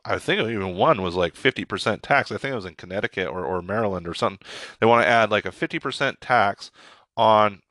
I 0.04 0.20
think 0.20 0.42
even 0.42 0.76
one 0.76 1.02
was 1.02 1.16
like 1.16 1.34
50% 1.34 2.02
tax. 2.02 2.32
I 2.32 2.38
think 2.38 2.52
it 2.52 2.56
was 2.56 2.66
in 2.66 2.76
Connecticut 2.76 3.28
or, 3.28 3.44
or 3.44 3.62
Maryland 3.62 4.08
or 4.08 4.14
something. 4.14 4.46
They 4.80 4.86
want 4.86 5.04
to 5.04 5.10
add 5.10 5.32
like 5.32 5.46
a 5.46 5.52
50% 5.52 6.18
tax 6.22 6.72
on 7.18 7.62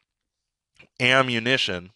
ammunition 1.00 1.90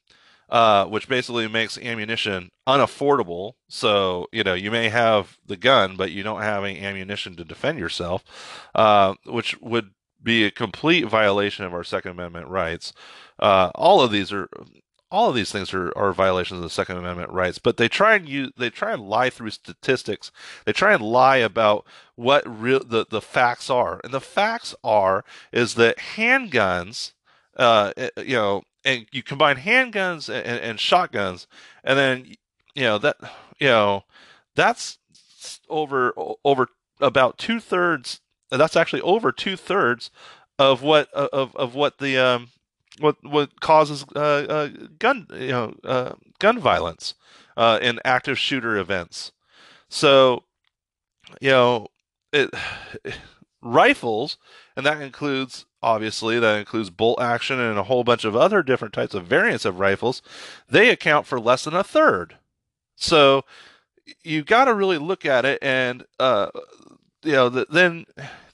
uh, 0.49 0.87
which 0.87 1.09
basically 1.09 1.49
makes 1.49 1.79
ammunition 1.79 2.51
unaffordable. 2.67 3.53
So, 3.69 4.27
you 4.33 4.45
know, 4.45 4.55
you 4.55 4.71
may 4.71 4.89
have 4.89 5.37
the 5.47 5.57
gun, 5.57 5.97
but 5.97 6.11
you 6.11 6.23
don't 6.23 6.43
have 6.43 6.65
any 6.65 6.81
ammunition 6.81 7.37
to 7.37 7.45
defend 7.45 7.79
yourself, 7.79 8.25
uh, 8.75 9.15
which 9.27 9.61
would 9.61 9.91
be 10.23 10.45
a 10.45 10.51
complete 10.51 11.07
violation 11.07 11.65
of 11.65 11.75
our 11.75 11.85
Second 11.85 12.13
Amendment 12.13 12.49
rights. 12.49 12.93
Uh, 13.39 13.71
all 13.75 14.01
of 14.01 14.11
these 14.11 14.33
are. 14.33 14.49
All 15.11 15.31
of 15.31 15.35
these 15.35 15.51
things 15.51 15.73
are, 15.73 15.91
are 15.97 16.13
violations 16.13 16.59
of 16.59 16.65
the 16.65 16.69
Second 16.69 16.99
Amendment 16.99 17.31
rights, 17.31 17.59
but 17.59 17.79
they 17.79 17.89
try 17.89 18.15
and 18.15 18.29
use 18.29 18.53
they 18.59 18.69
try 18.69 18.93
and 18.93 19.09
lie 19.09 19.31
through 19.31 19.49
statistics. 19.49 20.31
They 20.67 20.75
try 20.75 20.93
and 20.93 21.03
lie 21.03 21.39
about 21.39 21.87
what 22.15 22.43
real 22.47 22.85
the, 22.85 23.07
the 23.09 23.23
facts 23.23 23.71
are, 23.71 24.03
and 24.05 24.13
the 24.13 24.21
facts 24.21 24.75
are 24.85 25.25
is 25.51 25.77
that 25.77 25.97
handguns, 25.97 27.13
uh, 27.57 27.95
you 28.19 28.37
know, 28.37 28.65
and 28.89 29.07
you 29.13 29.23
combine 29.23 29.57
handguns 29.57 30.33
and, 30.33 30.61
and, 30.61 30.81
shotguns, 30.81 31.47
and 31.85 31.99
then 31.99 32.35
you 32.75 32.85
know 32.85 32.97
that 32.97 33.17
you 33.59 33.69
know 33.69 34.05
that's 34.55 34.99
over 35.69 36.15
over 36.43 36.69
about 36.99 37.37
two 37.37 37.61
thirds. 37.61 38.21
That's 38.51 38.77
actually 38.77 39.03
over 39.03 39.31
two 39.31 39.57
thirds 39.57 40.11
of 40.59 40.83
what 40.83 41.13
of 41.13 41.55
of 41.55 41.75
what 41.75 41.99
the 41.99 42.17
um 42.17 42.49
what 42.99 43.17
what 43.23 43.61
causes 43.61 44.07
uh, 44.17 44.19
uh 44.19 44.69
gun 44.99 45.27
you 45.35 45.49
know 45.49 45.75
uh, 45.85 46.13
gun 46.39 46.59
violence 46.59 47.15
uh, 47.59 47.79
in 47.83 48.01
active 48.07 48.39
shooter 48.39 48.79
events. 48.79 49.33
So 49.91 50.45
you 51.43 51.51
know 51.51 51.89
it 52.33 52.55
rifles, 53.63 54.37
and 54.77 54.85
that 54.87 55.01
includes 55.01 55.67
obviously 55.83 56.39
that 56.39 56.59
includes 56.59 56.91
bolt 56.91 57.21
action 57.21 57.61
and 57.61 57.79
a 57.79 57.85
whole 57.85 58.03
bunch 58.03 58.25
of 58.25 58.35
other 58.35 58.63
different 58.63 58.95
types 58.95 59.15
of 59.15 59.27
variants 59.27 59.65
of 59.65 59.79
rifles. 59.79 60.23
They 60.69 60.91
account 60.91 61.27
for 61.27 61.39
less 61.39 61.65
than 61.65 61.75
a 61.75 61.85
third. 61.85 62.37
So 62.97 63.45
you 64.25 64.43
got 64.43 64.65
to 64.65 64.75
really 64.75 64.99
look 64.99 65.25
at 65.25 65.45
it, 65.45 65.59
and 65.63 66.05
uh, 66.19 66.49
you 67.23 67.33
know 67.33 67.49
the, 67.49 67.67
then 67.71 68.07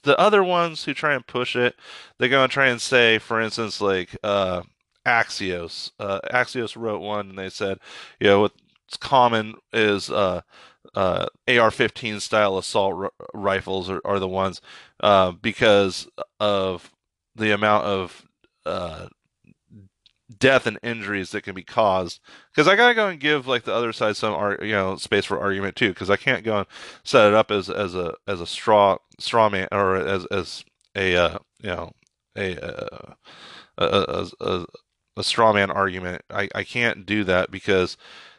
the 0.02 0.18
other 0.18 0.44
ones 0.44 0.84
who 0.84 0.94
try 0.94 1.14
and 1.14 1.26
push 1.26 1.56
it, 1.56 1.76
they're 2.18 2.28
going 2.28 2.48
to 2.48 2.52
try 2.52 2.66
and 2.66 2.80
say, 2.80 3.18
for 3.18 3.40
instance, 3.40 3.80
like 3.80 4.16
uh, 4.22 4.62
Axios. 5.06 5.92
Uh, 5.98 6.20
Axios 6.32 6.76
wrote 6.76 7.00
one, 7.00 7.30
and 7.30 7.38
they 7.38 7.48
said, 7.48 7.78
you 8.20 8.26
know, 8.26 8.40
what's 8.40 8.96
common 8.98 9.54
is 9.72 10.10
uh, 10.10 10.42
uh, 10.94 11.26
AR-15 11.48 12.20
style 12.20 12.58
assault 12.58 12.94
r- 12.94 13.12
rifles 13.32 13.90
are, 13.90 14.00
are, 14.04 14.18
the 14.18 14.28
ones 14.28 14.60
uh, 15.00 15.32
because 15.32 16.08
of 16.38 16.90
the 17.34 17.50
amount 17.52 17.84
of 17.84 18.24
uh, 18.64 19.08
death 20.38 20.66
and 20.66 20.78
injuries 20.82 21.30
that 21.30 21.42
can 21.42 21.54
be 21.54 21.62
caused. 21.62 22.20
Because 22.52 22.68
I 22.68 22.76
gotta 22.76 22.94
go 22.94 23.08
and 23.08 23.20
give 23.20 23.46
like 23.46 23.64
the 23.64 23.74
other 23.74 23.92
side 23.92 24.16
some 24.16 24.56
you 24.62 24.72
know 24.72 24.96
space 24.96 25.24
for 25.24 25.40
argument 25.40 25.76
too. 25.76 25.90
Because 25.90 26.10
I 26.10 26.16
can't 26.16 26.44
go 26.44 26.58
and 26.58 26.66
set 27.02 27.28
it 27.28 27.34
up 27.34 27.50
as 27.50 27.68
as 27.68 27.94
a 27.94 28.14
as 28.26 28.40
a 28.40 28.46
straw 28.46 28.98
straw 29.18 29.48
man 29.48 29.68
or 29.72 29.96
as 29.96 30.26
as 30.26 30.64
a 30.96 31.16
uh, 31.16 31.38
you 31.60 31.68
know 31.68 31.92
a, 32.36 32.58
uh, 32.58 33.14
a, 33.78 33.84
a, 33.84 34.26
a 34.40 34.66
a 35.16 35.24
straw 35.24 35.52
man 35.52 35.70
argument. 35.70 36.22
I, 36.30 36.48
I 36.54 36.64
can't 36.64 37.06
do 37.06 37.24
that 37.24 37.50
because 37.50 37.96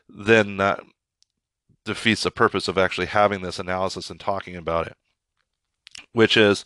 then 0.10 0.58
that 0.58 0.82
defeats 1.86 2.24
the 2.24 2.32
purpose 2.32 2.68
of 2.68 2.78
actually 2.78 3.08
having 3.08 3.42
this 3.42 3.60
analysis 3.60 4.10
and 4.10 4.20
talking 4.20 4.56
about 4.56 4.88
it. 4.88 4.98
Which 6.12 6.36
is, 6.36 6.66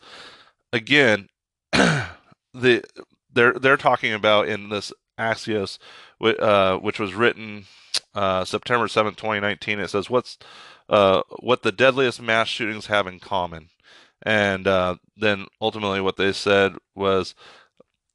again, 0.73 1.29
the 1.71 2.83
they're 3.31 3.53
they're 3.53 3.77
talking 3.77 4.13
about 4.13 4.47
in 4.47 4.69
this 4.69 4.91
Axios, 5.19 5.77
uh, 6.21 6.77
which 6.77 6.99
was 6.99 7.13
written 7.13 7.65
uh, 8.15 8.45
September 8.45 8.87
seventh, 8.87 9.17
2019. 9.17 9.79
It 9.79 9.89
says 9.89 10.09
what's 10.09 10.37
uh, 10.87 11.21
what 11.39 11.63
the 11.63 11.71
deadliest 11.71 12.21
mass 12.21 12.47
shootings 12.47 12.87
have 12.87 13.05
in 13.05 13.19
common, 13.19 13.69
and 14.23 14.67
uh, 14.67 14.95
then 15.15 15.47
ultimately 15.61 16.01
what 16.01 16.17
they 16.17 16.31
said 16.31 16.75
was 16.95 17.35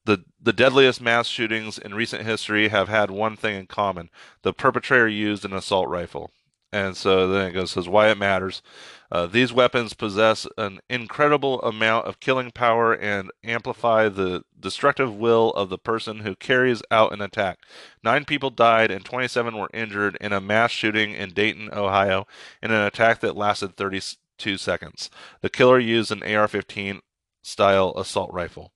the 0.05 0.25
the 0.41 0.53
deadliest 0.53 1.01
mass 1.01 1.27
shootings 1.27 1.79
in 1.79 1.95
recent 1.95 2.25
history 2.25 2.69
have 2.69 2.89
had 2.89 3.11
one 3.11 3.37
thing 3.37 3.57
in 3.57 3.67
common: 3.67 4.11
the 4.43 4.53
perpetrator 4.53 5.09
used 5.09 5.45
an 5.45 5.53
assault 5.53 5.89
rifle. 5.89 6.31
And 6.75 6.97
so 6.97 7.29
then 7.29 7.47
it 7.47 7.53
goes 7.53 7.71
says 7.71 7.89
why 7.89 8.09
it 8.09 8.19
matters. 8.19 8.61
Uh, 9.09 9.29
these 9.29 9.53
weapons 9.53 9.95
possess 9.95 10.45
an 10.59 10.81
incredible 10.91 11.63
amount 11.63 12.07
of 12.07 12.19
killing 12.19 12.51
power 12.51 12.93
and 12.93 13.31
amplify 13.45 14.09
the 14.09 14.43
destructive 14.59 15.15
will 15.15 15.53
of 15.53 15.69
the 15.69 15.79
person 15.79 16.21
who 16.21 16.35
carries 16.35 16.83
out 16.91 17.13
an 17.13 17.21
attack. 17.21 17.61
Nine 18.03 18.25
people 18.25 18.51
died 18.51 18.91
and 18.91 19.05
27 19.05 19.57
were 19.57 19.71
injured 19.73 20.19
in 20.21 20.33
a 20.33 20.41
mass 20.41 20.73
shooting 20.73 21.13
in 21.13 21.31
Dayton, 21.31 21.71
Ohio, 21.73 22.27
in 22.61 22.73
an 22.73 22.83
attack 22.85 23.21
that 23.21 23.37
lasted 23.37 23.77
32 23.77 24.59
seconds. 24.59 25.11
The 25.43 25.51
killer 25.51 25.79
used 25.79 26.11
an 26.11 26.25
AR 26.25 26.49
15 26.49 27.03
style 27.41 27.93
assault 27.97 28.33
rifle. 28.33 28.74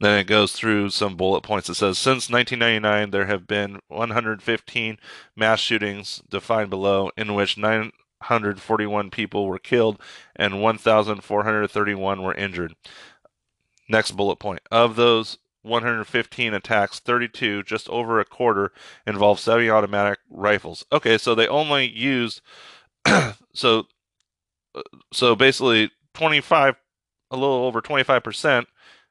Then 0.00 0.18
it 0.18 0.26
goes 0.26 0.52
through 0.52 0.90
some 0.90 1.16
bullet 1.16 1.42
points. 1.42 1.68
It 1.68 1.74
says 1.74 1.98
since 1.98 2.30
1999, 2.30 3.10
there 3.10 3.26
have 3.26 3.46
been 3.46 3.80
115 3.88 4.98
mass 5.36 5.60
shootings 5.60 6.22
defined 6.28 6.70
below, 6.70 7.10
in 7.16 7.34
which 7.34 7.58
941 7.58 9.10
people 9.10 9.46
were 9.46 9.58
killed 9.58 10.00
and 10.36 10.62
1,431 10.62 12.22
were 12.22 12.34
injured. 12.34 12.74
Next 13.88 14.12
bullet 14.12 14.36
point. 14.36 14.60
Of 14.70 14.96
those 14.96 15.38
115 15.62 16.54
attacks, 16.54 17.00
32, 17.00 17.62
just 17.62 17.88
over 17.88 18.20
a 18.20 18.24
quarter, 18.24 18.72
involved 19.06 19.40
semi 19.40 19.68
automatic 19.68 20.18
rifles. 20.30 20.84
Okay, 20.92 21.18
so 21.18 21.34
they 21.34 21.48
only 21.48 21.88
used, 21.88 22.40
so 23.52 23.86
uh, 24.74 24.82
so 25.12 25.34
basically 25.34 25.90
25, 26.14 26.76
a 27.30 27.36
little 27.36 27.64
over 27.64 27.80
25% 27.80 28.66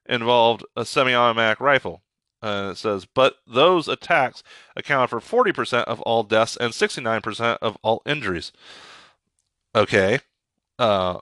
involved 0.08 0.64
a 0.76 0.86
semi-automatic 0.86 1.60
rifle. 1.60 2.01
Uh, 2.41 2.70
it 2.72 2.78
says, 2.78 3.05
but 3.05 3.38
those 3.47 3.88
attacks 3.88 4.43
account 4.76 5.10
for 5.10 5.20
40% 5.20 5.84
of 5.86 6.01
all 6.01 6.24
deaths 6.24 6.55
and 6.55 6.72
69% 6.72 7.58
of 7.62 7.78
all 7.82 8.01
injuries. 8.05 8.51
Okay. 9.76 10.20
Uh, 10.78 11.20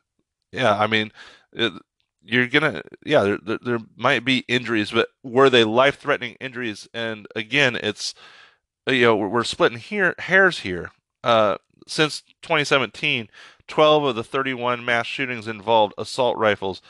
yeah, 0.52 0.78
I 0.78 0.86
mean, 0.86 1.10
it, 1.52 1.72
you're 2.22 2.46
gonna, 2.46 2.82
yeah, 3.04 3.22
there, 3.22 3.38
there, 3.42 3.58
there, 3.60 3.78
might 3.96 4.24
be 4.24 4.44
injuries, 4.46 4.92
but 4.92 5.08
were 5.24 5.50
they 5.50 5.64
life-threatening 5.64 6.36
injuries? 6.40 6.88
And 6.94 7.26
again, 7.34 7.74
it's, 7.74 8.14
you 8.86 9.02
know, 9.02 9.16
we're, 9.16 9.28
we're 9.28 9.44
splitting 9.44 9.78
here 9.78 10.14
hairs 10.18 10.60
here. 10.60 10.92
Uh, 11.24 11.58
since 11.88 12.22
2017, 12.42 13.28
12 13.66 14.04
of 14.04 14.14
the 14.14 14.24
31 14.24 14.84
mass 14.84 15.06
shootings 15.06 15.48
involved 15.48 15.94
assault 15.98 16.36
rifles, 16.38 16.80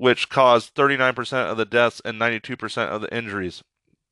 which 0.00 0.30
caused 0.30 0.74
39% 0.74 1.50
of 1.50 1.58
the 1.58 1.66
deaths 1.66 2.00
and 2.06 2.18
92% 2.18 2.88
of 2.88 3.02
the 3.02 3.14
injuries. 3.14 3.62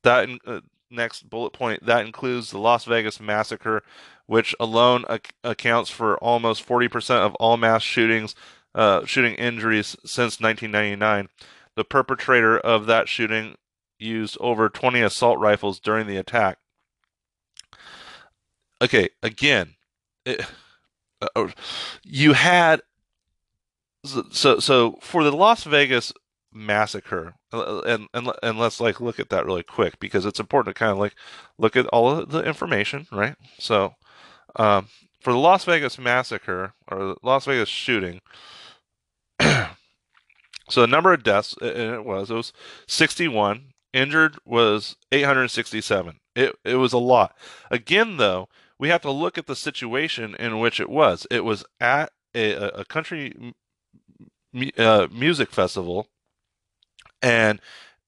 That 0.03 0.29
uh, 0.45 0.59
next 0.91 1.27
bullet 1.27 1.51
point 1.51 1.83
that 1.83 2.05
includes 2.05 2.51
the 2.51 2.59
Las 2.59 2.85
Vegas 2.85 3.19
massacre, 3.19 3.81
which 4.27 4.53
alone 4.59 5.03
ac- 5.09 5.31
accounts 5.43 5.89
for 5.89 6.15
almost 6.19 6.63
40% 6.67 7.09
of 7.25 7.33
all 7.35 7.57
mass 7.57 7.81
shootings, 7.81 8.35
uh, 8.75 9.03
shooting 9.05 9.33
injuries 9.33 9.97
since 10.05 10.39
1999. 10.39 11.27
The 11.75 11.83
perpetrator 11.83 12.59
of 12.59 12.85
that 12.85 13.09
shooting 13.09 13.55
used 13.97 14.37
over 14.39 14.69
20 14.69 15.01
assault 15.01 15.39
rifles 15.39 15.79
during 15.79 16.05
the 16.05 16.17
attack. 16.17 16.59
Okay, 18.79 19.09
again, 19.23 19.73
it, 20.23 20.45
uh, 21.35 21.47
you 22.03 22.33
had 22.33 22.81
so 24.03 24.59
so 24.59 24.97
for 25.01 25.23
the 25.23 25.31
Las 25.31 25.63
Vegas 25.63 26.13
massacre 26.51 27.35
uh, 27.53 27.81
and 27.81 28.07
and 28.13 28.31
and 28.41 28.57
let's 28.57 28.79
like 28.79 28.99
look 28.99 29.19
at 29.19 29.29
that 29.29 29.45
really 29.45 29.63
quick 29.63 29.99
because 29.99 30.25
it's 30.25 30.39
important 30.39 30.75
to 30.75 30.79
kind 30.79 30.91
of 30.91 30.97
like 30.97 31.15
look 31.57 31.75
at 31.75 31.85
all 31.87 32.09
of 32.09 32.29
the 32.29 32.43
information 32.43 33.07
right? 33.11 33.35
So 33.59 33.93
um, 34.55 34.87
for 35.21 35.31
the 35.33 35.39
Las 35.39 35.65
Vegas 35.65 35.97
massacre 35.99 36.73
or 36.89 36.99
the 36.99 37.15
Las 37.23 37.45
Vegas 37.45 37.69
shooting 37.69 38.21
so 39.39 40.81
the 40.81 40.87
number 40.87 41.13
of 41.13 41.23
deaths 41.23 41.55
it 41.61 42.03
was 42.03 42.31
it 42.31 42.35
was 42.35 42.53
61 42.87 43.73
injured 43.93 44.37
was 44.45 44.95
867 45.11 46.17
it 46.35 46.55
it 46.63 46.75
was 46.75 46.93
a 46.93 46.97
lot. 46.97 47.35
Again 47.69 48.17
though 48.17 48.47
we 48.79 48.89
have 48.89 49.01
to 49.01 49.11
look 49.11 49.37
at 49.37 49.45
the 49.45 49.55
situation 49.55 50.35
in 50.35 50.59
which 50.59 50.79
it 50.79 50.89
was. 50.89 51.27
It 51.29 51.43
was 51.43 51.65
at 51.81 52.11
a, 52.33 52.79
a 52.79 52.85
country 52.85 53.53
uh, 54.77 55.07
music 55.11 55.51
festival, 55.51 56.07
and 57.21 57.59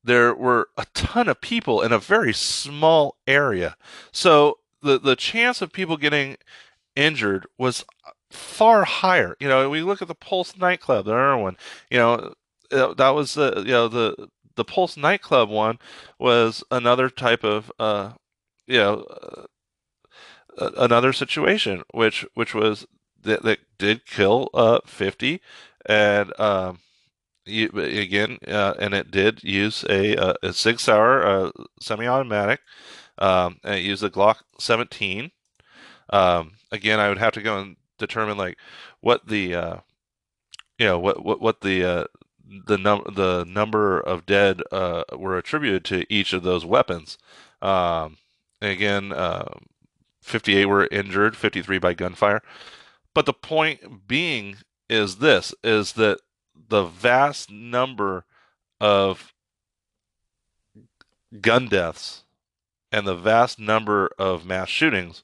there 0.03 0.33
were 0.33 0.69
a 0.77 0.85
ton 0.93 1.27
of 1.29 1.41
people 1.41 1.81
in 1.81 1.91
a 1.91 1.99
very 1.99 2.33
small 2.33 3.17
area. 3.27 3.75
So 4.11 4.59
the 4.81 4.99
the 4.99 5.15
chance 5.15 5.61
of 5.61 5.71
people 5.71 5.97
getting 5.97 6.37
injured 6.95 7.47
was 7.57 7.85
far 8.29 8.83
higher. 8.83 9.35
You 9.39 9.47
know, 9.47 9.69
we 9.69 9.81
look 9.81 10.01
at 10.01 10.07
the 10.07 10.15
Pulse 10.15 10.57
nightclub, 10.57 11.05
the 11.05 11.13
other 11.13 11.37
one. 11.37 11.57
You 11.89 11.97
know, 11.97 12.33
uh, 12.71 12.93
that 12.93 13.09
was 13.09 13.35
the 13.35 13.63
you 13.65 13.71
know 13.71 13.87
the 13.87 14.29
the 14.55 14.65
Pulse 14.65 14.97
nightclub 14.97 15.49
one 15.49 15.79
was 16.19 16.63
another 16.71 17.09
type 17.09 17.43
of 17.43 17.71
uh, 17.79 18.13
you 18.67 18.77
know 18.77 19.05
uh, 20.57 20.71
another 20.77 21.13
situation, 21.13 21.83
which 21.93 22.25
which 22.33 22.53
was 22.53 22.85
that, 23.23 23.43
that 23.43 23.59
did 23.77 24.05
kill 24.05 24.49
uh, 24.53 24.79
50, 24.85 25.41
and 25.85 26.37
um, 26.39 26.79
you, 27.45 27.69
again, 27.73 28.37
uh, 28.47 28.73
and 28.79 28.93
it 28.93 29.11
did 29.11 29.43
use 29.43 29.83
a, 29.89 30.15
a, 30.15 30.35
a 30.43 30.53
Sig 30.53 30.79
Sauer 30.79 31.25
uh, 31.25 31.51
semi-automatic, 31.79 32.59
um, 33.17 33.57
and 33.63 33.75
it 33.75 33.83
used 33.83 34.03
a 34.03 34.09
Glock 34.09 34.37
17. 34.59 35.31
Um, 36.11 36.53
again, 36.71 36.99
I 36.99 37.09
would 37.09 37.17
have 37.17 37.33
to 37.33 37.41
go 37.41 37.59
and 37.59 37.77
determine 37.97 38.37
like 38.37 38.57
what 38.99 39.27
the 39.27 39.55
uh, 39.55 39.77
you 40.77 40.85
know 40.85 40.99
what 40.99 41.23
what 41.23 41.41
what 41.41 41.61
the 41.61 41.83
uh, 41.83 42.05
the 42.67 42.77
num 42.77 43.03
the 43.15 43.45
number 43.47 43.99
of 43.99 44.25
dead 44.25 44.61
uh, 44.71 45.03
were 45.15 45.37
attributed 45.37 45.85
to 45.85 46.13
each 46.13 46.33
of 46.33 46.43
those 46.43 46.65
weapons. 46.65 47.17
Um, 47.61 48.17
again, 48.61 49.13
uh, 49.13 49.53
58 50.21 50.65
were 50.65 50.87
injured, 50.91 51.35
53 51.35 51.77
by 51.79 51.93
gunfire. 51.93 52.41
But 53.13 53.25
the 53.25 53.33
point 53.33 54.07
being 54.07 54.57
is 54.91 55.15
this 55.17 55.55
is 55.63 55.93
that 55.93 56.19
the 56.69 56.83
vast 56.83 57.49
number 57.49 58.25
of 58.79 59.33
gun 61.39 61.67
deaths 61.67 62.23
and 62.91 63.07
the 63.07 63.15
vast 63.15 63.57
number 63.57 64.09
of 64.19 64.45
mass 64.45 64.67
shootings 64.67 65.23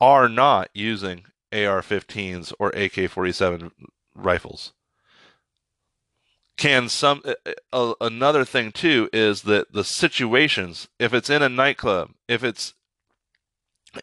are 0.00 0.28
not 0.28 0.68
using 0.74 1.24
AR-15s 1.52 2.52
or 2.58 2.68
AK-47 2.68 3.70
rifles. 4.14 4.72
Can 6.56 6.90
some 6.90 7.22
another 7.72 8.44
thing 8.44 8.72
too 8.72 9.08
is 9.14 9.42
that 9.42 9.72
the 9.72 9.84
situations 9.84 10.88
if 10.98 11.14
it's 11.14 11.30
in 11.30 11.40
a 11.42 11.48
nightclub, 11.48 12.10
if 12.28 12.44
it's 12.44 12.74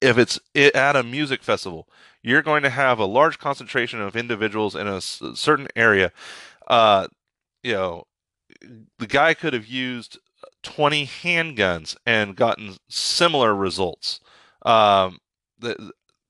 if 0.01 0.17
it's 0.17 0.39
at 0.55 0.95
a 0.95 1.03
music 1.03 1.43
festival, 1.43 1.87
you're 2.21 2.41
going 2.41 2.63
to 2.63 2.69
have 2.69 2.99
a 2.99 3.05
large 3.05 3.39
concentration 3.39 4.01
of 4.01 4.15
individuals 4.15 4.75
in 4.75 4.87
a 4.87 5.01
certain 5.01 5.67
area. 5.75 6.11
Uh, 6.67 7.07
you 7.63 7.73
know, 7.73 8.03
the 8.99 9.07
guy 9.07 9.33
could 9.33 9.53
have 9.53 9.67
used 9.67 10.19
20 10.63 11.07
handguns 11.07 11.95
and 12.05 12.35
gotten 12.35 12.75
similar 12.89 13.55
results. 13.55 14.19
Um, 14.63 15.19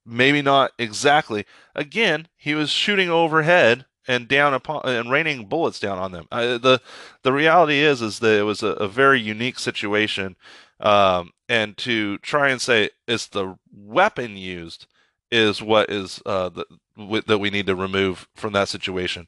maybe 0.05 0.41
not 0.41 0.71
exactly. 0.77 1.45
Again, 1.73 2.27
he 2.37 2.53
was 2.53 2.69
shooting 2.69 3.09
overhead 3.09 3.85
and 4.07 4.27
down 4.27 4.53
upon 4.53 4.81
and 4.85 5.11
raining 5.11 5.45
bullets 5.45 5.79
down 5.79 5.97
on 5.97 6.11
them. 6.11 6.27
Uh, 6.31 6.57
the 6.57 6.81
the 7.23 7.33
reality 7.33 7.79
is 7.79 8.01
is 8.01 8.19
that 8.19 8.39
it 8.39 8.43
was 8.43 8.63
a, 8.63 8.69
a 8.69 8.87
very 8.87 9.19
unique 9.19 9.59
situation 9.59 10.35
um, 10.79 11.31
and 11.49 11.77
to 11.77 12.17
try 12.19 12.49
and 12.49 12.61
say 12.61 12.89
it's 13.07 13.27
the 13.27 13.57
weapon 13.71 14.37
used 14.37 14.87
is 15.31 15.61
what 15.61 15.89
is 15.89 16.21
uh, 16.25 16.49
the, 16.49 16.65
w- 16.97 17.23
that 17.25 17.39
we 17.39 17.49
need 17.49 17.65
to 17.67 17.75
remove 17.75 18.27
from 18.35 18.53
that 18.53 18.69
situation. 18.69 19.27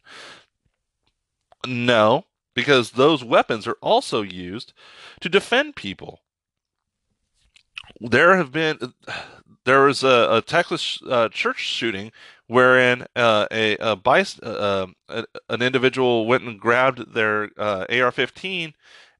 No, 1.67 2.25
because 2.53 2.91
those 2.91 3.23
weapons 3.23 3.67
are 3.67 3.77
also 3.81 4.21
used 4.21 4.73
to 5.21 5.29
defend 5.29 5.75
people. 5.75 6.21
There 7.99 8.37
have 8.37 8.51
been 8.51 8.93
there 9.65 9.81
was 9.81 10.03
a, 10.03 10.27
a 10.31 10.41
Texas 10.41 10.99
uh, 11.07 11.29
church 11.29 11.59
shooting 11.59 12.11
wherein 12.49 13.05
uh, 13.15 13.45
a, 13.51 13.77
a, 13.77 13.97
uh, 14.41 14.87
uh 15.07 15.23
an 15.49 15.61
individual 15.61 16.25
went 16.25 16.43
and 16.43 16.59
grabbed 16.59 17.13
their 17.13 17.51
uh, 17.59 17.85
AR-15 17.87 18.73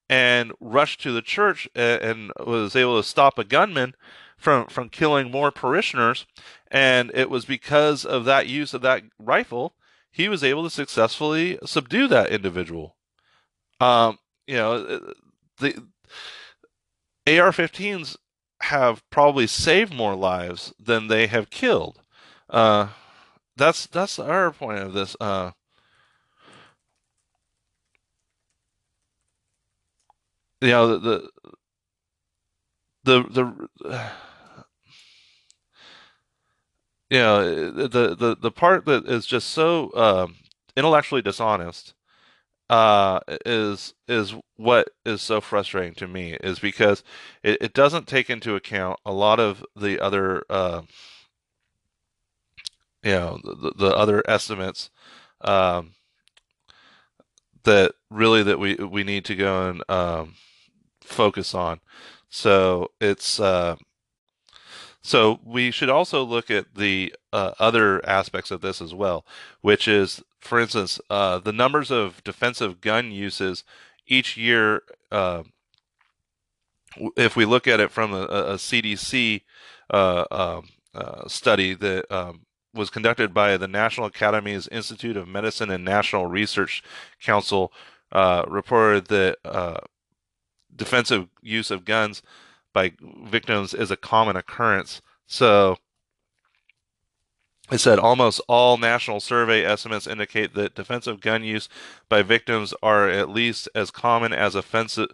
and 0.09 0.51
rushed 0.59 0.99
to 1.01 1.11
the 1.11 1.21
church 1.21 1.69
and, 1.75 2.01
and 2.01 2.31
was 2.39 2.75
able 2.75 2.97
to 2.99 3.07
stop 3.07 3.37
a 3.37 3.43
gunman 3.43 3.93
from 4.35 4.65
from 4.65 4.89
killing 4.89 5.29
more 5.29 5.51
parishioners. 5.51 6.25
And 6.71 7.11
it 7.13 7.29
was 7.29 7.45
because 7.45 8.03
of 8.03 8.25
that 8.25 8.47
use 8.47 8.73
of 8.73 8.81
that 8.81 9.03
rifle 9.19 9.75
he 10.11 10.27
was 10.27 10.43
able 10.43 10.63
to 10.63 10.71
successfully 10.71 11.59
subdue 11.63 12.07
that 12.07 12.31
individual. 12.31 12.95
Um 13.79 14.17
you 14.47 14.55
know 14.55 15.13
the 15.59 15.83
AR-15s 17.27 18.17
have 18.61 19.07
probably 19.11 19.45
saved 19.45 19.93
more 19.93 20.15
lives 20.15 20.73
than 20.79 21.09
they 21.09 21.27
have 21.27 21.51
killed. 21.51 22.01
Uh 22.49 22.87
that's 23.59 23.85
that's 23.87 24.17
our 24.17 24.51
point 24.51 24.79
of 24.79 24.93
this 24.93 25.15
uh 25.19 25.51
you 30.61 30.69
know 30.69 30.97
the 30.97 31.29
the 33.03 33.23
the, 33.23 33.69
the 33.83 34.11
you 37.09 37.19
know 37.19 37.71
the 37.71 38.15
the 38.15 38.37
the 38.39 38.51
part 38.51 38.85
that 38.85 39.05
is 39.05 39.25
just 39.25 39.49
so 39.49 39.91
um, 39.95 40.35
intellectually 40.75 41.21
dishonest 41.21 41.93
uh, 42.69 43.19
is 43.45 43.95
is 44.07 44.35
what 44.57 44.89
is 45.05 45.21
so 45.21 45.41
frustrating 45.41 45.95
to 45.95 46.07
me 46.07 46.33
is 46.43 46.59
because 46.59 47.03
it, 47.43 47.57
it 47.61 47.73
doesn't 47.73 48.07
take 48.07 48.29
into 48.29 48.55
account 48.55 48.99
a 49.05 49.11
lot 49.11 49.39
of 49.39 49.65
the 49.75 49.99
other 49.99 50.43
uh, 50.49 50.81
you 53.03 53.11
know 53.11 53.39
the, 53.43 53.73
the 53.77 53.95
other 53.95 54.23
estimates 54.27 54.89
um, 55.41 55.93
that 57.63 57.93
really 58.09 58.43
that 58.43 58.59
we 58.59 58.75
we 58.75 59.03
need 59.03 59.25
to 59.25 59.35
go 59.35 59.69
and 59.69 59.83
um, 59.89 60.35
focus 61.01 61.53
on. 61.53 61.79
So 62.29 62.91
it's 63.01 63.39
uh, 63.39 63.75
So 65.01 65.39
we 65.43 65.71
should 65.71 65.89
also 65.89 66.23
look 66.23 66.51
at 66.51 66.75
the 66.75 67.13
uh, 67.31 67.53
other 67.59 68.05
aspects 68.07 68.51
of 68.51 68.61
this 68.61 68.81
as 68.81 68.93
well, 68.93 69.25
which 69.61 69.87
is, 69.87 70.21
for 70.39 70.59
instance, 70.59 70.99
uh, 71.09 71.39
the 71.39 71.53
numbers 71.53 71.89
of 71.89 72.23
defensive 72.23 72.81
gun 72.81 73.11
uses 73.11 73.63
each 74.07 74.37
year. 74.37 74.83
Uh, 75.11 75.43
if 77.15 77.35
we 77.35 77.45
look 77.45 77.67
at 77.67 77.79
it 77.79 77.91
from 77.91 78.13
a, 78.13 78.23
a 78.23 78.53
CDC 78.55 79.41
uh, 79.91 80.25
um, 80.31 80.69
uh, 80.93 81.27
study 81.27 81.73
that 81.75 82.11
um, 82.11 82.41
was 82.73 82.89
conducted 82.89 83.33
by 83.33 83.57
the 83.57 83.67
National 83.67 84.07
Academies 84.07 84.67
Institute 84.67 85.17
of 85.17 85.27
Medicine 85.27 85.69
and 85.69 85.83
National 85.83 86.27
Research 86.27 86.83
Council, 87.21 87.71
uh, 88.11 88.43
reported 88.47 89.07
that 89.07 89.37
defensive 90.75 91.27
use 91.41 91.71
of 91.71 91.85
guns 91.85 92.21
by 92.73 92.93
victims 93.25 93.73
is 93.73 93.91
a 93.91 93.97
common 93.97 94.35
occurrence. 94.35 95.01
So 95.27 95.77
it 97.71 97.77
said 97.77 97.99
almost 97.99 98.41
all 98.47 98.77
national 98.77 99.19
survey 99.19 99.63
estimates 99.63 100.07
indicate 100.07 100.55
that 100.55 100.75
defensive 100.75 101.21
gun 101.21 101.43
use 101.43 101.69
by 102.07 102.23
victims 102.23 102.73
are 102.81 103.07
at 103.07 103.29
least 103.29 103.69
as 103.75 103.91
common 103.91 104.33
as 104.33 104.55
offensive 104.55 105.09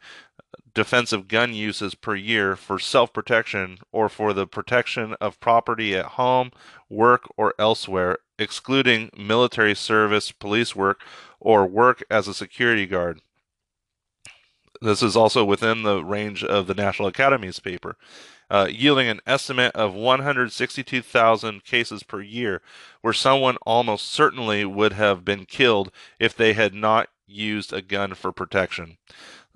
defensive 0.74 1.28
gun 1.28 1.54
uses 1.54 1.94
per 1.94 2.14
year 2.14 2.56
for 2.56 2.78
self 2.78 3.12
protection 3.12 3.78
or 3.92 4.08
for 4.08 4.32
the 4.32 4.46
protection 4.46 5.14
of 5.20 5.40
property 5.40 5.94
at 5.96 6.04
home, 6.04 6.50
work, 6.88 7.28
or 7.36 7.54
elsewhere, 7.58 8.18
excluding 8.38 9.10
military 9.16 9.74
service, 9.74 10.32
police 10.32 10.76
work, 10.76 11.00
or 11.40 11.66
work 11.66 12.02
as 12.10 12.28
a 12.28 12.34
security 12.34 12.86
guard. 12.86 13.20
This 14.82 15.02
is 15.02 15.16
also 15.16 15.44
within 15.44 15.82
the 15.82 16.04
range 16.04 16.44
of 16.44 16.66
the 16.66 16.74
National 16.74 17.08
Academy's 17.08 17.60
paper 17.60 17.96
uh, 18.50 18.68
yielding 18.70 19.08
an 19.08 19.20
estimate 19.26 19.74
of 19.74 19.94
162,000 19.94 21.64
cases 21.64 22.02
per 22.02 22.20
year, 22.20 22.62
where 23.00 23.12
someone 23.12 23.56
almost 23.66 24.06
certainly 24.06 24.64
would 24.64 24.92
have 24.92 25.24
been 25.24 25.44
killed 25.44 25.90
if 26.18 26.36
they 26.36 26.52
had 26.52 26.74
not 26.74 27.08
used 27.26 27.72
a 27.72 27.82
gun 27.82 28.14
for 28.14 28.30
protection. 28.30 28.98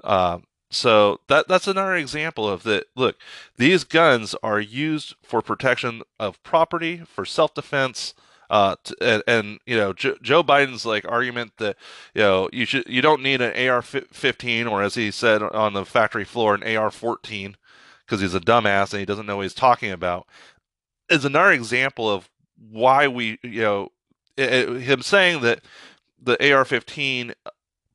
Uh, 0.02 0.38
so 0.70 1.20
that 1.28 1.48
that's 1.48 1.66
another 1.66 1.96
example 1.96 2.48
of 2.48 2.62
that. 2.64 2.86
Look, 2.96 3.16
these 3.56 3.84
guns 3.84 4.34
are 4.42 4.60
used 4.60 5.14
for 5.22 5.42
protection 5.42 6.02
of 6.18 6.42
property, 6.42 6.98
for 6.98 7.24
self-defense. 7.24 8.14
Uh, 8.48 8.74
and, 9.00 9.22
and, 9.28 9.60
you 9.64 9.76
know 9.76 9.92
Joe, 9.92 10.16
Joe 10.20 10.42
Biden's 10.42 10.84
like 10.84 11.06
argument 11.08 11.52
that 11.58 11.76
you 12.14 12.22
know 12.22 12.48
you 12.52 12.64
should 12.64 12.84
you 12.88 13.00
don't 13.00 13.22
need 13.22 13.40
an 13.40 13.52
AR-15 13.52 14.68
or 14.68 14.82
as 14.82 14.96
he 14.96 15.12
said 15.12 15.40
on 15.40 15.72
the 15.72 15.84
factory 15.84 16.24
floor 16.24 16.56
an 16.56 16.64
AR-14 16.64 17.54
because 18.04 18.20
he's 18.20 18.34
a 18.34 18.40
dumbass 18.40 18.92
and 18.92 18.98
he 18.98 19.06
doesn't 19.06 19.26
know 19.26 19.36
what 19.36 19.42
he's 19.42 19.54
talking 19.54 19.92
about 19.92 20.26
is 21.10 21.24
another 21.24 21.52
example 21.52 22.08
of 22.08 22.30
why 22.70 23.08
we, 23.08 23.38
you 23.42 23.62
know, 23.62 23.88
it, 24.36 24.52
it, 24.52 24.80
him 24.82 25.02
saying 25.02 25.42
that 25.42 25.60
the 26.22 26.34
AR-15 26.52 27.34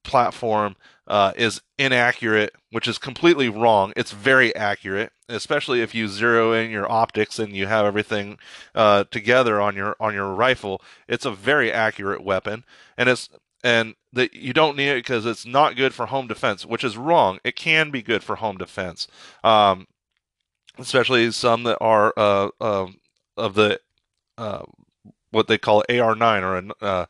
platform 0.06 0.76
uh, 1.08 1.34
is 1.36 1.62
inaccurate, 1.78 2.54
which 2.72 2.88
is 2.88 2.98
completely 2.98 3.50
wrong. 3.50 3.94
It's 3.96 4.12
very 4.12 4.56
accurate, 4.56 5.12
especially 5.30 5.82
if 5.82 5.94
you 5.94 6.08
zero 6.08 6.54
in 6.54 6.72
your 6.72 6.90
optics 6.92 7.38
and 7.38 7.54
you 7.54 7.68
have 7.68 7.86
everything 7.86 8.38
uh, 8.74 9.04
together 9.12 9.62
on 9.62 9.76
your 9.76 9.96
on 10.00 10.14
your 10.14 10.34
rifle. 10.34 10.82
It's 11.08 11.26
a 11.26 11.32
very 11.32 11.72
accurate 11.72 12.24
weapon, 12.24 12.64
and 12.98 13.10
it's 13.10 13.30
and 13.64 13.96
that 14.14 14.34
you 14.34 14.54
don't 14.54 14.78
need 14.78 14.90
it 14.90 15.04
because 15.04 15.26
it's 15.26 15.46
not 15.46 15.76
good 15.76 15.94
for 15.94 16.06
home 16.06 16.28
defense, 16.28 16.66
which 16.66 16.84
is 16.84 16.98
wrong. 16.98 17.40
It 17.44 17.56
can 17.56 17.92
be 17.92 18.02
good 18.02 18.24
for 18.24 18.38
home 18.38 18.58
defense. 18.58 19.08
Um, 19.44 19.88
especially 20.78 21.32
some 21.32 21.64
that 21.64 21.78
are 21.80 22.14
uh, 22.18 22.50
uh, 22.60 22.88
of 23.38 23.56
the 23.56 23.80
uh, 24.38 24.64
what 25.32 25.48
they 25.48 25.58
call 25.58 25.84
AR9 25.90 26.42
or 26.42 26.58
a 26.58 26.86
uh, 26.86 27.06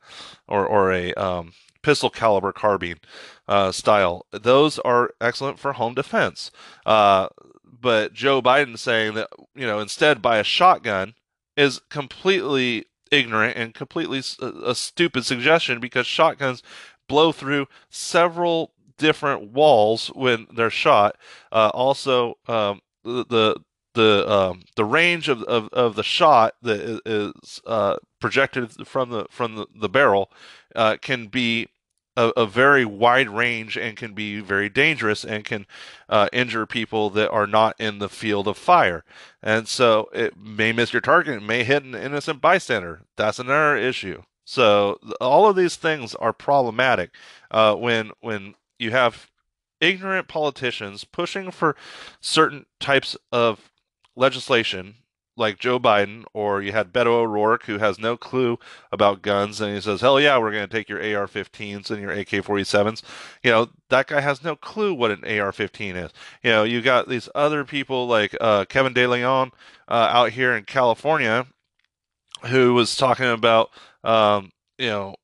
or 0.48 0.66
or 0.66 0.92
a 0.92 1.14
um, 1.14 1.54
pistol 1.86 2.10
caliber 2.10 2.52
carbine 2.52 3.00
uh, 3.48 3.72
style. 3.72 4.26
Those 4.32 4.80
are 4.80 5.12
excellent 5.22 5.60
for 5.60 5.74
home 5.74 5.94
defense. 5.94 6.50
Uh, 6.84 7.28
but 7.64 8.12
Joe 8.12 8.42
Biden 8.42 8.78
saying 8.78 9.14
that 9.14 9.30
you 9.54 9.68
know 9.68 9.80
instead 9.80 10.22
buy 10.22 10.38
a 10.40 10.44
shotgun 10.44 11.14
is 11.56 11.80
completely 11.92 12.86
ignorant 13.12 13.56
and 13.56 13.76
completely 13.76 14.24
a, 14.42 14.72
a 14.72 14.76
stupid 14.76 15.26
suggestion 15.26 15.80
because 15.80 16.08
shotguns 16.08 16.64
blow 17.08 17.32
through 17.32 17.68
several 17.92 18.72
different 18.98 19.52
walls 19.52 20.08
when 20.16 20.48
they're 20.52 20.72
shot. 20.72 21.16
Uh, 21.52 21.70
also, 21.72 22.34
um, 22.48 22.82
the 23.04 23.58
the 23.94 24.28
um, 24.28 24.64
the 24.76 24.86
range 24.86 25.30
of, 25.30 25.44
of, 25.44 25.70
of 25.72 25.96
the 25.96 26.04
shot 26.04 26.56
that 26.64 27.00
is 27.06 27.62
uh, 27.68 27.98
projected 28.20 28.88
from 28.88 29.12
the 29.12 29.28
from 29.30 29.56
the, 29.56 29.68
the 29.80 29.90
barrel 29.90 30.32
uh, 30.76 30.98
can 31.00 31.28
be 31.28 31.68
a, 32.18 32.32
a, 32.38 32.46
very 32.46 32.86
wide 32.86 33.30
range 33.30 33.78
and 33.78 33.98
can 33.98 34.14
be 34.14 34.40
very 34.40 34.70
dangerous 34.70 35.24
and 35.24 35.44
can 35.44 35.66
uh, 36.08 36.30
injure 36.32 36.66
people 36.66 37.10
that 37.12 37.30
are 37.30 37.48
not 37.48 37.76
in 37.80 38.00
the 38.00 38.10
field 38.10 38.48
of 38.48 38.58
fire. 38.58 39.04
And 39.44 39.68
so 39.68 40.10
it 40.14 40.38
may 40.38 40.72
miss 40.72 40.94
your 40.94 41.02
target, 41.02 41.38
it 41.38 41.44
may 41.44 41.64
hit 41.64 41.84
an 41.84 41.96
innocent 41.96 42.42
bystander. 42.42 43.02
That's 43.18 43.40
another 43.40 43.76
issue. 43.76 44.24
So 44.46 45.00
all 45.20 45.50
of 45.50 45.56
these 45.56 45.76
things 45.76 46.16
are 46.16 46.34
problematic 46.34 47.12
uh, 47.52 47.76
when 47.76 48.12
when 48.22 48.56
you 48.78 48.92
have 48.92 49.30
ignorant 49.82 50.28
politicians 50.28 51.04
pushing 51.04 51.52
for 51.52 51.76
certain 52.22 52.66
types 52.80 53.18
of 53.32 53.72
legislation 54.16 54.96
like 55.38 55.60
Joe 55.60 55.80
Biden, 55.80 56.24
or 56.34 56.62
you 56.62 56.72
had 56.72 56.94
Beto 56.94 57.08
O'Rourke, 57.08 57.66
who 57.66 57.78
has 57.78 58.00
no 58.00 58.18
clue 58.18 58.58
about 58.92 59.22
guns, 59.22 59.60
and 59.62 59.74
he 59.74 59.82
says, 59.82 60.02
"Hell 60.02 60.20
yeah, 60.20 60.38
we're 60.38 60.52
going 60.52 60.68
to 60.68 60.74
take 60.74 60.90
your 60.90 61.00
AR-15s 61.00 61.90
and 61.92 62.02
your 62.02 62.12
AK-47s." 62.12 63.02
You 63.44 63.52
know, 63.52 63.70
that 63.90 64.08
guy 64.08 64.22
has 64.22 64.44
no 64.44 64.56
clue 64.56 64.94
what 64.94 65.12
an 65.12 65.24
AR-15 65.24 66.06
is. 66.06 66.12
You 66.44 66.52
know, 66.52 66.64
you 66.64 66.82
got 66.82 67.10
these 67.10 67.30
other 67.36 67.64
people 67.66 68.08
like 68.08 68.36
uh, 68.40 68.66
Kevin 68.66 68.94
De 68.94 69.08
Leon 69.08 69.52
uh, 69.88 70.10
out 70.12 70.32
here 70.32 70.56
in 70.56 70.64
California, 70.64 71.48
who 72.48 72.74
was 72.74 72.96
talking 72.96 73.30
about, 73.30 73.72
um, 74.04 74.52
you 74.78 74.90
know, 74.90 75.16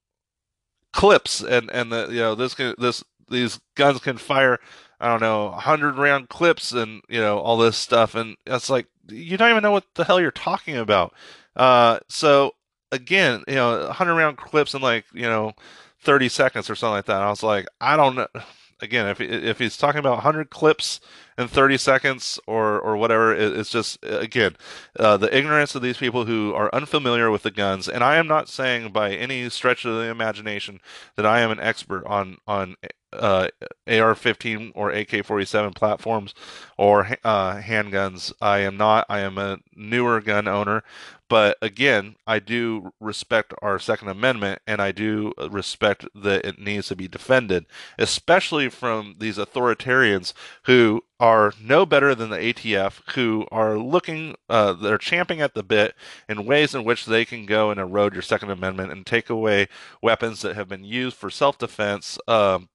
clips 0.94 1.42
and 1.42 1.70
and 1.72 1.92
the 1.92 2.08
you 2.10 2.20
know 2.20 2.36
this 2.36 2.56
this 2.78 3.04
these 3.30 3.60
guns 3.76 4.00
can 4.00 4.18
fire 4.18 4.60
I 5.02 5.08
don't 5.08 5.22
know, 5.22 5.48
100 5.48 5.98
round 5.98 6.30
clips 6.30 6.72
and, 6.72 7.02
you 7.10 7.20
know, 7.20 7.40
all 7.40 7.58
this 7.58 7.76
stuff. 7.76 8.14
And 8.14 8.38
it's 8.46 8.70
like, 8.70 8.86
you 9.12 9.38
don't 9.38 9.50
even 9.52 9.64
know 9.64 9.72
what 9.72 9.86
the 9.96 10.04
hell 10.04 10.20
you're 10.20 10.32
talking 10.32 10.78
about. 10.78 11.14
Uh, 11.56 12.00
so, 12.10 12.52
again, 12.92 13.44
you 13.48 13.56
know, 13.56 13.86
100 13.88 14.16
round 14.16 14.38
clips 14.38 14.74
in 14.74 14.82
like, 14.82 15.06
you 15.14 15.24
know, 15.24 15.54
30 16.02 16.30
seconds 16.30 16.70
or 16.70 16.76
something 16.76 16.96
like 16.96 17.06
that. 17.06 17.22
I 17.22 17.30
was 17.30 17.44
like, 17.44 17.68
I 17.80 17.98
don't 17.98 18.16
know. 18.16 18.28
Again, 18.84 19.06
if 19.10 19.22
if 19.22 19.60
he's 19.60 19.78
talking 19.78 20.00
about 20.00 20.14
100 20.16 20.50
clips 20.50 21.00
in 21.42 21.48
30 21.48 21.78
seconds 21.78 22.40
or 22.48 22.80
or 22.80 22.96
whatever, 22.96 23.34
it's 23.34 23.70
just 23.70 23.98
again 24.04 24.56
uh, 24.98 25.18
the 25.18 25.36
ignorance 25.36 25.76
of 25.76 25.82
these 25.82 25.98
people 25.98 26.26
who 26.26 26.54
are 26.54 26.74
unfamiliar 26.74 27.30
with 27.30 27.44
the 27.44 27.52
guns. 27.52 27.90
And 27.90 28.04
I 28.04 28.16
am 28.16 28.28
not 28.28 28.48
saying 28.48 28.92
by 28.92 29.14
any 29.14 29.50
stretch 29.50 29.84
of 29.84 29.96
the 29.96 30.10
imagination 30.10 30.80
that 31.16 31.26
I 31.26 31.42
am 31.42 31.52
an 31.52 31.60
expert 31.60 32.06
on 32.06 32.38
on 32.48 32.76
uh, 33.14 33.50
AR-15 33.88 34.72
or 34.74 34.92
AK-47 34.92 35.76
platforms 35.76 36.34
or 36.78 37.10
uh, 37.24 37.58
handguns. 37.58 38.32
I 38.42 38.60
am 38.60 38.78
not. 38.78 39.06
I 39.10 39.20
am 39.20 39.38
a 39.38 39.60
newer 39.76 40.22
gun 40.22 40.48
owner, 40.48 40.84
but 41.32 41.58
again, 41.62 42.16
I 42.28 42.40
do 42.40 42.94
respect 43.00 43.54
our 43.62 43.80
Second 43.80 44.10
Amendment, 44.10 44.62
and 44.68 44.82
I 44.82 44.92
do 44.92 45.34
respect 45.50 46.06
that 46.16 46.46
it 46.46 46.60
needs 46.60 46.88
to 46.88 46.96
be 46.96 47.08
defended, 47.08 47.66
especially 47.98 48.70
from 48.70 49.16
these 49.18 49.38
authoritarians 49.38 50.34
who 50.64 51.04
are 51.22 51.54
no 51.62 51.86
better 51.86 52.16
than 52.16 52.32
the 52.32 52.38
ATF, 52.38 53.00
who 53.14 53.46
are 53.52 53.78
looking, 53.78 54.36
uh, 54.50 54.74
they're 54.74 54.98
champing 54.98 55.40
at 55.40 55.54
the 55.54 55.64
bit 55.64 55.96
in 56.28 56.46
ways 56.46 56.76
in 56.76 56.84
which 56.84 57.06
they 57.06 57.24
can 57.24 57.46
go 57.46 57.70
and 57.70 57.80
erode 57.80 58.14
your 58.14 58.24
Second 58.24 58.50
Amendment 58.50 58.92
and 58.92 59.06
take 59.06 59.30
away 59.30 59.68
weapons 60.02 60.42
that 60.42 60.56
have 60.56 60.68
been 60.68 60.84
used 60.84 61.16
for 61.16 61.30
self-defense. 61.30 62.18
Um, 62.28 62.70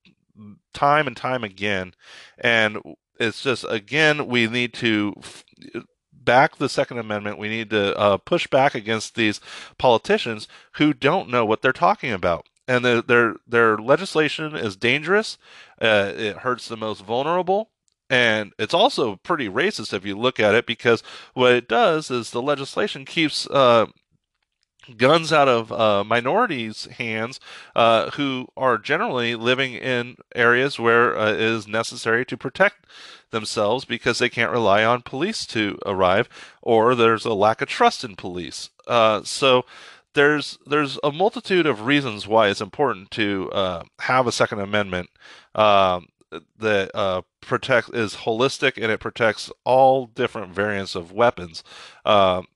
time 0.73 1.07
and 1.09 1.17
time 1.17 1.43
again. 1.43 1.95
And 2.39 2.79
it's 3.19 3.43
just, 3.43 3.65
again, 3.69 4.29
we 4.29 4.47
need 4.47 4.73
to 4.75 5.15
back 6.13 6.57
the 6.57 6.69
Second 6.69 6.99
Amendment. 6.99 7.39
We 7.39 7.49
need 7.49 7.71
to 7.71 7.97
uh, 7.99 8.17
push 8.19 8.47
back 8.47 8.75
against 8.75 9.15
these 9.17 9.41
politicians 9.79 10.47
who 10.73 10.93
don't 10.93 11.31
know 11.31 11.45
what 11.45 11.63
they're 11.63 11.73
talking 11.73 12.13
about. 12.13 12.47
and 12.69 12.85
the, 12.85 13.03
their 13.07 13.37
their 13.47 13.79
legislation 13.79 14.55
is 14.57 14.77
dangerous. 14.77 15.39
Uh, 15.81 16.13
it 16.17 16.39
hurts 16.39 16.69
the 16.69 16.77
most 16.77 17.03
vulnerable, 17.05 17.71
and 18.09 18.53
it's 18.59 18.75
also 18.75 19.17
pretty 19.17 19.49
racist 19.49 19.93
if 19.93 20.05
you 20.05 20.17
look 20.17 20.39
at 20.39 20.55
it 20.55 20.67
because 20.67 21.03
what 21.35 21.53
it 21.53 21.69
does 21.69 22.11
is 22.11 22.31
the 22.31 22.43
legislation 22.43 23.05
keeps 23.05 23.47
uh, 23.49 23.87
guns 24.97 25.33
out 25.33 25.49
of 25.49 25.73
uh, 25.73 26.05
minorities' 26.05 26.87
hands 26.99 27.41
uh, 27.75 28.11
who 28.13 28.47
are 28.57 28.79
generally 28.79 29.35
living 29.35 29.73
in 29.73 30.17
areas 30.35 30.79
where 30.79 31.19
uh, 31.19 31.33
it 31.33 31.41
is 31.41 31.67
necessary 31.67 32.25
to 32.25 32.37
protect 32.37 32.87
themselves 33.31 33.85
because 33.85 34.19
they 34.19 34.29
can't 34.29 34.53
rely 34.53 34.85
on 34.85 35.03
police 35.03 35.45
to 35.47 35.79
arrive 35.85 36.29
or 36.63 36.95
there's 36.95 37.25
a 37.25 37.35
lack 37.35 37.61
of 37.61 37.69
trust 37.69 38.05
in 38.05 38.15
police. 38.15 38.71
Uh, 38.87 39.23
so 39.25 39.65
there's 40.15 40.59
there's 40.67 40.99
a 41.05 41.13
multitude 41.13 41.67
of 41.67 41.83
reasons 41.83 42.27
why 42.27 42.49
it's 42.49 42.61
important 42.61 43.11
to 43.11 43.51
uh, 43.53 43.83
have 44.01 44.27
a 44.27 44.33
Second 44.33 44.61
Amendment 44.61 45.11
um, 45.55 46.07
that 46.59 46.91
uh, 46.95 47.23
protects 47.41 47.91
is 47.91 48.17
holistic 48.17 48.83
and 48.83 48.91
it 48.91 49.01
protects 49.01 49.51
all 49.65 50.07
different 50.07 50.53
variants 50.53 50.95
of 50.95 51.13
weapons. 51.13 51.63
Um, 52.05 52.47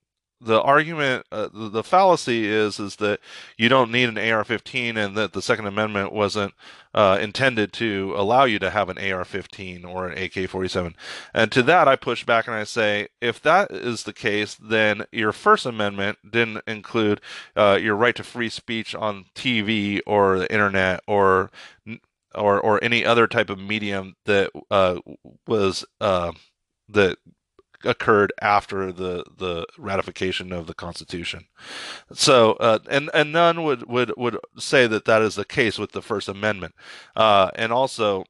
the 0.40 0.60
argument, 0.62 1.26
uh, 1.30 1.48
the, 1.52 1.68
the, 1.68 1.84
fallacy 1.84 2.46
is, 2.46 2.80
is 2.80 2.96
that 2.96 3.20
you 3.58 3.68
don't 3.68 3.90
need 3.90 4.08
an 4.08 4.16
AR-15, 4.16 4.96
and 4.96 5.16
that 5.16 5.34
the 5.34 5.42
Second 5.42 5.66
Amendment 5.66 6.12
wasn't 6.12 6.54
uh, 6.94 7.18
intended 7.20 7.74
to 7.74 8.14
allow 8.16 8.44
you 8.44 8.58
to 8.58 8.70
have 8.70 8.88
an 8.88 8.96
AR-15 8.96 9.84
or 9.84 10.08
an 10.08 10.16
AK-47. 10.16 10.94
And 11.34 11.52
to 11.52 11.62
that, 11.64 11.88
I 11.88 11.96
push 11.96 12.24
back 12.24 12.46
and 12.46 12.56
I 12.56 12.64
say, 12.64 13.08
if 13.20 13.40
that 13.42 13.70
is 13.70 14.04
the 14.04 14.14
case, 14.14 14.54
then 14.54 15.04
your 15.12 15.32
First 15.32 15.66
Amendment 15.66 16.18
didn't 16.28 16.64
include 16.66 17.20
uh, 17.54 17.78
your 17.80 17.94
right 17.94 18.16
to 18.16 18.24
free 18.24 18.48
speech 18.48 18.94
on 18.94 19.26
TV 19.34 20.00
or 20.06 20.38
the 20.38 20.50
internet 20.50 21.02
or 21.06 21.50
or 22.34 22.60
or 22.60 22.82
any 22.82 23.04
other 23.04 23.26
type 23.26 23.50
of 23.50 23.58
medium 23.58 24.16
that 24.24 24.50
uh, 24.70 24.98
was 25.46 25.84
uh, 26.00 26.32
that 26.88 27.18
occurred 27.84 28.32
after 28.40 28.92
the 28.92 29.24
the 29.36 29.66
ratification 29.78 30.52
of 30.52 30.66
the 30.66 30.74
Constitution. 30.74 31.46
So, 32.12 32.52
uh, 32.54 32.80
and 32.88 33.10
and 33.14 33.32
none 33.32 33.62
would 33.64 33.88
would 33.88 34.12
would 34.16 34.38
say 34.58 34.86
that 34.86 35.04
that 35.06 35.22
is 35.22 35.34
the 35.34 35.44
case 35.44 35.78
with 35.78 35.92
the 35.92 36.02
First 36.02 36.28
Amendment, 36.28 36.74
uh, 37.16 37.50
and 37.54 37.72
also. 37.72 38.24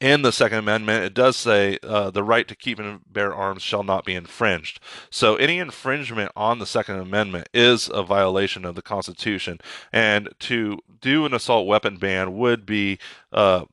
In 0.00 0.22
the 0.22 0.32
Second 0.32 0.58
Amendment, 0.58 1.04
it 1.04 1.12
does 1.12 1.36
say 1.36 1.78
uh, 1.82 2.10
the 2.10 2.24
right 2.24 2.48
to 2.48 2.56
keep 2.56 2.78
and 2.78 3.00
bear 3.06 3.34
arms 3.34 3.62
shall 3.62 3.82
not 3.82 4.06
be 4.06 4.14
infringed. 4.14 4.80
So, 5.10 5.36
any 5.36 5.58
infringement 5.58 6.32
on 6.34 6.58
the 6.58 6.64
Second 6.64 6.96
Amendment 7.00 7.50
is 7.52 7.90
a 7.92 8.02
violation 8.02 8.64
of 8.64 8.76
the 8.76 8.82
Constitution. 8.82 9.58
And 9.92 10.30
to 10.40 10.78
do 11.02 11.26
an 11.26 11.34
assault 11.34 11.66
weapon 11.66 11.98
ban 11.98 12.34
would 12.38 12.64
be 12.64 12.98
uh, 13.30 13.66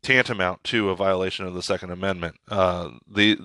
tantamount 0.00 0.62
to 0.64 0.90
a 0.90 0.96
violation 0.96 1.44
of 1.44 1.54
the 1.54 1.62
Second 1.62 1.90
Amendment. 1.90 2.36
Uh, 2.48 2.90
the 3.06 3.38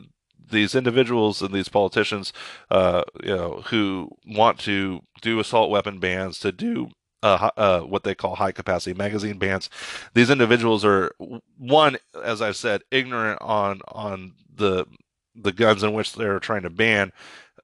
these 0.52 0.76
individuals 0.76 1.42
and 1.42 1.52
these 1.54 1.70
politicians, 1.70 2.32
uh, 2.70 3.02
you 3.24 3.36
know, 3.36 3.64
who 3.68 4.10
want 4.28 4.60
to 4.60 5.02
do 5.22 5.40
assault 5.40 5.72
weapon 5.72 6.00
bans, 6.00 6.38
to 6.40 6.52
do 6.52 6.90
uh, 7.24 7.50
uh, 7.58 7.80
what 7.82 8.04
they 8.04 8.14
call 8.14 8.36
high 8.36 8.52
capacity 8.52 8.94
magazine 8.94 9.38
bans. 9.38 9.70
These 10.14 10.30
individuals 10.30 10.84
are 10.86 11.16
one, 11.58 11.98
as 12.22 12.42
I've 12.42 12.58
said, 12.58 12.84
ignorant 12.92 13.42
on 13.42 13.82
on 13.88 14.34
the 14.54 14.86
the 15.34 15.54
guns 15.54 15.82
in 15.82 15.94
which 15.94 16.14
they're 16.14 16.40
trying 16.40 16.62
to 16.64 16.70
ban. 16.70 17.12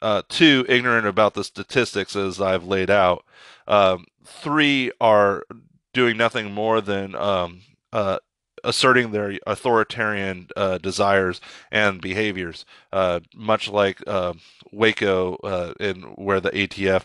Uh, 0.01 0.22
two, 0.30 0.66
ignorant 0.70 1.05
about 1.05 1.34
the 1.34 1.43
statistics 1.43 2.16
as 2.16 2.39
I've 2.39 2.64
laid 2.64 2.89
out. 2.89 3.26
Um, 3.68 4.05
three 4.26 4.91
are 5.01 5.43
doing 5.93 6.16
nothing 6.16 6.53
more 6.53 6.80
than 6.80 7.14
um, 7.16 7.62
uh, 7.91 8.20
asserting 8.64 9.12
their 9.12 9.38
authoritarian 9.45 10.47
uh, 10.55 10.78
desires 10.78 11.41
and 11.70 11.99
behaviors, 11.99 12.66
uh, 12.93 13.20
much 13.36 13.68
like 13.68 14.01
Waco, 14.72 15.76
in 15.82 16.01
where 16.16 16.39
the 16.39 16.51
ATF, 16.51 17.03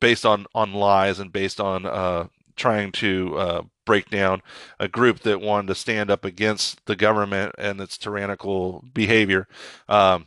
based 0.00 0.26
on 0.26 0.46
on 0.54 0.72
lies 0.72 1.18
and 1.18 1.32
based 1.32 1.60
on 1.60 1.86
uh, 1.86 2.26
trying 2.56 2.92
to 2.92 3.64
break 3.86 4.10
down 4.10 4.42
a 4.78 4.86
group 4.86 5.20
that 5.20 5.40
wanted 5.40 5.68
to 5.68 5.74
stand 5.74 6.10
up 6.10 6.24
against 6.24 6.84
the 6.84 6.96
government 6.96 7.54
and 7.56 7.80
its 7.80 7.96
tyrannical 7.96 8.84
behavior. 8.92 9.48
Um, 9.88 10.26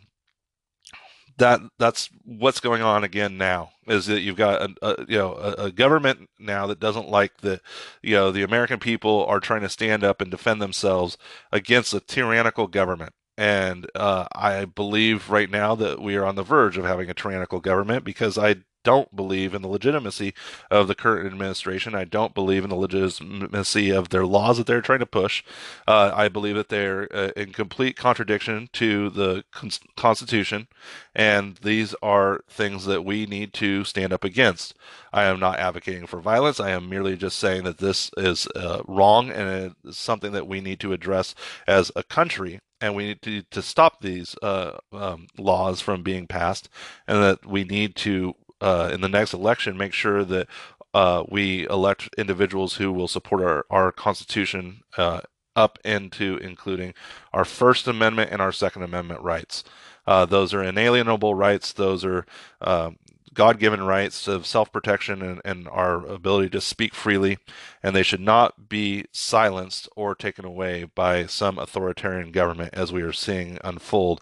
that 1.38 1.60
that's 1.80 2.10
what's 2.24 2.60
going 2.60 2.82
on 2.82 3.04
again 3.04 3.38
now 3.38 3.72
is 3.88 4.06
that 4.06 4.22
you've 4.22 4.36
got 4.36 4.62
a, 4.62 4.74
a 4.82 5.06
you 5.08 5.18
know 5.18 5.34
a, 5.34 5.66
a, 5.66 5.72
government 5.72 6.30
now 6.40 6.68
that 6.68 6.80
doesn't 6.80 7.10
like 7.10 7.38
the 7.38 7.60
you 8.02 8.16
know 8.16 8.32
the 8.32 8.44
American 8.44 8.80
people 8.80 9.26
are 9.26 9.40
trying 9.40 9.62
to 9.62 9.70
stand 9.70 10.04
up 10.04 10.22
and 10.22 10.30
defend 10.30 10.62
themselves 10.62 11.18
against 11.52 11.94
a 11.94 12.00
tyrannical 12.00 12.68
government 12.68 13.14
and 13.38 13.90
uh, 13.96 14.28
I 14.36 14.66
believe 14.66 15.30
right 15.30 15.50
now 15.50 15.74
that 15.76 16.00
we 16.00 16.16
are 16.16 16.26
on 16.26 16.36
the 16.36 16.44
verge 16.44 16.78
of 16.78 16.86
having 16.86 17.10
a 17.10 17.14
tyrannical 17.14 17.60
government 17.60 18.04
because 18.04 18.38
I 18.38 18.58
don't 18.84 19.16
believe 19.16 19.54
in 19.54 19.62
the 19.62 19.68
legitimacy 19.68 20.34
of 20.70 20.88
the 20.88 20.96
current 20.96 21.28
administration. 21.28 21.96
I 21.96 22.06
don't 22.06 22.34
believe 22.34 22.64
in 22.64 22.70
the 22.70 22.76
legitimacy 22.76 23.90
of 23.90 24.10
their 24.10 24.26
laws 24.26 24.58
that 24.58 24.68
they're 24.68 24.82
trying 24.82 25.00
to 25.00 25.06
push. 25.06 25.44
Uh, 25.88 26.12
I 26.14 26.28
believe 26.30 26.56
that 26.56 26.70
they're 26.70 27.08
uh, 27.16 27.32
in 27.36 27.52
complete 27.52 27.96
contradiction 27.96 28.70
to 28.74 29.10
the 29.10 29.44
con- 29.52 29.72
Constitution, 29.96 30.68
and 31.16 31.58
these 31.58 31.96
are 32.02 32.42
things 32.50 32.86
that 32.86 33.06
we 33.06 33.26
need 33.26 33.54
to 33.54 33.84
stand 33.84 34.14
up 34.14 34.24
against. 34.24 34.74
I 35.14 35.24
am 35.24 35.40
not 35.40 35.60
advocating 35.60 36.08
for 36.08 36.22
violence. 36.22 36.60
I 36.60 36.72
am 36.72 36.90
merely 36.90 37.16
just 37.18 37.38
saying 37.38 37.64
that 37.64 37.80
this 37.80 38.12
is 38.18 38.48
uh, 38.56 38.82
wrong 38.88 39.30
and 39.30 39.76
it's 39.84 39.98
something 39.98 40.32
that 40.32 40.48
we 40.48 40.62
need 40.62 40.80
to 40.82 40.94
address 40.94 41.36
as 41.68 41.92
a 41.96 42.04
country 42.04 42.62
and 42.82 42.96
we 42.96 43.06
need 43.06 43.22
to, 43.22 43.44
to 43.44 43.62
stop 43.62 44.02
these 44.02 44.36
uh, 44.42 44.78
um, 44.92 45.28
laws 45.38 45.80
from 45.80 46.02
being 46.02 46.26
passed, 46.26 46.68
and 47.08 47.22
that 47.22 47.46
we 47.46 47.64
need 47.64 47.96
to 47.96 48.36
uh, 48.62 48.90
in 48.94 49.02
the 49.02 49.10
next 49.10 49.34
election 49.34 49.78
make 49.78 49.94
sure 49.94 50.24
that 50.24 50.48
uh, 50.94 51.24
we 51.30 51.68
elect 51.68 52.10
individuals 52.18 52.76
who 52.76 52.92
will 52.92 53.08
support 53.08 53.42
our, 53.42 53.66
our 53.70 53.92
Constitution 53.92 54.82
uh, 54.98 55.22
up 55.56 55.80
into 55.84 56.38
including 56.38 56.94
our 57.34 57.46
First 57.46 57.88
Amendment 57.88 58.32
and 58.32 58.42
our 58.42 58.52
Second 58.52 58.84
Amendment 58.84 59.22
rights. 59.22 59.64
Uh, 60.06 60.26
those 60.26 60.54
are 60.54 60.64
inalienable 60.64 61.36
rights. 61.36 61.74
Those 61.74 62.04
are 62.04 62.26
um, 62.60 62.98
God 63.34 63.60
given 63.60 63.84
rights 63.84 64.28
of 64.28 64.46
self 64.46 64.72
protection 64.72 65.22
and, 65.22 65.42
and, 65.46 65.68
our 65.70 66.06
ability 66.06 66.50
to 66.50 66.62
speak 66.62 66.94
freely, 66.94 67.38
and 67.82 67.96
they 67.96 68.04
should 68.04 68.20
not 68.20 68.68
be 68.68 69.06
silenced 69.12 69.88
or 69.96 70.16
taken 70.16 70.44
away 70.44 70.84
by 70.84 71.26
some 71.28 71.58
authoritarian 71.58 72.32
government 72.32 72.74
as 72.74 72.92
we 72.92 73.02
are 73.02 73.14
seeing 73.14 73.58
unfold 73.64 74.20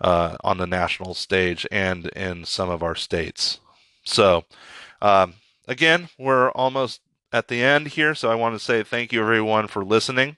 uh, 0.00 0.36
on 0.44 0.58
the 0.58 0.66
national 0.66 1.14
stage 1.14 1.66
and 1.72 2.06
in 2.08 2.44
some 2.44 2.70
of 2.70 2.82
our 2.82 2.94
states. 2.94 3.58
So, 4.04 4.44
um, 5.02 5.34
again, 5.66 6.08
we're 6.18 6.50
almost 6.50 7.00
at 7.32 7.48
the 7.48 7.62
end 7.62 7.88
here, 7.88 8.14
so 8.14 8.30
I 8.30 8.34
want 8.34 8.54
to 8.54 8.58
say 8.58 8.82
thank 8.82 9.12
you 9.12 9.20
everyone 9.20 9.66
for 9.66 9.84
listening. 9.84 10.36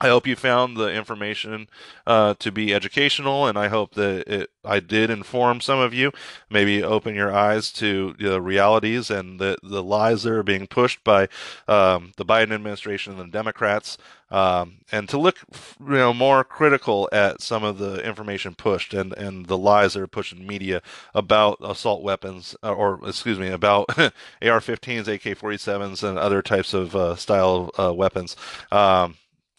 I 0.00 0.08
hope 0.08 0.28
you 0.28 0.36
found 0.36 0.76
the 0.76 0.92
information 0.92 1.68
uh, 2.06 2.34
to 2.38 2.52
be 2.52 2.72
educational, 2.72 3.46
and 3.46 3.58
I 3.58 3.66
hope 3.66 3.94
that 3.94 4.28
it, 4.32 4.50
I 4.64 4.78
did 4.78 5.10
inform 5.10 5.60
some 5.60 5.80
of 5.80 5.92
you, 5.92 6.12
maybe 6.48 6.84
open 6.84 7.16
your 7.16 7.34
eyes 7.34 7.72
to 7.74 8.14
the 8.18 8.40
realities 8.40 9.10
and 9.10 9.40
the, 9.40 9.56
the 9.60 9.82
lies 9.82 10.22
that 10.22 10.32
are 10.32 10.44
being 10.44 10.68
pushed 10.68 11.02
by 11.02 11.28
um, 11.66 12.12
the 12.16 12.24
Biden 12.24 12.52
administration 12.52 13.18
and 13.18 13.32
the 13.32 13.36
Democrats, 13.36 13.98
um, 14.30 14.78
and 14.92 15.08
to 15.08 15.18
look 15.18 15.38
you 15.80 15.94
know 15.94 16.14
more 16.14 16.44
critical 16.44 17.08
at 17.10 17.40
some 17.40 17.64
of 17.64 17.78
the 17.78 17.96
information 18.06 18.54
pushed 18.54 18.94
and, 18.94 19.12
and 19.14 19.46
the 19.46 19.58
lies 19.58 19.94
that 19.94 20.02
are 20.02 20.06
pushed 20.06 20.32
in 20.32 20.46
media 20.46 20.80
about 21.12 21.58
assault 21.60 22.02
weapons, 22.04 22.54
uh, 22.62 22.72
or 22.72 23.00
excuse 23.04 23.38
me, 23.38 23.48
about 23.48 23.86
AR-15s, 23.98 25.08
AK-47s, 25.08 26.08
and 26.08 26.18
other 26.18 26.40
types 26.40 26.72
of 26.72 26.94
uh, 26.94 27.16
style 27.16 27.70
uh, 27.76 27.92
weapons. 27.92 28.36
Um, 28.70 29.16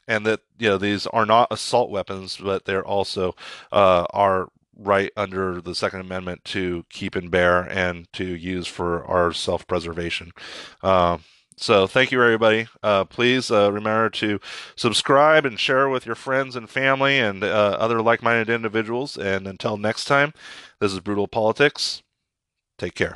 and 0.10 0.26
that 0.26 0.42
you 0.58 0.68
know 0.68 0.78
these 0.78 1.08
are 1.08 1.26
not 1.26 1.48
assault 1.52 1.90
weapons, 1.90 2.38
but 2.38 2.66
they're 2.66 2.86
also 2.86 3.36
uh, 3.72 4.06
are 4.10 4.50
right 4.76 5.12
under 5.16 5.62
the 5.62 5.76
Second 5.76 6.02
Amendment 6.02 6.44
to 6.46 6.86
keep 6.90 7.16
and 7.16 7.30
bear 7.30 7.62
and 7.62 8.12
to 8.14 8.26
use 8.26 8.66
for 8.66 9.06
our 9.06 9.32
self-preservation. 9.32 10.32
Uh, 10.82 11.20
so 11.58 11.86
thank 11.88 12.12
you, 12.12 12.24
everybody. 12.24 12.68
Uh, 12.82 13.04
please 13.04 13.52
uh, 13.52 13.72
remember 13.72 14.10
to 14.12 14.40
subscribe 14.78 15.46
and 15.46 15.60
share 15.60 15.90
with 15.90 16.06
your 16.06 16.16
friends 16.16 16.56
and 16.56 16.70
family 16.70 17.20
and 17.20 17.44
uh, 17.44 17.78
other 17.80 18.02
like-minded 18.02 18.50
individuals. 18.50 19.18
And 19.18 19.46
until 19.46 19.76
next 19.76 20.06
time, 20.06 20.34
this 20.80 20.94
is 20.94 21.02
Brutal 21.02 21.28
Politics. 21.28 22.02
Take 22.78 22.96
care. 22.96 23.16